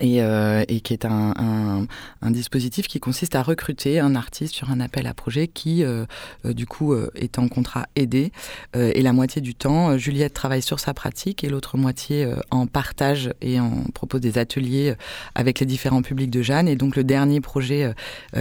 et, 0.00 0.22
euh, 0.22 0.64
et, 0.68 0.80
qui 0.80 0.92
est 0.92 1.06
un, 1.06 1.32
un, 1.36 1.86
un, 2.20 2.30
dispositif 2.30 2.88
qui 2.88 3.00
consiste 3.00 3.34
à 3.34 3.42
recruter 3.42 3.98
un 3.98 4.14
artiste 4.14 4.54
sur 4.54 4.70
un 4.70 4.80
appel 4.80 5.06
à 5.06 5.14
projet 5.14 5.48
qui, 5.48 5.82
euh, 5.82 6.04
euh, 6.44 6.52
du 6.52 6.66
coup, 6.66 6.92
euh, 6.92 7.10
est 7.14 7.38
en 7.38 7.48
contrat 7.48 7.86
aidé. 7.96 8.30
Euh, 8.76 8.92
et 8.94 9.00
la 9.00 9.14
moitié 9.14 9.40
du 9.40 9.54
temps, 9.54 9.96
Juliette 9.96 10.34
travaille 10.34 10.60
sur 10.60 10.78
sa 10.78 10.92
pratique 10.92 11.42
et 11.42 11.48
l'autre 11.48 11.78
moitié 11.78 12.30
en 12.50 12.66
partage 12.66 13.32
et 13.40 13.60
en 13.60 13.84
propose 13.94 14.20
des 14.20 14.36
ateliers 14.36 14.94
avec 15.34 15.60
les 15.60 15.66
différents 15.66 16.02
publics 16.02 16.30
de 16.30 16.42
Jeanne. 16.42 16.68
Et 16.68 16.76
donc, 16.76 16.94
le 16.94 17.04
dernier 17.04 17.40
projet 17.40 17.92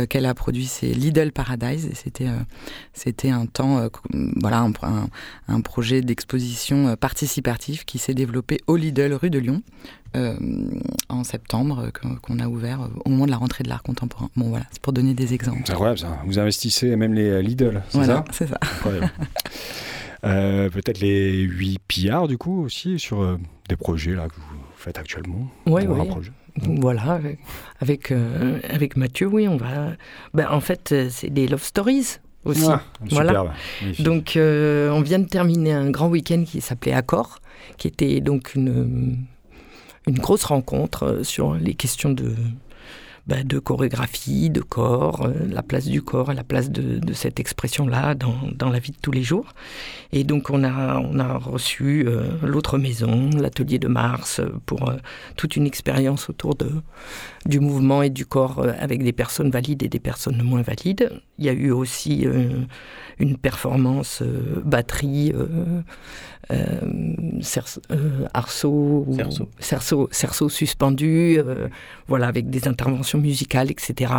qu'elle 0.09 0.25
a 0.25 0.33
produit, 0.33 0.65
c'est 0.65 0.87
Lidl 0.87 1.31
Paradise. 1.31 1.85
Et 1.85 1.95
c'était 1.95 2.27
c'était 2.93 3.29
un 3.29 3.45
temps, 3.45 3.89
voilà, 4.41 4.59
un, 4.59 5.07
un, 5.47 5.61
projet 5.61 6.01
d'exposition 6.01 6.95
participative 6.95 7.85
qui 7.85 7.97
s'est 7.97 8.13
développé 8.13 8.59
au 8.67 8.75
Lidl 8.75 9.13
rue 9.13 9.29
de 9.29 9.39
Lyon 9.39 9.61
en 11.09 11.23
septembre 11.23 11.89
qu'on 12.21 12.39
a 12.39 12.47
ouvert 12.47 12.89
au 13.05 13.09
moment 13.09 13.25
de 13.25 13.31
la 13.31 13.37
rentrée 13.37 13.63
de 13.63 13.69
l'art 13.69 13.83
contemporain. 13.83 14.29
Bon 14.35 14.49
voilà, 14.49 14.65
c'est 14.71 14.81
pour 14.81 14.93
donner 14.93 15.13
des 15.13 15.33
exemples. 15.33 15.61
C'est 15.65 15.71
incroyable 15.73 15.99
ça. 15.99 16.17
Vous 16.25 16.39
investissez 16.39 16.95
même 16.95 17.13
les 17.13 17.41
Lidl, 17.41 17.81
c'est 17.89 17.97
voilà, 17.97 18.15
ça 18.15 18.25
C'est 18.31 18.47
ça. 18.47 18.57
Incroyable. 18.61 19.11
euh, 20.25 20.69
Peut-être 20.69 20.99
les 20.99 21.31
8 21.41 21.79
pillards 21.87 22.27
du 22.27 22.37
coup 22.37 22.63
aussi 22.63 22.99
sur 22.99 23.21
euh, 23.21 23.37
des 23.69 23.75
projets 23.75 24.13
là 24.15 24.27
que 24.27 24.35
vous 24.35 24.57
faites 24.75 24.97
actuellement. 24.97 25.47
Oui, 25.65 25.83
oui. 25.87 26.09
Voilà, 26.79 27.19
avec, 27.81 28.11
euh, 28.11 28.59
avec 28.67 28.97
Mathieu, 28.97 29.27
oui, 29.27 29.47
on 29.47 29.57
va. 29.57 29.91
Ben, 30.33 30.47
en 30.49 30.59
fait, 30.59 30.95
c'est 31.11 31.29
des 31.29 31.47
love 31.47 31.61
stories 31.63 32.17
aussi. 32.45 32.65
Ah, 32.67 32.81
voilà. 33.11 33.53
Donc, 33.99 34.35
euh, 34.35 34.89
on 34.89 35.01
vient 35.01 35.19
de 35.19 35.27
terminer 35.27 35.73
un 35.73 35.91
grand 35.91 36.07
week-end 36.07 36.43
qui 36.47 36.61
s'appelait 36.61 36.93
Accord, 36.93 37.41
qui 37.77 37.87
était 37.87 38.21
donc 38.21 38.55
une 38.55 39.19
une 40.07 40.19
grosse 40.19 40.45
rencontre 40.45 41.21
sur 41.23 41.55
les 41.55 41.73
questions 41.73 42.11
de, 42.11 42.33
bah, 43.27 43.43
de 43.43 43.59
chorégraphie, 43.59 44.49
de 44.49 44.61
corps, 44.61 45.25
euh, 45.25 45.33
la 45.49 45.61
place 45.61 45.85
du 45.85 46.01
corps, 46.01 46.33
la 46.33 46.45
place 46.45 46.71
de, 46.71 47.01
cette 47.11 47.41
expression-là 47.41 48.15
dans, 48.15 48.35
dans, 48.55 48.69
la 48.69 48.79
vie 48.79 48.91
de 48.91 48.97
tous 49.01 49.11
les 49.11 49.21
jours. 49.21 49.47
Et 50.13 50.23
donc 50.23 50.49
on 50.49 50.63
a, 50.63 50.97
on 50.99 51.19
a 51.19 51.37
reçu 51.37 52.05
euh, 52.07 52.29
l'autre 52.41 52.77
maison, 52.77 53.29
l'atelier 53.31 53.79
de 53.79 53.89
Mars, 53.89 54.39
pour 54.65 54.89
euh, 54.89 54.95
toute 55.35 55.57
une 55.57 55.67
expérience 55.67 56.29
autour 56.29 56.55
de, 56.55 56.71
du 57.45 57.59
mouvement 57.59 58.01
et 58.01 58.09
du 58.09 58.25
corps 58.25 58.65
avec 58.79 59.03
des 59.03 59.11
personnes 59.11 59.49
valides 59.49 59.83
et 59.83 59.89
des 59.89 59.99
personnes 59.99 60.41
moins 60.41 60.61
valides. 60.61 61.11
Il 61.37 61.43
y 61.43 61.49
a 61.49 61.53
eu 61.53 61.71
aussi 61.71 62.25
une 63.19 63.37
performance 63.37 64.23
batterie 64.63 65.33
euh, 66.49 66.79
cerceau, 67.41 67.81
euh, 67.91 68.25
arceau, 68.33 69.05
cerceau. 69.17 69.49
cerceau, 69.59 70.09
cerceau 70.11 70.49
suspendu, 70.49 71.39
euh, 71.39 71.67
voilà, 72.07 72.27
avec 72.27 72.49
des 72.49 72.69
interventions 72.69 73.19
musicales, 73.19 73.69
etc., 73.69 74.13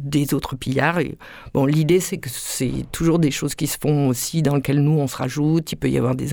des 0.00 0.34
autres 0.34 0.56
pillards. 0.56 0.98
Et, 0.98 1.16
bon, 1.54 1.66
l'idée, 1.66 2.00
c'est 2.00 2.18
que 2.18 2.28
c'est 2.28 2.84
toujours 2.90 3.20
des 3.20 3.30
choses 3.30 3.54
qui 3.54 3.68
se 3.68 3.78
font 3.80 4.08
aussi, 4.08 4.42
dans 4.42 4.56
lesquelles 4.56 4.82
nous, 4.82 4.98
on 4.98 5.06
se 5.06 5.16
rajoute. 5.16 5.70
Il 5.70 5.76
peut 5.76 5.88
y 5.88 5.96
avoir 5.96 6.16
des, 6.16 6.30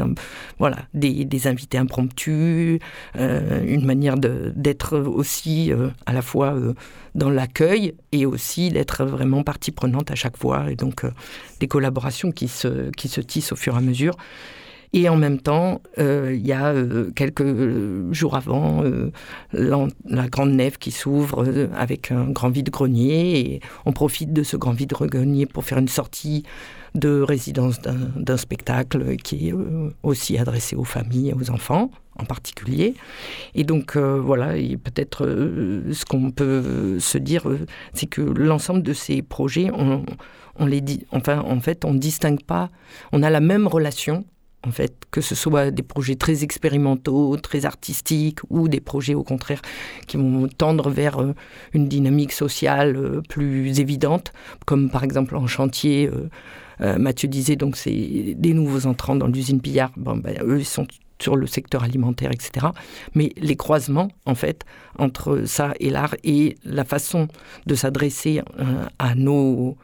voilà, 0.57 0.77
des, 0.95 1.23
des 1.23 1.47
invités 1.47 1.77
impromptus, 1.77 2.79
une 3.15 3.85
manière 3.85 4.15
d'être 4.17 4.97
aussi 4.97 5.71
à 6.05 6.13
la 6.13 6.21
fois 6.21 6.55
dans 7.13 7.29
l'accueil 7.29 7.93
et 8.11 8.25
aussi 8.25 8.69
d'être 8.69 9.05
vraiment 9.05 9.43
partie 9.43 9.71
prenante 9.71 10.09
à 10.09 10.15
chaque 10.15 10.37
fois. 10.37 10.71
Et 10.71 10.75
donc, 10.75 11.05
des 11.59 11.67
collaborations 11.67 12.31
qui 12.31 12.47
se, 12.47 12.89
qui 12.91 13.07
se 13.07 13.21
tissent 13.21 13.51
au 13.51 13.55
fur 13.55 13.75
et 13.75 13.77
à 13.77 13.81
mesure. 13.81 14.15
Et 14.93 15.09
en 15.09 15.17
même 15.17 15.39
temps, 15.39 15.81
euh, 15.97 16.33
il 16.33 16.45
y 16.45 16.53
a 16.53 16.67
euh, 16.67 17.11
quelques 17.15 18.13
jours 18.13 18.35
avant, 18.35 18.83
euh, 18.83 19.11
la 19.53 20.27
grande 20.27 20.51
nef 20.51 20.77
qui 20.77 20.91
s'ouvre 20.91 21.45
avec 21.75 22.11
un 22.11 22.29
grand 22.29 22.49
vide-grenier. 22.49 23.39
Et 23.39 23.61
on 23.85 23.91
profite 23.91 24.33
de 24.33 24.43
ce 24.43 24.55
grand 24.57 24.73
vide-grenier 24.73 25.45
pour 25.45 25.65
faire 25.65 25.77
une 25.77 25.87
sortie 25.87 26.43
de 26.95 27.21
résidence 27.21 27.79
d'un 27.81 28.37
spectacle 28.37 29.17
qui 29.17 29.49
est 29.49 29.53
aussi 30.03 30.37
adressé 30.37 30.75
aux 30.75 30.83
familles 30.83 31.29
et 31.29 31.33
aux 31.33 31.51
enfants 31.51 31.91
en 32.19 32.25
particulier. 32.25 32.95
Et 33.53 33.63
donc 33.63 33.95
euh, 33.95 34.19
voilà, 34.19 34.53
peut-être 34.83 35.25
ce 35.91 36.05
qu'on 36.05 36.31
peut 36.31 36.97
se 36.99 37.17
dire, 37.17 37.43
c'est 37.93 38.07
que 38.07 38.21
l'ensemble 38.21 38.81
de 38.81 38.93
ces 38.93 39.21
projets, 39.21 39.69
on, 39.71 40.05
on 40.57 40.65
les 40.65 40.81
dit, 40.81 41.05
enfin 41.11 41.39
en 41.39 41.59
fait, 41.59 41.85
on 41.85 41.93
distingue 41.93 42.43
pas, 42.43 42.69
on 43.11 43.21
a 43.21 43.29
la 43.29 43.41
même 43.41 43.67
relation 43.67 44.25
en 44.63 44.71
fait, 44.71 44.93
que 45.11 45.21
ce 45.21 45.35
soit 45.35 45.71
des 45.71 45.83
projets 45.83 46.15
très 46.15 46.43
expérimentaux, 46.43 47.37
très 47.37 47.65
artistiques, 47.65 48.39
ou 48.49 48.67
des 48.67 48.81
projets 48.81 49.13
au 49.13 49.23
contraire 49.23 49.61
qui 50.07 50.17
vont 50.17 50.47
tendre 50.47 50.89
vers 50.89 51.19
euh, 51.21 51.33
une 51.73 51.87
dynamique 51.87 52.31
sociale 52.31 52.95
euh, 52.97 53.21
plus 53.27 53.79
évidente, 53.79 54.33
comme 54.65 54.89
par 54.89 55.03
exemple 55.03 55.35
en 55.35 55.47
chantier, 55.47 56.09
euh, 56.81 56.97
Mathieu 56.99 57.27
disait, 57.27 57.55
donc 57.55 57.75
c'est 57.75 58.35
des 58.37 58.53
nouveaux 58.53 58.85
entrants 58.85 59.15
dans 59.15 59.27
l'usine 59.27 59.61
Pillard, 59.61 59.91
bon, 59.97 60.17
ben, 60.17 60.37
eux 60.43 60.59
ils 60.59 60.65
sont 60.65 60.85
sur 61.19 61.35
le 61.35 61.47
secteur 61.47 61.83
alimentaire, 61.83 62.31
etc. 62.31 62.67
Mais 63.15 63.31
les 63.37 63.55
croisements, 63.55 64.09
en 64.27 64.35
fait, 64.35 64.63
entre 64.99 65.45
ça 65.45 65.73
et 65.79 65.89
l'art 65.89 66.13
et 66.23 66.55
la 66.63 66.83
façon 66.83 67.27
de 67.65 67.73
s'adresser 67.73 68.43
à 68.99 69.15
nos 69.15 69.75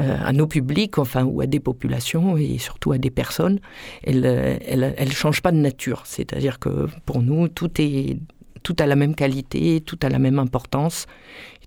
à 0.00 0.32
nos 0.32 0.46
publics, 0.48 0.98
enfin, 0.98 1.22
ou 1.24 1.40
à 1.40 1.46
des 1.46 1.60
populations 1.60 2.36
et 2.36 2.58
surtout 2.58 2.90
à 2.92 2.98
des 2.98 3.10
personnes, 3.10 3.60
elle, 4.02 4.24
elle, 4.24 4.94
elle 4.96 5.12
change 5.12 5.40
pas 5.40 5.52
de 5.52 5.56
nature. 5.58 6.02
C'est-à-dire 6.04 6.58
que 6.58 6.86
pour 7.06 7.22
nous, 7.22 7.46
tout 7.48 7.70
est 7.80 8.18
tout 8.64 8.74
a 8.80 8.86
la 8.86 8.96
même 8.96 9.14
qualité, 9.14 9.80
tout 9.82 9.98
a 10.02 10.08
la 10.08 10.18
même 10.18 10.38
importance, 10.38 11.06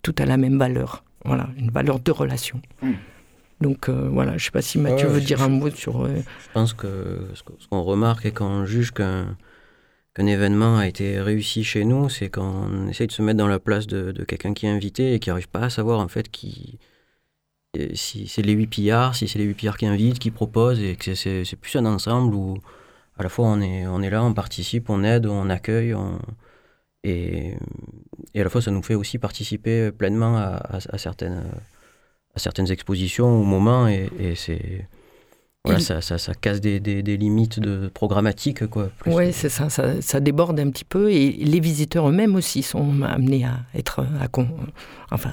tout 0.01 0.15
a 0.17 0.25
la 0.25 0.35
même 0.37 0.57
valeur. 0.57 1.03
Voilà, 1.25 1.47
une 1.57 1.69
valeur 1.69 1.99
de 1.99 2.11
relation. 2.11 2.59
Mm. 2.81 2.91
Donc 3.61 3.87
euh, 3.89 4.09
voilà, 4.11 4.31
je 4.31 4.35
ne 4.35 4.39
sais 4.39 4.51
pas 4.51 4.61
si 4.61 4.77
Mathieu 4.77 5.07
Ouais, 5.07 5.13
veut 5.13 5.21
dire 5.21 5.37
je- 5.39 5.43
un 5.43 5.49
mot 5.49 5.69
sur. 5.69 6.05
euh, 6.05 6.09
Je 6.17 6.51
pense 6.53 6.73
que 6.73 7.29
ce 7.33 7.43
qu'on 7.43 7.53
qu'on 7.69 7.83
remarque 7.83 8.25
et 8.25 8.31
quand 8.31 8.47
on 8.49 8.65
juge 8.65 8.91
qu'un 8.91 9.37
qu'un 10.15 10.25
événement 10.25 10.77
a 10.77 10.87
été 10.87 11.21
réussi 11.21 11.63
chez 11.63 11.85
nous, 11.85 12.09
c'est 12.09 12.29
quand 12.29 12.67
on 12.71 12.87
essaye 12.89 13.07
de 13.07 13.11
se 13.11 13.21
mettre 13.21 13.37
dans 13.37 13.47
la 13.47 13.59
place 13.59 13.85
de, 13.87 14.11
de 14.11 14.23
quelqu'un 14.25 14.53
qui 14.53 14.65
est 14.65 14.69
invité 14.69 15.13
et 15.13 15.19
qui 15.19 15.29
n'arrive 15.29 15.47
pas 15.49 15.61
à 15.61 15.69
savoir 15.69 15.99
en 15.99 16.07
fait 16.07 16.29
qui 16.29 16.77
si 17.93 18.27
c'est 18.27 18.41
les 18.41 18.53
huit 18.53 18.67
pillards, 18.67 19.15
si 19.15 19.27
c'est 19.27 19.39
les 19.39 19.45
huit 19.45 19.53
pillards 19.55 19.77
qui 19.77 19.85
invitent, 19.85 20.19
qui 20.19 20.31
proposent 20.31 20.81
et 20.81 20.95
que 20.95 21.15
c'est- 21.15 21.55
plus 21.55 21.75
un 21.75 21.85
ensemble 21.85 22.33
où 22.35 22.57
à 23.17 23.23
la 23.23 23.29
fois 23.29 23.47
on 23.47 23.61
est, 23.61 23.87
on 23.87 24.01
est 24.01 24.09
là, 24.09 24.23
on 24.23 24.33
participe, 24.33 24.89
on 24.89 25.03
aide, 25.03 25.25
on 25.25 25.49
accueille 25.49 25.93
on- 25.93 26.19
et, 27.03 27.53
et 28.33 28.41
à 28.41 28.43
la 28.43 28.49
fois 28.49 28.61
ça 28.61 28.71
nous 28.71 28.81
fait 28.81 28.95
aussi 28.95 29.17
participer 29.19 29.91
pleinement 29.91 30.37
à, 30.37 30.55
à- 30.77 30.79
à 30.89 30.97
certaines, 30.97 31.43
à 32.35 32.39
certaines 32.39 32.71
expositions 32.71 33.39
ou 33.39 33.43
moments 33.43 33.87
et, 33.87 34.09
et 34.19 34.35
c'est 34.35 34.87
voilà, 35.65 35.79
ça, 35.83 35.99
ça, 36.01 36.17
ça 36.17 36.33
casse 36.33 36.61
des, 36.61 36.79
des, 36.79 37.03
des 37.03 37.17
limites 37.17 37.59
de 37.59 37.89
programmatique 37.93 38.61
Oui, 39.17 39.33
c'est 39.33 39.49
ça, 39.49 39.69
ça, 39.69 40.01
ça 40.01 40.19
déborde 40.21 40.57
un 40.61 40.69
petit 40.69 40.85
peu 40.85 41.11
et 41.11 41.31
les 41.31 41.59
visiteurs 41.59 42.07
eux-mêmes 42.07 42.35
aussi 42.35 42.63
sont 42.63 43.01
amenés 43.01 43.43
à 43.43 43.59
être 43.75 44.05
à, 44.21 44.27
con- 44.29 44.47
enfin, 45.11 45.31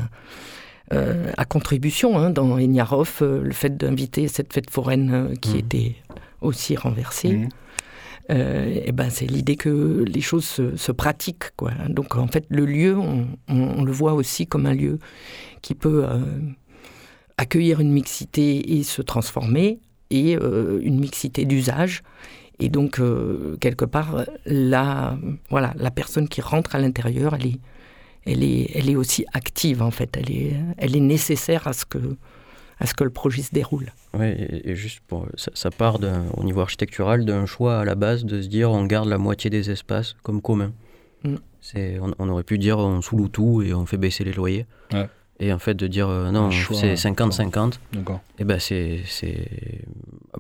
euh, 0.93 1.31
à 1.37 1.45
contribution. 1.45 2.19
Hein, 2.19 2.31
dans 2.31 2.59
Eniarov, 2.59 3.19
euh, 3.23 3.43
le 3.43 3.53
fait 3.53 3.77
d'inviter 3.77 4.29
cette 4.29 4.53
fête 4.53 4.71
foraine 4.71 5.11
euh, 5.13 5.35
qui 5.37 5.51
Mhm. 5.53 5.59
était 5.59 5.97
aussi 6.41 6.77
renversée, 6.77 7.33
Mhm. 7.37 7.49
euh, 8.31 8.81
et 8.85 8.93
ben, 8.93 9.09
c'est 9.11 9.27
l'idée 9.27 9.57
que 9.57 10.05
les 10.07 10.21
choses 10.21 10.45
se, 10.45 10.77
se 10.77 10.93
pratiquent. 10.93 11.51
Quoi. 11.57 11.73
Donc 11.89 12.17
en 12.17 12.27
fait, 12.27 12.45
le 12.51 12.67
lieu, 12.67 12.97
on, 12.99 13.27
on, 13.49 13.61
on 13.79 13.83
le 13.85 13.93
voit 13.93 14.13
aussi 14.15 14.47
comme 14.47 14.67
un 14.67 14.75
lieu 14.75 14.99
qui 15.63 15.75
peut 15.75 16.05
accueillir 17.39 17.81
une 17.81 17.93
mixité 17.93 18.77
et 18.79 18.83
se 18.83 19.03
transformer, 19.03 19.81
et 20.11 20.33
une 20.35 21.01
mixité 21.01 21.45
d'usage. 21.47 22.03
Et 22.61 22.69
donc, 22.69 23.01
quelque 23.61 23.85
part, 23.85 24.25
la, 24.47 25.19
voilà, 25.51 25.73
la 25.77 25.91
personne 25.91 26.29
qui 26.29 26.41
rentre 26.41 26.75
à 26.77 26.79
l'intérieur, 26.79 27.35
elle 27.35 27.47
est, 27.47 27.59
elle, 28.27 28.43
est, 28.43 28.71
elle 28.75 28.89
est 28.91 28.97
aussi 28.97 29.25
active, 29.33 29.83
en 29.83 29.91
fait. 29.91 30.17
Elle 30.17 30.31
est, 30.31 30.53
elle 30.79 30.97
est 30.97 31.01
nécessaire 31.01 31.67
à 31.67 31.73
ce, 31.73 31.85
que, 31.85 31.99
à 32.79 32.87
ce 32.87 32.95
que 32.95 33.05
le 33.05 33.11
projet 33.11 33.43
se 33.43 33.53
déroule. 33.53 33.93
Ouais, 34.19 34.33
et, 34.39 34.71
et 34.71 34.75
juste 34.77 35.01
pour, 35.07 35.27
ça, 35.37 35.51
ça 35.55 35.71
part 35.71 35.99
au 36.37 36.45
niveau 36.45 36.61
architectural 36.61 37.25
d'un 37.25 37.47
choix 37.47 37.81
à 37.81 37.85
la 37.85 37.95
base 37.95 38.25
de 38.25 38.41
se 38.43 38.49
dire 38.49 38.71
on 38.71 38.85
garde 38.87 39.09
la 39.09 39.19
moitié 39.19 39.51
des 39.51 39.71
espaces 39.71 40.15
comme 40.23 40.41
commun. 40.43 40.73
Mm. 41.25 41.37
C'est, 41.61 41.99
on, 42.01 42.13
on 42.19 42.29
aurait 42.29 42.43
pu 42.45 42.59
dire 42.59 42.79
on 42.79 43.01
sous-loue 43.01 43.29
tout 43.29 43.63
et 43.63 43.73
on 43.75 43.87
fait 43.87 43.97
baisser 43.97 44.25
les 44.25 44.33
loyers. 44.33 44.67
Ouais. 44.93 45.09
Et 45.41 45.53
en 45.53 45.59
fait 45.59 45.75
de 45.75 45.89
dire 45.89 46.09
euh, 46.09 46.31
non, 46.31 46.51
c'est 46.53 46.91
un 46.93 46.95
50-50, 46.95 47.79
D'accord. 47.93 48.21
et 48.39 48.45
ben 48.45 48.61
c'est, 48.61 49.01
c'est 49.05 49.49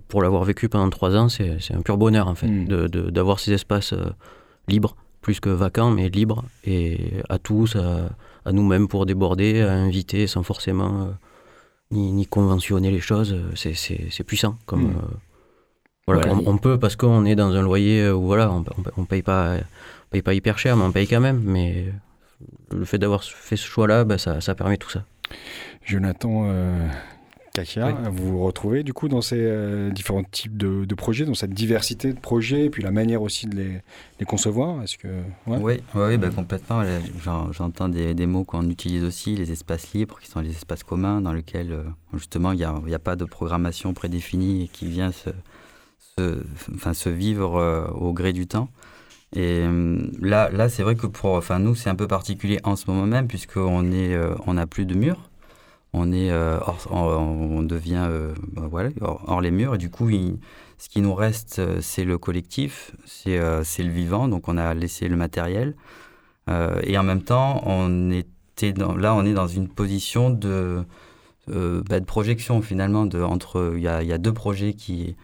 pour 0.07 0.22
l'avoir 0.22 0.45
vécu 0.45 0.68
pendant 0.68 0.89
trois 0.89 1.16
ans, 1.16 1.28
c'est, 1.28 1.57
c'est 1.61 1.74
un 1.74 1.82
pur 1.82 1.97
bonheur 1.97 2.28
en 2.28 2.37
fait 2.37 2.47
Mm. 2.47 2.66
de, 2.68 2.87
de- 2.87 3.11
d'avoir 3.11 3.41
ces 3.41 3.53
espaces 3.53 3.93
euh, 3.93 4.05
libres, 4.68 4.95
plus 5.25 5.41
que 5.41 5.49
vacants, 5.51 5.91
mais 5.91 6.09
libres 6.09 6.45
et 6.64 6.99
à 7.29 7.39
tous, 7.39 7.75
à, 7.77 8.11
à 8.45 8.53
nous-mêmes 8.53 8.87
pour 8.89 9.07
déborder, 9.07 9.62
à 9.62 9.72
inviter 9.72 10.27
sans 10.27 10.43
forcément 10.43 10.93
euh, 11.03 11.07
ni, 11.91 12.12
ni 12.12 12.27
conventionner 12.27 12.91
les 12.91 13.01
choses. 13.01 13.35
C'est, 13.57 14.25
puissant. 14.25 14.57
Comme, 14.66 14.83
Mm. 14.85 14.97
euh, 14.97 15.16
voilà, 16.07 16.20
Voilà, 16.27 16.43
on, 16.47 16.53
on 16.55 16.59
peut 16.59 16.79
parce 16.79 16.97
qu'on 16.97 17.25
est 17.25 17.35
dans 17.35 17.53
un 17.55 17.62
loyer 17.62 18.11
où 18.11 18.22
voilà, 18.27 18.51
on, 18.53 18.61
on, 18.79 18.83
on 19.03 19.05
paye 19.07 19.22
pas, 19.22 19.55
on 19.57 20.11
paye 20.11 20.22
pas 20.22 20.35
hyper 20.35 20.59
cher, 20.59 20.77
mais 20.77 20.85
on 20.85 20.93
paye 20.93 21.09
quand 21.09 21.20
même. 21.29 21.41
Mais 21.43 21.87
le 22.70 22.85
fait 22.85 22.99
d'avoir 22.99 23.25
fait 23.25 23.57
ce 23.57 23.66
choix-là, 23.66 24.05
bah, 24.05 24.18
ça, 24.18 24.41
ça 24.43 24.55
permet 24.55 24.77
tout 24.77 24.91
ça. 24.91 25.05
Jonathan 25.87 26.45
euh, 26.47 26.87
Kakia, 27.55 27.92
vous 28.11 28.32
vous 28.32 28.44
retrouvez 28.44 28.82
du 28.82 28.92
coup 28.92 29.09
dans 29.09 29.20
ces 29.20 29.38
euh, 29.38 29.90
différents 29.90 30.24
types 30.24 30.57
de, 30.57 30.84
de 30.84 30.94
projets, 30.96 31.24
dans 31.24 31.34
cette 31.34 31.55
diversité 31.55 32.12
de 32.12 32.18
projets, 32.18 32.64
et 32.64 32.70
puis 32.70 32.82
la 32.82 32.90
manière 32.90 33.22
aussi 33.22 33.46
de 33.46 33.55
les, 33.55 33.80
les 34.18 34.26
concevoir 34.26 34.82
Est-ce 34.82 34.98
que 34.98 35.07
ouais. 35.46 35.59
Oui, 35.61 35.74
oui 35.94 36.18
bah, 36.18 36.30
complètement. 36.30 36.82
J'entends 37.52 37.88
des, 37.88 38.12
des 38.12 38.26
mots 38.26 38.42
qu'on 38.42 38.68
utilise 38.68 39.05
aussi, 39.05 39.36
les 39.36 39.52
espaces 39.52 39.92
libres, 39.92 40.18
qui 40.20 40.28
sont 40.28 40.40
les 40.40 40.50
espaces 40.50 40.82
communs, 40.82 41.20
dans 41.20 41.32
lesquels 41.32 41.72
euh, 41.72 41.84
justement 42.12 42.50
il 42.50 42.59
n'y 42.59 42.94
a, 42.94 42.98
pas 42.98 43.14
de 43.14 43.24
programmation 43.24 43.94
prédéfinie 43.94 44.64
et 44.64 44.68
qui 44.68 44.88
vient 44.88 45.12
se, 45.12 45.30
se, 46.18 46.42
enfin, 46.74 46.92
se 46.92 47.09
vivre 47.09 47.57
euh, 47.57 47.86
au 47.92 48.12
gré 48.12 48.32
du 48.32 48.48
temps. 48.48 48.68
Et 49.36 49.64
là, 50.20 50.50
là 50.50 50.68
c'est 50.68 50.82
vrai 50.82 50.96
que 50.96 51.07
pour 51.07 51.34
enfin, 51.34 51.61
nous, 51.61 51.76
c'est 51.76 51.90
un 51.90 51.94
peu 51.94 52.09
particulier 52.09 52.59
en 52.64 52.74
ce 52.74 52.90
moment 52.90 53.07
même, 53.07 53.28
puisqu'on 53.28 53.84
on 54.46 54.55
n'a 54.55 54.66
plus 54.66 54.86
de 54.86 54.94
murs. 54.96 55.30
On, 55.97 56.12
est, 56.12 56.30
euh, 56.32 56.59
hors- 56.61 56.88
on, 56.90 57.62
devient 57.62 58.07
euh, 58.11 58.34
bah, 58.53 58.68
hors, 59.01 59.40
les 59.40 59.53
murs, 59.53 59.76
et 59.76 59.78
du 59.78 59.90
coup, 59.90 60.11
ce 60.76 60.88
qui 60.88 61.01
nous 61.01 61.14
reste, 61.14 61.61
euh, 61.61 61.78
c'est 61.80 62.05
le 62.05 62.18
collectif, 62.18 62.97
c'est 63.05 63.38
le 63.38 63.90
vivant, 63.90 64.26
donc 64.26 64.49
on 64.49 64.59
a 64.59 64.74
laissé 64.74 65.07
le 65.09 65.16
matériel. 65.16 65.76
Et 66.82 66.99
en 66.99 67.05
même 67.05 67.22
temps, 67.22 67.62
on 67.64 68.11
était 68.11 68.74
là, 68.76 69.14
on 69.14 69.24
est 69.24 69.32
dans 69.32 69.47
une 69.47 69.68
position 69.68 70.30
de, 70.30 70.84
bah, 71.49 72.01
de 72.01 72.05
projection 72.05 72.61
finalement. 72.61 73.07
De, 73.07 73.22
entre, 73.22 73.74
il 73.76 73.82
y 73.82 73.88
a, 73.88 74.03
y 74.03 74.12
a 74.12 74.18
deux 74.18 74.34
projets 74.34 74.74
qui, 74.74 75.16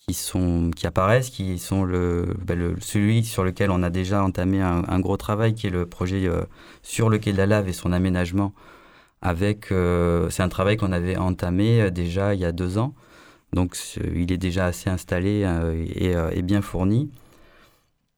qui, 0.00 0.12
sont, 0.12 0.70
qui 0.74 0.86
apparaissent, 0.86 1.30
qui 1.30 1.58
sont 1.58 1.84
le, 1.84 2.34
bah, 2.44 2.54
celui 2.80 3.24
sur 3.24 3.44
lequel 3.44 3.70
on 3.70 3.82
a 3.82 3.90
déjà 3.90 4.22
entamé 4.22 4.60
un, 4.60 5.00
gros 5.00 5.16
travail, 5.16 5.54
qui 5.54 5.68
est 5.68 5.70
le 5.70 5.86
projet 5.86 6.28
sur 6.82 7.08
le 7.08 7.18
quai 7.18 7.32
de 7.32 7.38
la 7.38 7.46
lave 7.46 7.68
et 7.68 7.72
son 7.72 7.92
aménagement. 7.92 8.52
Euh, 9.24 10.30
c'est 10.30 10.42
un 10.42 10.48
travail 10.48 10.76
qu'on 10.76 10.92
avait 10.92 11.16
entamé 11.16 11.82
euh, 11.82 11.90
déjà 11.90 12.34
il 12.34 12.40
y 12.40 12.44
a 12.44 12.52
deux 12.52 12.78
ans. 12.78 12.94
Donc 13.52 13.76
il 14.14 14.32
est 14.32 14.38
déjà 14.38 14.66
assez 14.66 14.88
installé 14.90 15.42
euh, 15.44 16.30
et, 16.32 16.42
bien 16.42 16.62
fourni, 16.62 17.10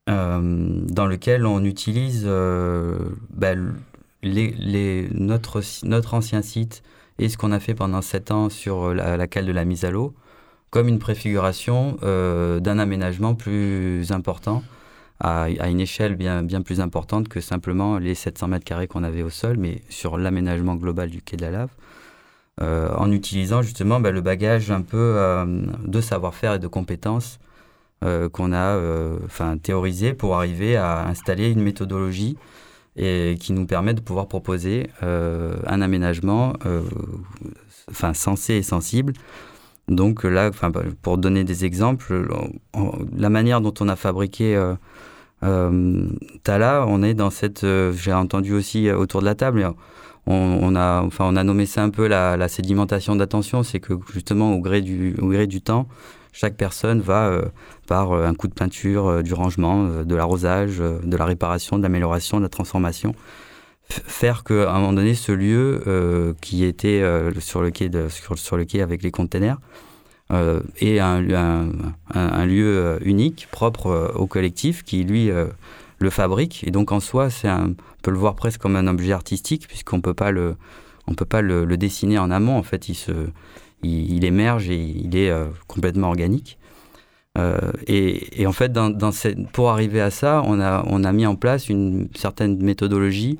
dans 0.05 1.07
lequel 1.07 1.47
on 1.47 1.63
utilise 1.63 2.29
les- 4.21 5.09
notre, 5.11 6.13
ancien 6.13 6.41
site 6.43 6.83
et 7.17 7.29
ce 7.29 7.37
qu'on 7.37 7.51
a 7.51 7.59
fait 7.59 7.73
pendant 7.73 8.01
sept 8.03 8.29
ans 8.29 8.49
sur 8.49 8.93
la, 8.93 9.27
cale 9.27 9.47
de 9.47 9.51
la 9.51 9.65
mise 9.65 9.85
à 9.85 9.91
l'eau 9.91 10.13
comme 10.69 10.87
une 10.87 10.99
préfiguration 10.99 11.97
d'un 12.03 12.77
aménagement 12.77 13.33
plus 13.33 14.11
important 14.11 14.61
à, 15.23 15.69
une 15.69 15.79
échelle 15.79 16.15
bien, 16.15 16.43
bien 16.43 16.61
plus 16.61 16.81
importante 16.81 17.29
que 17.29 17.39
simplement 17.39 17.97
les 17.97 18.13
700 18.13 18.49
mètres 18.49 18.65
carrés 18.65 18.87
qu'on 18.87 19.03
avait 19.03 19.23
au 19.23 19.29
sol, 19.29 19.55
mais 19.57 19.81
sur 19.89 20.17
l'aménagement 20.17 20.75
global 20.75 21.09
du 21.09 21.21
quai 21.21 21.37
de 21.37 21.43
la 21.43 21.51
lave 21.51 21.69
euh, 22.61 22.93
en 22.97 23.11
utilisant 23.11 23.63
justement 23.63 23.99
bah, 23.99 24.11
le 24.11 24.21
bagage 24.21 24.69
un 24.69 24.81
peu 24.81 24.97
euh, 24.97 25.45
de 25.85 26.01
savoir-faire 26.01 26.53
et 26.53 26.59
de 26.59 26.67
compétences 26.67 27.39
euh, 28.03 28.29
qu'on 28.29 28.53
a 28.53 28.77
enfin, 29.25 29.57
théorisé 29.57 30.13
pour 30.13 30.35
arriver 30.35 30.75
à 30.75 31.07
installer 31.07 31.49
une 31.49 31.61
méthodologie 31.63 32.37
et 32.95 33.37
qui 33.39 33.53
nous 33.53 33.65
permet 33.65 33.95
de 33.95 34.01
pouvoir 34.01 34.27
proposer 34.27 34.89
un 35.01 35.81
aménagement 35.81 36.53
enfin, 37.89 38.13
sensé 38.13 38.55
et 38.55 38.61
sensible. 38.61 39.13
Donc 39.87 40.25
là, 40.25 40.51
bah, 40.51 40.83
pour 41.01 41.17
donner 41.17 41.43
des 41.43 41.65
exemples, 41.65 42.27
la 43.17 43.29
manière 43.31 43.61
dont 43.61 43.73
on 43.79 43.89
a 43.89 43.95
fabriqué 43.95 44.55
euh, 45.43 46.85
on 46.87 47.03
est 47.03 47.13
dans 47.13 47.29
cette, 47.29 47.63
euh, 47.63 47.91
j'ai 47.93 48.13
entendu 48.13 48.53
aussi 48.53 48.89
autour 48.91 49.21
de 49.21 49.25
la 49.25 49.35
table, 49.35 49.73
on, 50.25 50.75
a, 50.75 51.01
enfin, 51.01 51.25
on 51.27 51.35
a 51.35 51.43
nommé 51.43 51.65
ça 51.65 51.83
un 51.83 51.89
peu 51.89 52.07
la, 52.07 52.47
sédimentation 52.47 53.15
d'attention, 53.15 53.61
c'est 53.63 53.81
que 53.81 53.93
justement 54.13 54.53
au 54.53 54.59
gré 54.59 54.81
du, 54.81 55.15
au 55.21 55.27
gré 55.27 55.47
du 55.47 55.61
temps, 55.61 55.87
chaque 56.31 56.55
personne 56.55 57.01
va, 57.01 57.27
euh, 57.27 57.41
par 57.87 58.13
euh, 58.13 58.25
un 58.25 58.33
coup 58.33 58.47
de 58.47 58.53
peinture, 58.53 59.21
du 59.21 59.33
rangement, 59.33 60.03
de 60.03 60.15
l'arrosage, 60.15 60.77
de 60.77 61.17
la 61.17 61.25
réparation, 61.25 61.77
de 61.77 61.83
l'amélioration, 61.83 62.37
de 62.37 62.43
la 62.43 62.49
transformation, 62.49 63.13
faire 63.89 64.45
qu'à 64.45 64.71
un 64.71 64.79
moment 64.79 64.93
donné, 64.93 65.13
ce 65.13 65.33
lieu 65.33 66.33
qui 66.41 66.63
était 66.63 67.03
sur, 67.39 67.61
le 67.61 67.69
quai 67.69 67.89
de, 67.89 68.07
sur, 68.07 68.39
sur 68.39 68.55
le 68.55 68.63
quai 68.63 68.81
avec 68.81 69.03
les 69.03 69.11
containers 69.11 69.57
euh, 70.33 70.61
est 70.79 70.99
un, 70.99 71.21
lieu 71.21 71.37
euh, 72.13 72.97
unique, 73.03 73.47
propre 73.51 73.87
euh, 73.87 74.11
au 74.15 74.25
collectif, 74.25 74.83
qui 74.83 75.03
lui 75.03 75.29
le 75.99 76.09
fabrique. 76.09 76.63
Et 76.67 76.71
donc 76.71 76.91
en 76.91 76.99
soi, 76.99 77.29
c'est 77.29 77.49
on 77.49 77.75
peut 78.01 78.11
le 78.11 78.17
voir 78.17 78.35
presque 78.35 78.61
comme 78.61 78.75
un 78.75 78.87
objet 78.87 79.13
artistique, 79.13 79.67
puisqu'on 79.67 80.01
peut 80.01 80.13
pas 80.13 80.31
le, 80.31 80.55
on 81.07 81.13
peut 81.13 81.25
pas 81.25 81.41
le, 81.41 81.65
dessiner 81.77 82.17
en 82.17 82.31
amont. 82.31 82.57
En 82.57 82.63
fait, 82.63 82.89
il 82.89 82.95
se, 82.95 83.11
il, 83.83 84.25
émerge 84.25 84.69
et 84.69 84.79
il 84.79 85.15
est 85.15 85.31
complètement 85.67 86.07
organique. 86.07 86.57
Et, 87.87 88.41
et 88.41 88.45
en 88.45 88.51
fait, 88.51 88.71
pour 89.53 89.69
arriver 89.69 90.01
à 90.01 90.11
ça, 90.11 90.41
on 90.45 90.59
a, 90.59 90.83
on 90.87 91.03
a 91.03 91.11
mis 91.11 91.25
en 91.25 91.35
place 91.35 91.69
une 91.69 92.09
certaine 92.15 92.61
méthodologie 92.61 93.39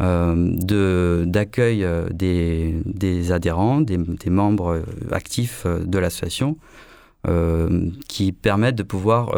euh, 0.00 1.24
d'accueil 1.26 1.84
euh, 1.84 2.08
des, 2.10 2.74
des 2.86 3.30
adhérents, 3.30 3.80
des, 3.80 3.98
membres 4.30 4.72
euh, 4.72 4.82
actifs 5.12 5.66
de 5.66 5.98
l'association, 5.98 6.56
qui 8.08 8.32
permettent 8.32 8.74
de 8.74 8.82
pouvoir 8.82 9.36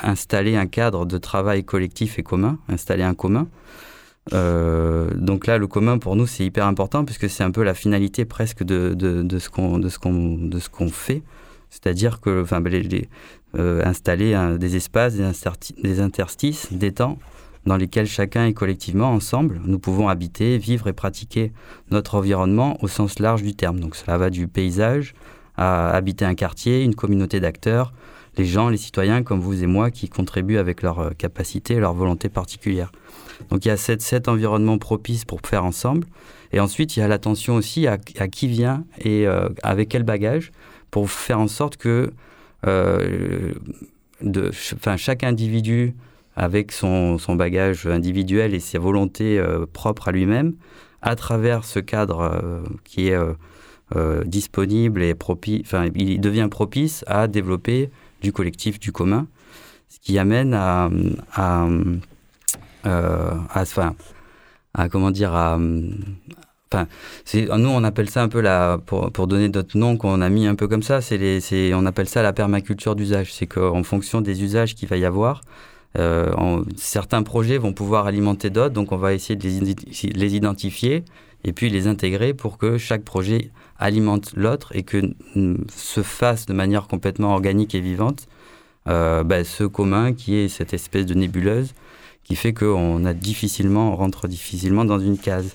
installer 0.00 0.54
un 0.54 0.68
cadre 0.68 1.06
de 1.06 1.18
travail 1.18 1.64
collectif 1.64 2.20
et 2.20 2.22
commun, 2.22 2.56
installer 2.68 3.02
un 3.02 3.14
commun. 3.14 3.48
Donc 4.30 5.48
là, 5.48 5.58
le 5.58 5.66
commun 5.66 5.98
pour 5.98 6.14
nous, 6.14 6.28
c'est 6.28 6.44
hyper 6.44 6.66
important 6.66 7.04
puisque 7.04 7.28
c'est 7.28 7.42
un 7.42 7.50
peu 7.50 7.64
la 7.64 7.74
finalité 7.74 8.24
presque 8.26 8.62
de, 8.62 8.94
de, 8.94 9.22
de 9.22 9.38
ce 9.40 9.50
qu'on 9.50 9.80
de 9.80 9.88
ce 9.88 9.98
qu'on 9.98 10.38
de 10.38 10.60
ce 10.60 10.68
qu'on 10.68 10.88
fait, 10.88 11.24
c'est-à-dire 11.68 12.20
que 12.20 12.42
enfin 12.42 12.62
installer 13.84 14.56
des 14.60 14.76
espaces, 14.76 15.14
des 15.82 16.00
interstices, 16.00 16.72
des 16.72 16.92
temps 16.92 17.18
dans 17.66 17.76
lesquels 17.76 18.06
chacun 18.06 18.46
et 18.46 18.54
collectivement 18.54 19.10
ensemble, 19.10 19.60
nous 19.64 19.78
pouvons 19.78 20.08
habiter, 20.08 20.56
vivre 20.56 20.88
et 20.88 20.92
pratiquer 20.92 21.52
notre 21.90 22.14
environnement 22.14 22.78
au 22.82 22.88
sens 22.88 23.18
large 23.18 23.42
du 23.42 23.54
terme. 23.54 23.80
Donc 23.80 23.96
cela 23.96 24.16
va 24.16 24.30
du 24.30 24.46
paysage 24.46 25.14
à 25.56 25.90
habiter 25.90 26.24
un 26.24 26.34
quartier, 26.34 26.82
une 26.82 26.94
communauté 26.94 27.40
d'acteurs, 27.40 27.92
les 28.36 28.44
gens, 28.44 28.68
les 28.68 28.76
citoyens 28.76 29.22
comme 29.22 29.40
vous 29.40 29.62
et 29.62 29.66
moi 29.66 29.90
qui 29.90 30.08
contribuent 30.08 30.58
avec 30.58 30.82
leur 30.82 30.98
euh, 31.00 31.10
capacité, 31.10 31.76
leur 31.76 31.94
volonté 31.94 32.28
particulière. 32.28 32.92
Donc 33.50 33.64
il 33.64 33.68
y 33.68 33.70
a 33.70 33.76
cet, 33.76 34.02
cet 34.02 34.28
environnement 34.28 34.78
propice 34.78 35.24
pour 35.24 35.40
faire 35.44 35.64
ensemble. 35.64 36.06
Et 36.52 36.60
ensuite, 36.60 36.96
il 36.96 37.00
y 37.00 37.02
a 37.02 37.08
l'attention 37.08 37.54
aussi 37.56 37.86
à, 37.86 37.98
qui 37.98 38.46
vient 38.46 38.84
et 39.00 39.26
euh, 39.26 39.48
avec 39.62 39.88
quel 39.88 40.04
bagage 40.04 40.52
pour 40.90 41.10
faire 41.10 41.40
en 41.40 41.48
sorte 41.48 41.76
que 41.76 42.12
euh, 42.66 43.52
chaque 44.96 45.24
individu 45.24 45.94
avec 46.36 46.70
son, 46.70 47.16
son 47.18 47.34
bagage 47.34 47.86
individuel 47.86 48.54
et 48.54 48.60
ses 48.60 48.78
volontés 48.78 49.38
euh, 49.38 49.64
propres 49.72 50.08
à 50.08 50.12
lui-même, 50.12 50.54
à 51.00 51.16
travers 51.16 51.64
ce 51.64 51.80
cadre 51.80 52.20
euh, 52.20 52.62
qui 52.84 53.08
est 53.08 53.18
euh, 53.94 54.24
disponible 54.24 55.02
et 55.02 55.14
propice, 55.14 55.62
enfin, 55.64 55.86
il 55.94 56.20
devient 56.20 56.48
propice 56.50 57.04
à 57.06 57.26
développer 57.26 57.90
du 58.20 58.32
collectif, 58.32 58.78
du 58.78 58.92
commun, 58.92 59.26
ce 59.88 59.98
qui 60.00 60.18
amène 60.18 60.52
à, 60.52 60.90
à, 61.32 61.66
à, 62.84 63.62
enfin, 63.62 63.94
à 64.74 64.88
comment 64.88 65.10
dire, 65.10 65.34
à, 65.34 65.58
enfin, 66.70 66.86
nous 67.34 67.68
on 67.68 67.84
appelle 67.84 68.10
ça 68.10 68.22
un 68.22 68.28
peu 68.28 68.40
la, 68.40 68.78
pour, 68.84 69.10
pour 69.12 69.26
donner 69.26 69.48
d'autres 69.48 69.78
noms 69.78 69.96
qu'on 69.96 70.20
a 70.20 70.28
mis 70.28 70.46
un 70.46 70.54
peu 70.54 70.68
comme 70.68 70.82
ça, 70.82 71.00
c'est, 71.00 71.72
on 71.72 71.86
appelle 71.86 72.08
ça 72.08 72.22
la 72.22 72.32
permaculture 72.32 72.96
d'usage. 72.96 73.32
C'est 73.32 73.46
qu'en 73.46 73.82
fonction 73.84 74.20
des 74.20 74.42
usages 74.42 74.74
qu'il 74.74 74.88
va 74.88 74.96
y 74.96 75.04
avoir, 75.04 75.42
euh, 75.98 76.62
certains 76.76 77.22
projets 77.22 77.58
vont 77.58 77.72
pouvoir 77.72 78.06
alimenter 78.06 78.50
d'autres, 78.50 78.74
donc 78.74 78.92
on 78.92 78.96
va 78.96 79.14
essayer 79.14 79.36
de 79.36 79.42
les, 79.44 80.36
identifier 80.36 81.04
et 81.44 81.52
puis 81.52 81.70
les 81.70 81.86
intégrer 81.86 82.34
pour 82.34 82.58
que 82.58 82.76
chaque 82.78 83.02
projet 83.02 83.50
alimente 83.78 84.32
l'autre 84.34 84.74
et 84.74 84.82
que 84.82 85.00
se 85.74 86.02
fasse 86.02 86.46
de 86.46 86.52
manière 86.52 86.88
complètement 86.88 87.32
organique 87.32 87.74
et 87.74 87.80
vivante 87.80 88.26
euh, 88.88 89.22
bah, 89.24 89.44
ce 89.44 89.64
commun 89.64 90.12
qui 90.12 90.36
est 90.36 90.48
cette 90.48 90.74
espèce 90.74 91.06
de 91.06 91.14
nébuleuse 91.14 91.72
qui 92.24 92.34
fait 92.34 92.52
qu'on 92.52 93.04
a 93.04 93.14
difficilement, 93.14 93.92
on 93.92 93.96
rentre 93.96 94.26
difficilement 94.26 94.84
dans 94.84 94.98
une 94.98 95.16
case. 95.16 95.54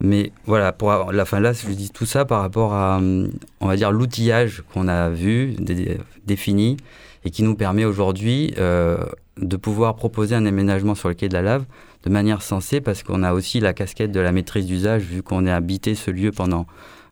Mais 0.00 0.32
voilà, 0.46 0.72
pour 0.72 1.12
la 1.12 1.24
fin 1.24 1.38
là, 1.38 1.52
je 1.52 1.68
dis 1.68 1.90
tout 1.90 2.06
ça 2.06 2.24
par 2.24 2.40
rapport 2.40 2.72
à, 2.72 2.96
hum, 2.96 3.30
on 3.60 3.68
va 3.68 3.76
dire, 3.76 3.92
l'outillage 3.92 4.64
qu'on 4.72 4.88
a 4.88 5.10
vu, 5.10 5.54
dé- 5.58 5.98
défini, 6.26 6.78
et 7.24 7.30
qui 7.30 7.42
nous 7.42 7.54
permet 7.54 7.84
aujourd'hui 7.84 8.54
euh, 8.58 8.98
de 9.36 9.56
pouvoir 9.56 9.96
proposer 9.96 10.34
un 10.34 10.46
aménagement 10.46 10.94
sur 10.94 11.08
le 11.08 11.14
quai 11.14 11.28
de 11.28 11.34
la 11.34 11.42
lave 11.42 11.64
de 12.04 12.10
manière 12.10 12.42
sensée, 12.42 12.80
parce 12.80 13.02
qu'on 13.02 13.22
a 13.22 13.32
aussi 13.32 13.60
la 13.60 13.72
casquette 13.72 14.10
de 14.10 14.20
la 14.20 14.32
maîtrise 14.32 14.66
d'usage, 14.66 15.02
vu 15.02 15.22
qu'on 15.22 15.46
a 15.46 15.54
habité 15.54 15.94
ce 15.94 16.10
lieu 16.10 16.32
pendant 16.32 16.66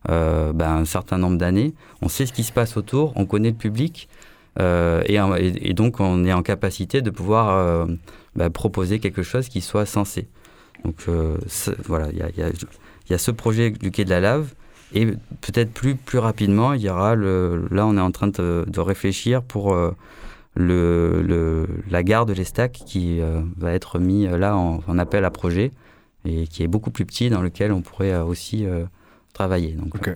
euh, 0.09 0.51
ben, 0.51 0.77
un 0.77 0.85
certain 0.85 1.17
nombre 1.17 1.37
d'années. 1.37 1.73
On 2.01 2.09
sait 2.09 2.25
ce 2.25 2.33
qui 2.33 2.43
se 2.43 2.51
passe 2.51 2.75
autour, 2.75 3.13
on 3.15 3.25
connaît 3.25 3.51
le 3.51 3.55
public, 3.55 4.09
euh, 4.59 5.01
et, 5.05 5.73
donc 5.73 6.01
on 6.01 6.25
est 6.25 6.33
en 6.33 6.43
capacité 6.43 7.01
de 7.01 7.09
pouvoir 7.09 7.87
ben, 8.35 8.49
proposer 8.49 8.99
quelque 8.99 9.23
chose 9.23 9.47
qui 9.47 9.61
soit 9.61 9.85
sensé. 9.85 10.27
Donc 10.83 11.05
voilà, 11.85 12.09
il 12.11 12.17
y 13.09 13.13
a, 13.13 13.17
ce 13.17 13.31
projet 13.31 13.71
du 13.71 13.91
quai 13.91 14.03
de 14.03 14.09
la 14.09 14.19
lave. 14.19 14.53
Et 14.93 15.05
peut-être 15.05 15.71
plus, 15.71 15.95
plus 15.95 16.19
rapidement, 16.19 16.73
il 16.73 16.81
y 16.81 16.89
aura 16.89 17.15
le. 17.15 17.67
Là, 17.71 17.85
on 17.85 17.97
est 17.97 18.01
en 18.01 18.11
train 18.11 18.27
de, 18.27 18.79
réfléchir 18.79 19.41
pour 19.41 19.75
le, 19.75 21.21
le, 21.21 21.67
la 21.89 22.03
gare 22.03 22.25
de 22.25 22.33
l'Estac 22.33 22.81
qui 22.85 23.21
va 23.57 23.71
être 23.71 23.99
mis 23.99 24.27
là 24.27 24.57
en, 24.57 24.81
en, 24.85 24.97
appel 24.97 25.23
à 25.23 25.31
projet 25.31 25.71
et 26.25 26.45
qui 26.45 26.63
est 26.63 26.67
beaucoup 26.67 26.91
plus 26.91 27.05
petit, 27.05 27.29
dans 27.29 27.41
lequel 27.41 27.71
on 27.71 27.81
pourrait 27.81 28.17
aussi 28.17 28.65
travailler. 29.33 29.73
Donc, 29.73 30.09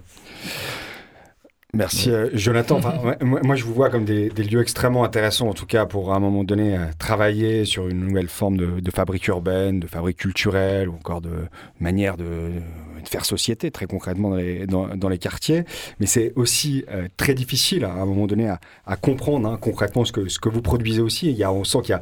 Merci 1.76 2.10
euh, 2.10 2.30
Jonathan. 2.34 2.80
moi, 3.22 3.56
je 3.56 3.66
vous 3.66 3.74
vois 3.74 3.90
comme 3.90 4.06
des, 4.06 4.30
lieux 4.30 4.62
extrêmement 4.62 5.04
intéressants, 5.04 5.50
en 5.50 5.54
tout 5.54 5.66
cas 5.66 5.86
pour 5.86 6.14
à 6.14 6.16
un 6.16 6.20
moment 6.20 6.46
donné 6.46 6.78
euh, 6.78 6.86
travailler 6.98 7.66
sur 7.66 7.90
une 7.90 8.00
nouvelle 8.00 8.30
forme 8.30 8.56
de, 8.56 8.92
fabrique 8.92 9.28
urbaine, 9.28 9.82
de 9.82 9.88
fabrique 9.88 10.18
culturelle, 10.18 10.88
ou 10.88 10.94
encore 10.94 11.20
de 11.20 11.34
manière 11.82 12.16
de, 12.16 12.52
faire 13.04 13.26
société 13.26 13.72
très 13.72 13.86
concrètement 13.88 14.38
dans 14.68 15.10
les, 15.10 15.18
quartiers. 15.18 15.66
Mais 16.00 16.06
c'est 16.06 16.32
aussi 16.36 16.86
euh, 16.90 17.08
très 17.18 17.34
difficile 17.34 17.84
à 17.84 17.92
un 17.92 18.06
moment 18.06 18.26
donné 18.26 18.48
à, 18.48 18.96
comprendre 18.96 19.48
hein, 19.50 19.58
concrètement 19.60 20.06
ce 20.06 20.14
que, 20.14 20.30
ce 20.30 20.40
que 20.40 20.50
vous 20.50 20.62
produisez 20.62 21.02
aussi. 21.02 21.30
Il 21.30 21.36
y 21.36 21.44
a, 21.44 21.52
on 21.52 21.66
sent 21.66 21.80
qu'il 21.84 21.92
y 21.92 21.94
a 21.94 22.02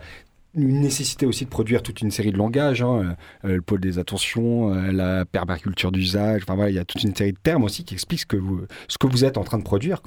une 0.55 0.81
nécessité 0.81 1.25
aussi 1.25 1.45
de 1.45 1.49
produire 1.49 1.81
toute 1.81 2.01
une 2.01 2.11
série 2.11 2.31
de 2.31 2.37
langages, 2.37 2.81
hein, 2.81 3.15
euh, 3.43 3.55
le 3.55 3.61
pôle 3.61 3.79
des 3.79 3.97
attentions, 3.97 4.73
euh, 4.73 4.91
la 4.91 5.25
permaculture 5.25 5.91
d'usage, 5.91 6.43
enfin 6.43 6.55
voilà, 6.55 6.69
il 6.69 6.75
y 6.75 6.79
a 6.79 6.85
toute 6.85 7.03
une 7.03 7.15
série 7.15 7.33
de 7.33 7.39
termes 7.41 7.63
aussi 7.63 7.83
qui 7.83 7.95
expliquent 7.95 8.21
ce 8.21 8.25
que 8.25 8.37
vous, 8.37 8.61
ce 8.87 8.97
que 8.97 9.07
vous 9.07 9.25
êtes 9.25 9.37
en 9.37 9.43
train 9.43 9.57
de 9.57 9.63
produire. 9.63 10.01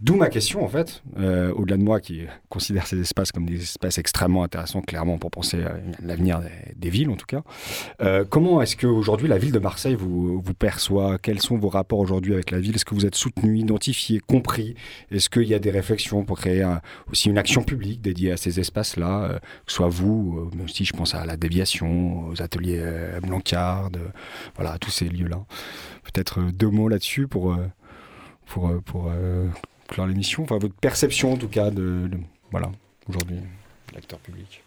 D'où 0.00 0.16
ma 0.16 0.28
question 0.28 0.64
en 0.64 0.68
fait, 0.68 1.02
euh, 1.18 1.52
au-delà 1.52 1.78
de 1.78 1.82
moi 1.82 2.00
qui 2.00 2.22
considère 2.48 2.86
ces 2.86 3.00
espaces 3.00 3.32
comme 3.32 3.46
des 3.46 3.62
espaces 3.62 3.98
extrêmement 3.98 4.42
intéressants 4.42 4.82
clairement 4.82 5.16
pour 5.18 5.30
penser 5.30 5.62
à 5.62 5.76
l'avenir 6.02 6.40
des, 6.76 6.90
villes 6.90 7.10
en 7.10 7.16
tout 7.16 7.26
cas. 7.26 7.42
comment 8.30 8.62
est-ce 8.62 8.76
qu'aujourd'hui 8.76 9.26
la 9.26 9.38
ville 9.38 9.52
de 9.52 9.58
Marseille 9.58 9.96
vous, 9.96 10.40
vous 10.40 10.54
perçoit? 10.54 11.18
Quels 11.18 11.40
sont 11.40 11.58
vos 11.58 11.68
rapports 11.68 11.98
aujourd'hui 11.98 12.34
avec 12.34 12.50
la 12.50 12.60
ville? 12.60 12.76
Est-ce 12.76 12.84
que 12.84 12.94
vous 12.94 13.06
êtes 13.06 13.16
soutenu, 13.16 13.58
identifié, 13.58 14.20
compris? 14.20 14.74
Est-ce 15.10 15.28
qu'il 15.28 15.48
y 15.48 15.54
a 15.54 15.58
des 15.58 15.70
réflexions 15.70 16.24
pour 16.24 16.38
créer 16.38 16.64
aussi 17.10 17.28
une 17.28 17.38
action 17.38 17.62
publique 17.62 18.00
dédiée 18.00 18.32
à 18.32 18.36
ces 18.36 18.60
espaces-là 18.60 19.40
que 19.64 19.72
ce 19.72 19.76
soit 19.76 19.88
vous, 19.88 20.38
euh, 20.38 20.50
mais 20.56 20.64
aussi 20.64 20.84
je 20.84 20.92
pense 20.92 21.14
à 21.14 21.24
la 21.24 21.36
déviation, 21.36 22.28
aux 22.28 22.42
ateliers 22.42 22.78
euh, 22.80 23.20
Blancard, 23.20 23.90
voilà, 24.54 24.78
tous 24.78 24.90
ces 24.90 25.08
lieux-là. 25.08 25.44
Peut-être 26.04 26.40
euh, 26.40 26.52
deux 26.52 26.70
mots 26.70 26.88
là-dessus 26.88 27.26
pour, 27.26 27.56
pour, 28.46 28.70
pour 28.84 29.12
clore 29.88 30.06
l'émission, 30.06 30.44
enfin 30.44 30.58
votre 30.58 30.74
perception 30.74 31.32
en 31.32 31.36
tout 31.36 31.48
cas 31.48 31.70
de, 31.70 32.08
de 32.08 32.18
voilà, 32.50 32.70
aujourd'hui, 33.08 33.38
l'acteur 33.94 34.18
public. 34.20 34.62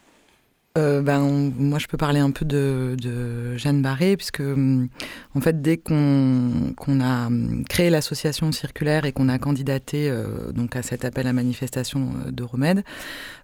Euh, 0.78 1.02
ben, 1.02 1.52
moi, 1.58 1.80
je 1.80 1.88
peux 1.88 1.96
parler 1.96 2.20
un 2.20 2.30
peu 2.30 2.44
de, 2.44 3.56
Jeanne 3.56 3.82
Barré, 3.82 4.16
puisque 4.16 4.38
hum, 4.40 4.88
en 5.34 5.40
fait, 5.40 5.60
dès 5.60 5.78
qu'on 5.78 7.00
a 7.00 7.26
hum, 7.26 7.64
créé 7.68 7.90
l'association 7.90 8.52
circulaire 8.52 9.04
et 9.04 9.12
qu'on 9.12 9.28
a 9.28 9.38
candidaté 9.38 10.08
euh, 10.08 10.52
donc 10.52 10.76
à 10.76 10.82
cet 10.82 11.04
appel 11.04 11.26
à 11.26 11.32
manifestation 11.32 12.10
euh, 12.26 12.30
de 12.30 12.44
Remède, 12.44 12.84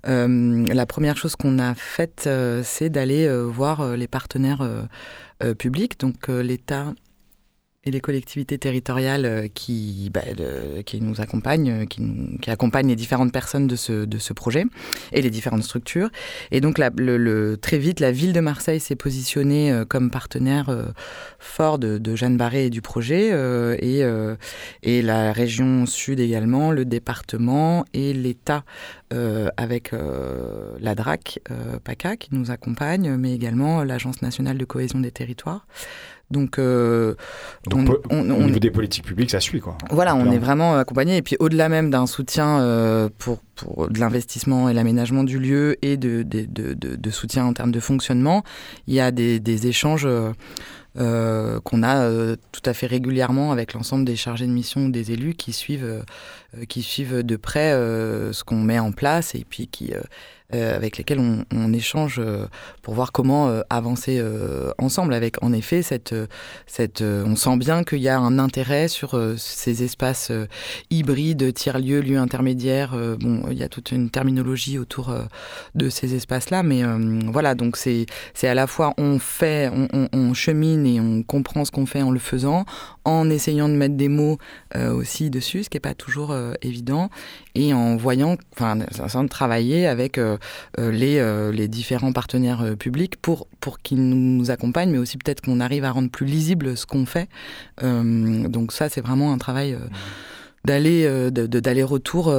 la 0.05 0.87
première 0.87 1.17
chose 1.17 1.35
qu'on 1.35 1.59
a 1.59 1.75
faite, 1.75 2.29
c'est 2.63 2.91
d'aller 2.91 3.29
voir 3.47 3.97
les 3.97 4.07
partenaires 4.07 4.65
publics, 5.59 5.99
donc 5.99 6.29
l'État 6.29 6.95
et 7.87 7.91
les 7.93 8.01
collectivités 8.01 8.59
territoriales 8.59 9.25
euh, 9.25 9.49
qui, 9.53 10.11
bah, 10.13 10.23
qui 10.85 11.01
nous 11.01 11.21
accompagnent, 11.21 11.71
euh, 11.71 11.85
qui, 11.87 12.51
accompagnent 12.51 12.89
les 12.89 12.97
différentes 12.97 13.33
personnes 13.33 13.67
de 13.67 13.77
ce, 13.77 14.33
projet 14.33 14.65
et 15.13 15.23
les 15.23 15.31
différentes 15.31 15.63
structures. 15.63 16.11
Et 16.51 16.61
donc 16.61 16.81
très 17.61 17.79
vite, 17.79 18.01
la 18.01 18.13
ville 18.13 18.33
de 18.33 18.41
Marseille 18.41 18.81
s'est 18.81 18.97
positionnée 18.97 19.73
euh, 19.73 19.85
comme 19.85 20.11
partenaire 20.11 20.67
fort 21.39 21.79
de, 21.79 22.17
Jeanne 22.17 22.37
Barré 22.37 22.67
et 22.67 22.71
du 22.71 22.83
projet, 22.83 23.31
et, 23.81 24.03
et 24.83 25.03
la 25.03 25.33
région 25.33 25.87
sud 25.87 26.19
également, 26.19 26.73
le 26.73 26.85
département 26.85 27.85
et 27.93 28.13
l'État 28.13 28.65
avec 29.57 29.93
la 29.93 30.95
DRAC, 30.95 31.41
PACA, 31.85 32.17
qui 32.17 32.31
nous 32.33 32.51
accompagne, 32.51 33.17
mais 33.17 33.35
également 33.35 33.85
l'Agence 33.85 34.23
nationale 34.23 34.59
de 34.59 34.65
cohésion 34.65 35.01
des 35.01 35.13
territoires. 35.13 35.67
Donc, 36.31 36.59
euh, 36.59 37.15
au 37.71 38.17
niveau 38.17 38.59
des 38.59 38.73
politiques 38.73 39.05
publiques, 39.05 39.31
ça 39.31 39.39
suit 39.39 39.61
quoi. 39.61 39.79
Voilà, 39.91 40.17
on 40.17 40.31
est 40.33 40.39
vraiment 40.39 40.77
accompagné. 40.77 41.17
Et 41.17 41.23
puis 41.23 41.37
au-delà 41.39 41.69
même 41.69 41.91
d'un 41.91 42.07
soutien 42.07 42.61
euh, 42.61 43.09
pour, 43.19 43.39
pour 43.55 43.89
de 43.89 44.01
l'investissement 44.01 44.69
et 44.69 44.75
l'aménagement 44.75 45.23
du 45.23 45.39
lieu 45.39 45.77
et 45.83 45.97
de, 45.97 46.25
de, 46.25 46.45
de, 46.45 46.75
de, 46.75 47.11
soutien 47.11 47.45
en 47.45 47.53
termes 47.53 47.71
de 47.71 47.79
fonctionnement, 47.79 48.43
il 48.89 48.95
y 48.95 49.01
a 49.01 49.11
des, 49.11 49.41
des 49.41 49.67
échanges. 49.67 50.09
Euh, 50.99 51.61
qu'on 51.61 51.83
a 51.83 52.09
tout 52.53 52.63
à 52.65 52.73
fait 52.73 52.87
régulièrement 52.87 53.53
avec 53.53 53.75
l'ensemble 53.75 54.07
des 54.07 54.17
chargés 54.17 54.47
de 54.47 54.51
mission 54.51 54.89
des 54.89 55.13
élus 55.13 55.35
qui 55.35 55.53
suivent, 55.53 56.03
qui 56.71 56.81
suivent 56.81 57.23
de 57.23 57.37
près 57.37 57.73
ce 57.73 58.43
qu'on 58.45 58.63
met 58.63 58.79
en 58.79 58.93
place 58.93 59.35
et 59.35 59.45
puis 59.47 59.67
qui 59.67 59.93
euh, 60.55 60.77
avec 60.77 60.97
lesquels 60.97 61.19
on, 61.19 61.73
échange 61.73 62.21
euh, 62.21 62.47
pour 62.81 62.95
voir 62.95 63.11
comment 63.11 63.49
euh, 63.49 63.63
avancer 63.69 64.23
ensemble. 64.79 65.13
Avec 65.13 65.43
en 65.43 65.53
effet 65.53 65.83
cette, 65.83 66.15
cette, 66.67 67.03
on 67.03 67.35
sent 67.35 67.57
bien 67.57 67.83
qu'il 67.83 67.99
y 67.99 68.09
a 68.09 68.19
un 68.19 68.39
intérêt 68.39 68.89
sur 68.89 69.21
ces 69.37 69.83
espaces 69.83 70.31
hybrides, 70.91 71.53
tiers-lieux, 71.53 72.01
lieux 72.01 72.19
intermédiaires. 72.19 72.97
bon, 73.19 73.43
il 73.51 73.59
y 73.59 73.63
a 73.63 73.69
toute 73.69 73.91
une 73.93 74.11
terminologie 74.11 74.79
autour 74.79 75.15
de 75.75 75.89
ces 75.89 76.15
espaces-là, 76.15 76.63
mais 76.63 76.83
voilà, 77.33 77.55
donc 77.55 77.77
c'est 77.77 78.07
c'est 78.35 78.49
à 78.49 78.55
la 78.55 78.67
fois 78.67 78.95
on 78.99 79.19
fait, 79.19 79.71
on, 79.73 80.09
on, 80.13 80.35
chemine 80.35 80.87
et 80.87 81.01
on 81.01 81.23
comprend 81.23 81.65
ce 81.65 81.71
qu'on 81.71 81.87
fait 81.87 82.03
en 82.03 82.11
le 82.11 82.19
faisant, 82.19 82.65
en 83.05 83.29
essayant 83.31 83.69
de 83.69 83.75
mettre 83.75 83.97
des 83.97 84.09
mots 84.09 84.39
aussi 84.75 85.31
dessus, 85.31 85.65
ce 85.65 85.71
qui 85.71 85.77
n'est 85.77 85.81
pas 85.81 85.95
toujours 85.95 86.37
évident, 86.63 87.11
et 87.57 87.73
en 87.73 87.97
voyant, 87.97 88.37
enfin, 88.53 88.77
de 88.77 89.29
travailler 89.29 89.87
avec 89.87 90.19
euh, 90.19 90.37
euh, 90.79 90.93
les, 90.93 91.19
euh, 91.19 91.51
les, 91.51 91.69
différents 91.69 92.13
partenaires 92.13 92.77
publics 92.79 93.17
pour, 93.17 93.49
pour 93.61 93.79
qu'ils 93.79 94.09
nous 94.09 94.51
accompagnent, 94.51 94.91
mais 94.91 94.99
aussi 94.99 95.17
peut-être 95.17 95.41
qu'on 95.41 95.61
arrive 95.61 95.85
à 95.85 95.91
rendre 95.91 96.11
plus 96.11 96.27
lisible 96.27 96.77
ce 96.77 96.87
qu'on 96.87 97.07
fait. 97.07 97.29
donc 97.83 98.73
ça, 98.73 98.89
c'est 98.89 99.01
vraiment 99.01 99.33
un 99.33 99.39
travail 99.39 99.77
d'aller 100.65 101.31
d'aller-retour 101.31 102.33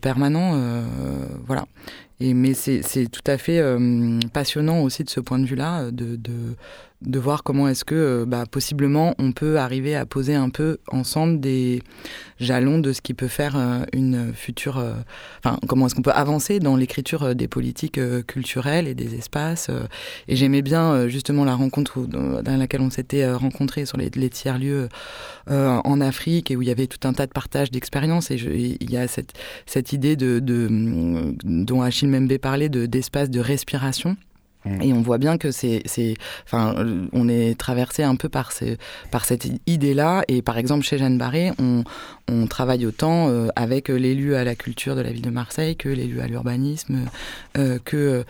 permanent. 0.00 0.84
voilà. 1.46 1.66
Mais 2.32 2.54
c'est 2.54 2.80
tout 3.10 3.20
à 3.26 3.36
fait 3.38 3.62
passionnant 4.32 4.82
aussi 4.82 5.04
de 5.04 5.10
ce 5.10 5.20
point 5.20 5.38
de 5.38 5.46
vue-là, 5.46 5.90
de, 5.90 6.16
de, 6.16 6.56
de 7.06 7.18
voir 7.18 7.42
comment 7.42 7.68
est-ce 7.68 7.84
que 7.84 7.94
euh, 7.94 8.24
bah, 8.26 8.44
possiblement 8.50 9.14
on 9.18 9.32
peut 9.32 9.58
arriver 9.58 9.94
à 9.94 10.06
poser 10.06 10.34
un 10.34 10.48
peu 10.48 10.78
ensemble 10.88 11.40
des 11.40 11.82
jalons 12.40 12.78
de 12.78 12.92
ce 12.92 13.00
qui 13.02 13.14
peut 13.14 13.28
faire 13.28 13.56
euh, 13.56 13.84
une 13.92 14.32
future 14.34 14.78
euh, 14.78 14.94
enfin 15.44 15.58
comment 15.68 15.86
est-ce 15.86 15.94
qu'on 15.94 16.02
peut 16.02 16.12
avancer 16.12 16.60
dans 16.60 16.76
l'écriture 16.76 17.34
des 17.34 17.48
politiques 17.48 18.00
culturelles 18.26 18.88
et 18.88 18.94
des 18.94 19.14
espaces 19.14 19.70
et 20.28 20.36
j'aimais 20.36 20.62
bien 20.62 21.08
justement 21.08 21.44
la 21.44 21.54
rencontre 21.54 22.00
dans 22.06 22.56
laquelle 22.56 22.80
on 22.80 22.90
s'était 22.90 23.30
rencontrés 23.32 23.86
sur 23.86 23.98
les, 23.98 24.10
tiers 24.30 24.58
lieux 24.58 24.88
en 25.48 26.00
Afrique 26.00 26.50
et 26.50 26.56
où 26.56 26.62
il 26.62 26.68
y 26.68 26.70
avait 26.70 26.86
tout 26.86 27.06
un 27.06 27.12
tas 27.12 27.26
de 27.26 27.32
partages 27.32 27.70
d'expériences. 27.70 28.30
Et 28.30 28.36
il 28.80 28.90
y 28.90 28.96
a 28.96 29.06
cette, 29.08 29.32
cette 29.66 29.92
idée 29.92 30.16
de, 30.16 30.38
de 30.38 30.68
dont 31.44 31.82
Achille 31.82 32.08
Membe 32.14 32.38
parlait 32.38 32.68
de 32.68 32.86
d'espace 32.86 33.28
de 33.28 33.40
respiration. 33.40 34.16
Et 34.80 34.92
on 34.92 35.02
voit 35.02 35.18
bien 35.18 35.36
que 35.36 35.50
c'est, 35.50 35.82
enfin, 36.44 36.74
on 37.12 37.28
est 37.28 37.58
traversé 37.58 38.02
un 38.02 38.16
peu 38.16 38.28
par, 38.28 38.52
ces, 38.52 38.78
par 39.10 39.24
cette 39.24 39.46
idée-là. 39.66 40.22
Et 40.28 40.42
par 40.42 40.58
exemple, 40.58 40.84
chez 40.84 40.98
Jeanne 40.98 41.18
Barré, 41.18 41.52
on, 41.58 41.84
on 42.28 42.46
travaille 42.46 42.86
autant 42.86 43.28
euh, 43.28 43.48
avec 43.54 43.88
l'élu 43.88 44.34
à 44.34 44.44
la 44.44 44.54
culture 44.54 44.96
de 44.96 45.02
la 45.02 45.12
ville 45.12 45.22
de 45.22 45.30
Marseille 45.30 45.76
que 45.76 45.88
l'élu 45.90 46.20
à 46.20 46.26
l'urbanisme, 46.26 47.06
euh, 47.58 47.78
que, 47.84 48.24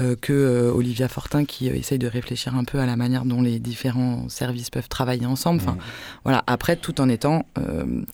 euh, 0.00 0.16
que 0.20 0.70
Olivia 0.74 1.08
Fortin 1.08 1.44
qui 1.44 1.68
essaye 1.68 1.98
de 1.98 2.06
réfléchir 2.06 2.54
un 2.54 2.64
peu 2.64 2.78
à 2.78 2.86
la 2.86 2.96
manière 2.96 3.24
dont 3.24 3.40
les 3.40 3.58
différents 3.58 4.28
services 4.28 4.68
peuvent 4.68 4.88
travailler 4.88 5.26
ensemble. 5.26 5.62
Enfin, 5.62 5.72
mm. 5.72 5.80
voilà. 6.24 6.44
Après, 6.46 6.76
tout 6.76 7.00
en 7.00 7.08
étant 7.08 7.46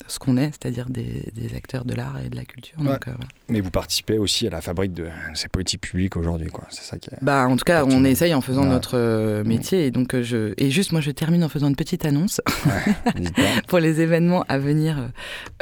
ce 0.07 0.19
qu'on 0.19 0.37
est, 0.37 0.51
c'est-à-dire 0.53 0.89
des, 0.89 1.31
des, 1.35 1.55
acteurs 1.55 1.85
de 1.85 1.95
l'art 1.95 2.19
et 2.25 2.29
de 2.29 2.37
la 2.37 2.45
culture. 2.45 2.79
Donc, 2.79 3.07
Mais 3.49 3.61
vous 3.61 3.71
participez 3.71 4.19
aussi 4.19 4.47
à 4.47 4.51
la 4.51 4.61
fabrique 4.61 4.93
de 4.93 5.09
ces 5.35 5.49
politiques 5.49 5.83
publiques 5.83 6.17
aujourd'hui, 6.17 6.51
quoi. 6.51 6.65
C'est 6.71 6.83
ça 6.83 6.99
qui 6.99 7.11
est... 7.11 7.19
Bah, 7.23 7.47
en 7.47 7.57
tout 7.57 7.64
cas, 7.65 7.85
on 7.85 8.05
essaye 8.05 8.35
en 8.35 8.41
faisant 8.41 8.65
notre 8.65 9.43
métier. 9.43 9.87
Et 9.87 9.91
donc, 9.91 10.19
je... 10.21 10.55
et 10.57 10.71
juste, 10.71 10.93
moi, 10.93 11.01
je 11.01 11.11
termine 11.11 11.43
en 11.43 11.49
faisant 11.49 11.69
une 11.69 11.77
petite 11.77 12.05
annonce 12.05 12.41
pour 13.67 13.79
les 13.79 14.01
événements 14.01 14.45
à 14.49 14.59
venir 14.59 15.11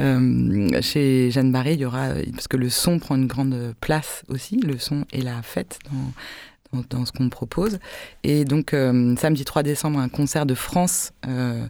euh, 0.00 0.80
chez 0.80 1.30
Jeanne 1.30 1.52
Barré, 1.52 1.74
il 1.74 1.80
y 1.80 1.84
aura, 1.84 2.08
parce 2.34 2.48
que 2.48 2.56
le 2.56 2.68
son 2.68 2.98
prend 2.98 3.16
une 3.16 3.26
grande 3.26 3.74
place 3.80 4.24
aussi, 4.28 4.56
le 4.56 4.78
son 4.78 5.04
et 5.12 5.22
la 5.22 5.40
fête 5.42 5.78
dans, 5.90 6.12
dans, 6.90 7.04
ce 7.04 7.12
qu'on 7.12 7.28
propose. 7.28 7.78
Et 8.24 8.44
donc, 8.44 8.74
euh, 8.74 9.14
samedi 9.16 9.44
3 9.44 9.62
décembre, 9.62 9.98
un 9.98 10.08
concert 10.08 10.46
de 10.46 10.54
France 10.54 11.12
euh, 11.26 11.66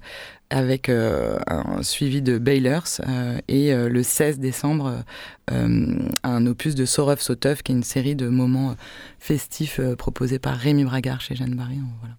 avec 0.51 0.91
un 0.91 1.83
suivi 1.83 2.21
de 2.21 2.37
Baylers. 2.37 3.01
et 3.49 3.75
le 3.75 4.03
16 4.03 4.39
décembre, 4.39 5.03
un 5.49 6.47
opus 6.47 6.75
de 6.75 6.85
Sorov 6.85 7.21
Sotov, 7.21 7.63
qui 7.63 7.73
est 7.73 7.75
une 7.75 7.83
série 7.83 8.17
de 8.17 8.29
moments 8.29 8.77
festifs 9.19 9.81
proposés 9.97 10.39
par 10.39 10.59
Rémi 10.59 10.85
Bragard 10.85 11.23
chez 11.23 11.37
Jeanne. 11.37 11.55
Voilà. 11.55 12.17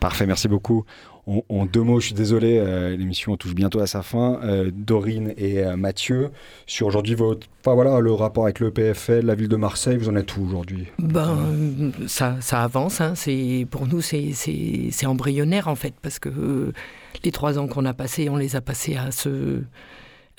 Parfait, 0.00 0.26
merci 0.26 0.48
beaucoup. 0.48 0.84
En, 1.26 1.66
deux 1.66 1.82
mots, 1.82 2.00
je 2.00 2.06
suis 2.06 2.14
désolé, 2.16 2.58
euh, 2.58 2.96
l'émission 2.96 3.36
touche 3.36 3.54
bientôt 3.54 3.78
à 3.78 3.86
sa 3.86 4.02
fin. 4.02 4.40
Euh, 4.42 4.72
Dorine 4.74 5.32
et 5.36 5.64
euh, 5.64 5.76
Mathieu, 5.76 6.30
sur 6.66 6.88
aujourd'hui 6.88 7.14
votre, 7.14 7.46
enfin, 7.60 7.74
voilà, 7.74 8.00
le 8.00 8.12
rapport 8.12 8.42
avec 8.42 8.58
le 8.58 8.72
PFL, 8.72 9.24
la 9.24 9.36
ville 9.36 9.46
de 9.46 9.54
Marseille, 9.54 9.96
vous 9.96 10.08
en 10.08 10.16
êtes 10.16 10.36
où 10.36 10.42
aujourd'hui? 10.42 10.88
Ben, 10.98 11.92
ça, 12.08 12.38
ça 12.40 12.64
avance. 12.64 13.00
Hein. 13.00 13.14
C'est 13.14 13.68
pour 13.70 13.86
nous, 13.86 14.00
c'est 14.00 15.06
embryonnaire 15.06 15.68
en 15.68 15.76
fait, 15.76 15.94
parce 16.02 16.18
que 16.18 16.72
les 17.22 17.30
trois 17.30 17.56
ans 17.56 17.68
qu'on 17.68 17.84
a 17.84 17.94
passés, 17.94 18.28
on 18.28 18.36
les 18.36 18.56
a 18.56 18.60
passés 18.60 18.96
à 18.96 19.12
se 19.12 19.62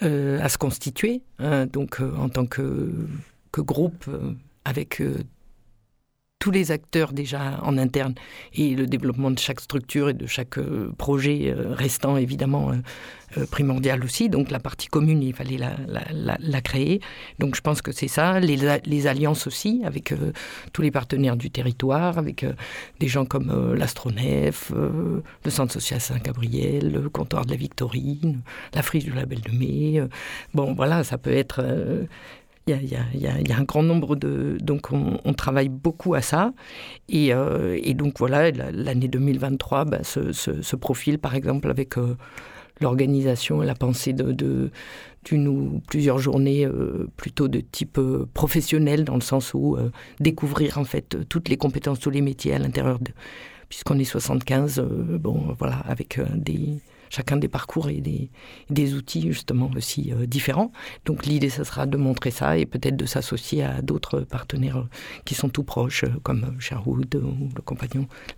à 0.01 0.49
se 0.49 0.57
constituer. 0.57 1.21
Hein. 1.39 1.65
donc, 1.65 2.01
en 2.01 2.27
tant 2.27 2.45
que 2.45 2.91
que 3.53 3.61
groupe, 3.61 4.05
avec 4.65 5.01
tous 6.43 6.51
les 6.51 6.71
acteurs 6.71 7.13
déjà 7.13 7.61
en 7.63 7.77
interne 7.77 8.15
et 8.53 8.75
le 8.75 8.85
développement 8.85 9.31
de 9.31 9.39
chaque 9.39 9.61
structure 9.61 10.09
et 10.09 10.13
de 10.13 10.27
chaque 10.27 10.57
euh, 10.57 10.91
projet 10.97 11.45
euh, 11.45 11.73
restant 11.73 12.17
évidemment 12.17 12.73
euh, 13.37 13.45
primordial 13.45 14.03
aussi. 14.03 14.27
Donc 14.27 14.51
la 14.51 14.59
partie 14.59 14.87
commune, 14.87 15.23
il 15.23 15.33
fallait 15.33 15.57
la, 15.57 16.61
créer. 16.61 16.99
Donc 17.39 17.55
je 17.55 17.61
pense 17.61 17.81
que 17.81 17.93
c'est 17.93 18.09
ça. 18.09 18.41
Les, 18.41 19.07
alliances 19.07 19.47
aussi 19.47 19.83
avec 19.85 20.13
tous 20.73 20.81
les 20.81 20.91
partenaires 20.91 21.37
du 21.37 21.49
territoire, 21.49 22.17
avec 22.17 22.45
des 22.99 23.07
gens 23.07 23.25
comme 23.25 23.73
l'Astronef, 23.73 24.71
le 24.71 25.49
Centre 25.49 25.73
social 25.73 25.99
Saint-Gabriel, 25.99 26.91
le 26.91 27.09
comptoir 27.09 27.45
de 27.45 27.51
la 27.51 27.57
Victorine, 27.57 28.41
la 28.75 28.83
friche 28.83 29.05
du 29.05 29.13
label 29.13 29.41
de 29.41 29.51
mai. 29.51 30.07
bon 30.53 30.75
voilà, 30.75 31.03
ça 31.03 31.17
peut 31.17 31.33
être 31.33 31.65
il 32.67 32.89
y, 32.89 33.27
a, 33.27 33.57
un 33.57 33.63
grand 33.63 33.83
nombre 33.83 34.15
de... 34.15 34.57
Donc 34.61 34.89
on, 34.91 35.33
travaille 35.33 35.69
beaucoup 35.69 36.13
à 36.13 36.21
ça. 36.21 36.53
Et, 37.09 37.33
euh, 37.33 37.77
donc 37.93 38.19
voilà, 38.19 38.51
l'année 38.51 39.07
2023 39.07 39.85
bah, 39.85 40.03
se, 40.03 40.75
profile 40.75 41.19
par 41.19 41.35
exemple 41.35 41.69
avec 41.69 41.97
euh, 41.97 42.15
l'organisation 42.79 43.59
la 43.61 43.75
pensée 43.75 44.13
de, 44.13 44.71
d'une 45.25 45.47
ou 45.47 45.81
plusieurs 45.87 46.19
journées 46.19 46.65
euh, 46.65 47.09
plutôt 47.17 47.49
de 47.49 47.59
type 47.59 47.99
professionnel 48.33 49.03
dans 49.03 49.15
le 49.15 49.21
sens 49.21 49.53
où 49.53 49.77
découvrir 50.21 50.77
en 50.77 50.85
fait 50.85 51.17
toutes 51.27 51.49
les 51.49 51.57
compétences, 51.57 51.99
tous 51.99 52.11
les 52.11 52.21
métiers 52.21 52.53
à 52.53 52.59
l'intérieur 52.59 52.99
de... 52.99 53.11
Puisqu'on 53.67 53.97
est 53.97 54.03
75, 54.03 54.85
bon 55.19 55.55
voilà, 55.57 55.77
avec 55.87 56.19
des 56.35 56.79
chacun 57.13 57.37
des 57.37 57.47
parcours 57.47 57.89
et 57.89 58.01
des, 58.69 58.93
outils 58.93 59.21
justement 59.21 59.69
aussi 59.75 60.11
euh, 60.11 60.25
différents. 60.25 60.71
Donc 61.05 61.25
l'idée, 61.25 61.49
ce 61.49 61.63
sera 61.63 61.85
de 61.85 61.97
montrer 61.97 62.31
ça 62.31 62.57
et 62.57 62.65
peut-être 62.65 62.97
de 62.97 63.05
s'associer 63.05 63.63
à 63.63 63.81
d'autres 63.81 64.21
partenaires 64.21 64.77
euh, 64.77 64.89
qui 65.25 65.35
sont 65.35 65.49
tout 65.49 65.63
proches, 65.63 66.03
euh, 66.03 66.19
comme 66.23 66.55
Sherwood 66.59 67.15
ou 67.15 67.49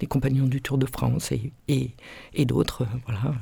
les 0.01 0.07
compagnons 0.07 0.45
du 0.45 0.61
Tour 0.61 0.77
de 0.77 0.85
France 0.85 1.31
et, 1.31 1.51
et 2.33 2.45
d'autres. 2.45 2.85
voilà 3.05 3.33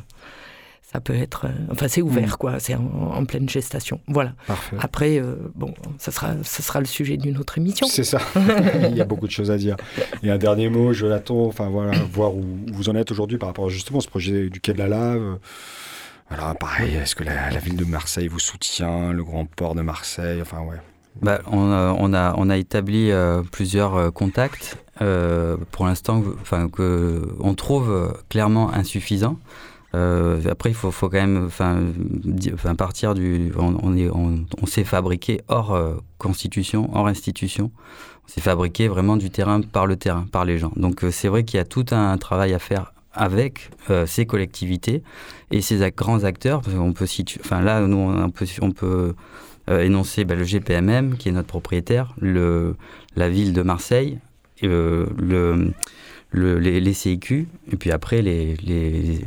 ça 0.93 1.01
peut 1.01 1.15
être. 1.15 1.45
Euh, 1.45 1.71
enfin, 1.71 1.87
c'est 1.87 2.01
ouvert, 2.01 2.35
mm. 2.35 2.37
quoi. 2.37 2.59
C'est 2.59 2.75
en, 2.75 3.25
pleine 3.25 3.49
gestation. 3.49 3.99
Voilà. 4.07 4.33
Après, 4.79 5.17
euh, 5.17 5.35
bon, 5.55 5.73
ça 5.97 6.11
sera, 6.11 6.35
ça 6.43 6.61
sera 6.61 6.79
le 6.79 6.85
sujet 6.85 7.17
d'une 7.17 7.37
autre 7.37 7.57
émission. 7.57 7.87
C'est 7.87 8.03
ça. 8.03 8.19
Il 8.89 8.95
y 8.95 9.01
a 9.01 9.05
beaucoup 9.05 9.25
de 9.25 9.31
choses 9.31 9.49
à 9.49 9.57
dire. 9.57 9.75
Et 10.21 10.29
un 10.29 10.37
dernier 10.37 10.69
mot, 10.69 10.93
Jonathan, 10.93 11.45
enfin 11.45 11.69
voilà, 11.69 11.97
voir 12.11 12.35
où 12.35 12.43
vous 12.71 12.89
en 12.89 12.95
êtes 12.95 13.11
aujourd'hui 13.11 13.39
par 13.39 13.49
rapport 13.49 13.69
justement 13.69 13.99
à 13.99 14.01
ce 14.01 14.07
projet 14.07 14.49
du 14.49 14.61
Quai 14.61 14.73
de 14.73 14.77
la 14.77 14.87
Lave. 14.87 15.39
Alors, 16.29 16.55
pareil, 16.57 16.93
est-ce 16.95 17.15
que 17.15 17.23
la, 17.23 17.49
ville 17.57 17.75
de 17.75 17.85
Marseille 17.85 18.27
vous 18.27 18.39
soutient, 18.39 19.11
le 19.13 19.23
grand 19.23 19.45
port 19.45 19.73
de 19.75 19.81
Marseille 19.81 20.41
Enfin, 20.41 20.61
ouais. 20.61 20.77
Bah, 21.21 21.41
on, 21.51 21.71
a, 21.71 21.95
on, 21.97 22.13
a, 22.13 22.33
on 22.37 22.49
a 22.49 22.57
établi 22.57 23.11
euh, 23.11 23.41
plusieurs 23.51 24.13
contacts. 24.13 24.77
pour 24.99 25.85
l'instant, 25.87 26.23
enfin, 26.41 26.69
que 26.69 27.35
on 27.39 27.55
trouve 27.55 28.15
clairement 28.29 28.71
insuffisant. 28.71 29.37
Euh, 29.95 30.41
après, 30.49 30.71
il 30.71 30.75
faut, 30.75 30.91
quand 30.91 31.11
même 31.11 31.45
enfin, 31.45 32.75
partir 32.75 33.13
du. 33.13 33.51
On, 33.57 33.95
est, 33.95 34.09
on, 34.09 34.65
s'est 34.65 34.83
fabriqué 34.83 35.41
hors 35.47 35.73
euh, 35.73 35.95
constitution, 36.17 36.89
hors 36.93 37.07
institution. 37.07 37.71
On 38.25 38.27
s'est 38.27 38.41
fabriqué 38.41 38.87
vraiment 38.87 39.17
du 39.17 39.29
terrain 39.29 39.61
par 39.61 39.85
le 39.85 39.95
terrain, 39.95 40.25
par 40.31 40.45
les 40.45 40.57
gens. 40.57 40.71
Donc, 40.75 41.03
euh, 41.03 41.11
c'est 41.11 41.27
vrai 41.27 41.43
qu'il 41.43 41.57
y 41.57 41.61
a 41.61 41.65
tout 41.65 41.85
un 41.91 42.17
travail 42.17 42.53
à 42.53 42.59
faire 42.59 42.93
avec 43.15 43.69
ces 44.07 44.25
collectivités 44.25 45.03
et 45.51 45.61
ces 45.61 45.87
grands 45.95 46.23
acteurs. 46.23 46.63
On 46.75 46.93
peut 46.93 47.05
situer, 47.05 47.39
enfin 47.45 47.61
là, 47.61 47.79
nous, 47.81 47.95
on 47.95 48.31
peut, 48.31 48.47
on 48.59 48.71
peut 48.71 49.13
énoncer 49.67 50.25
bah, 50.25 50.33
le 50.33 50.43
GPMM, 50.43 51.15
qui 51.17 51.29
est 51.29 51.31
notre 51.31 51.47
propriétaire, 51.47 52.15
la 52.19 53.29
ville 53.29 53.53
de 53.53 53.61
Marseille, 53.61 54.17
le 54.63 55.71
les, 56.33 56.93
CIQ, 56.93 57.47
et 57.71 57.75
puis 57.75 57.91
après 57.91 58.21
les, 58.21 58.55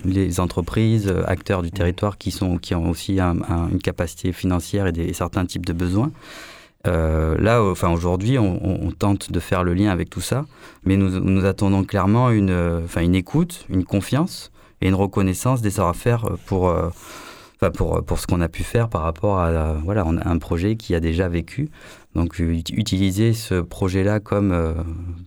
les, 0.05 0.41
entreprises, 0.41 1.13
acteurs 1.27 1.63
du 1.63 1.71
territoire 1.71 2.19
qui, 2.19 2.31
sont, 2.31 2.59
qui 2.59 2.75
ont 2.75 2.91
aussi 2.91 3.21
une 3.21 3.79
capacité 3.83 4.33
financière 4.33 4.87
et, 4.87 4.93
des, 4.93 5.13
certains 5.13 5.47
types 5.47 5.67
de 5.67 5.73
besoins. 5.73 6.11
Euh, 6.87 7.37
là, 7.39 7.63
enfin 7.63 7.91
aujourd'hui, 7.91 8.39
on, 8.39 8.91
tente 8.99 9.33
de 9.33 9.41
faire 9.41 9.65
le 9.65 9.75
lien 9.75 9.91
avec 9.91 10.11
tout 10.11 10.21
ça, 10.21 10.47
mais 10.85 10.97
nous, 10.97 11.21
nous 11.21 11.45
attendons 11.45 11.85
clairement 11.85 12.31
une, 12.31 12.83
enfin, 12.85 13.03
une 13.03 13.15
écoute, 13.15 13.67
une 13.69 13.85
confiance 13.85 14.51
et 14.81 14.89
une 14.89 14.95
reconnaissance 14.95 15.63
des 15.63 15.71
savoir-faire 15.71 16.27
pour, 16.47 16.69
euh, 16.69 16.89
enfin, 17.57 17.71
pour, 17.71 18.05
pour 18.05 18.19
ce 18.19 18.27
qu'on 18.27 18.41
a 18.41 18.49
pu 18.49 18.63
faire 18.63 18.89
par 18.89 19.03
rapport 19.03 19.39
à, 19.39 19.75
voilà, 19.85 20.05
un 20.05 20.39
projet 20.39 20.77
qui 20.77 20.95
a 20.95 21.01
déjà 21.01 21.29
vécu. 21.29 21.69
Donc 22.15 22.39
utiliser 22.39 23.35
ce 23.35 23.61
projet-là 23.61 24.21
comme 24.21 24.53
euh, 24.53 24.73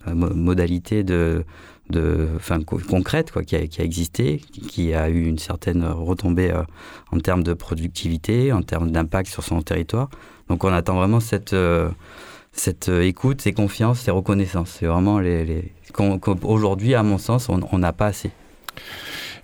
modalité 0.08 1.04
de, 1.04 1.44
de, 1.92 2.28
enfin, 2.36 2.60
concrète 2.64 3.32
quoi, 3.32 3.44
qui, 3.44 3.56
a, 3.56 3.84
existé, 3.84 4.38
qui 4.38 4.94
a 4.96 5.08
eu 5.10 5.26
une 5.26 5.38
certaine 5.38 5.86
retombée 5.86 6.52
euh, 6.52 6.64
en 7.12 7.20
termes 7.20 7.44
de 7.44 7.54
productivité, 7.54 8.52
en 8.52 8.64
termes 8.64 8.92
d'impact 8.92 9.30
sur 9.30 9.44
son 9.44 9.62
territoire. 9.62 10.10
Donc 10.48 10.64
on 10.64 10.74
attend 10.74 10.96
vraiment 10.96 11.20
cette, 11.20 11.54
euh, 11.54 11.90
cette 12.54 12.90
écoute, 12.90 13.42
ces 13.42 13.54
confiances, 13.54 14.00
ces 14.00 14.12
reconnaissances. 14.12 14.78
C'est 14.80 14.88
vraiment 14.88 15.20
les, 15.20 15.46
les... 15.46 15.74
qu'aujourd'hui, 15.94 16.96
à 16.96 17.04
mon 17.04 17.20
sens, 17.20 17.50
on 17.50 17.78
n'a 17.78 17.94
pas 17.94 18.08
assez. 18.08 18.32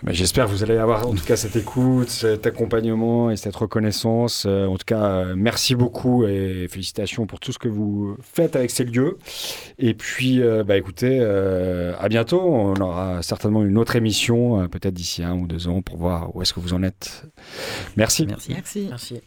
J'espère 0.09 0.45
que 0.45 0.51
vous 0.51 0.63
allez 0.63 0.77
avoir 0.77 1.07
en 1.07 1.13
tout 1.13 1.23
cas 1.23 1.35
cette 1.35 1.55
écoute, 1.55 2.09
cet 2.09 2.45
accompagnement 2.45 3.31
et 3.31 3.37
cette 3.37 3.55
reconnaissance. 3.55 4.45
Euh, 4.45 4.67
en 4.67 4.77
tout 4.77 4.85
cas, 4.85 5.03
euh, 5.03 5.33
merci 5.35 5.73
beaucoup 5.73 6.25
et 6.25 6.67
félicitations 6.69 7.25
pour 7.25 7.39
tout 7.39 7.51
ce 7.51 7.57
que 7.57 7.67
vous 7.67 8.15
faites 8.21 8.55
avec 8.55 8.69
ces 8.69 8.83
lieux. 8.83 9.17
Et 9.79 9.93
puis, 9.95 10.41
euh, 10.41 10.63
bah, 10.63 10.77
écoutez, 10.77 11.19
à 11.19 12.07
bientôt. 12.09 12.41
On 12.41 12.75
aura 12.75 13.21
certainement 13.23 13.63
une 13.63 13.77
autre 13.77 13.95
émission, 13.95 14.67
peut-être 14.67 14.93
d'ici 14.93 15.23
un 15.23 15.33
ou 15.33 15.47
deux 15.47 15.67
ans, 15.67 15.81
pour 15.81 15.97
voir 15.97 16.35
où 16.35 16.41
est-ce 16.41 16.53
que 16.53 16.59
vous 16.59 16.73
en 16.73 16.83
êtes. 16.83 17.23
Merci. 17.95 18.25
Merci. 18.27 18.51
Merci. 18.53 18.87
merci. 18.89 19.21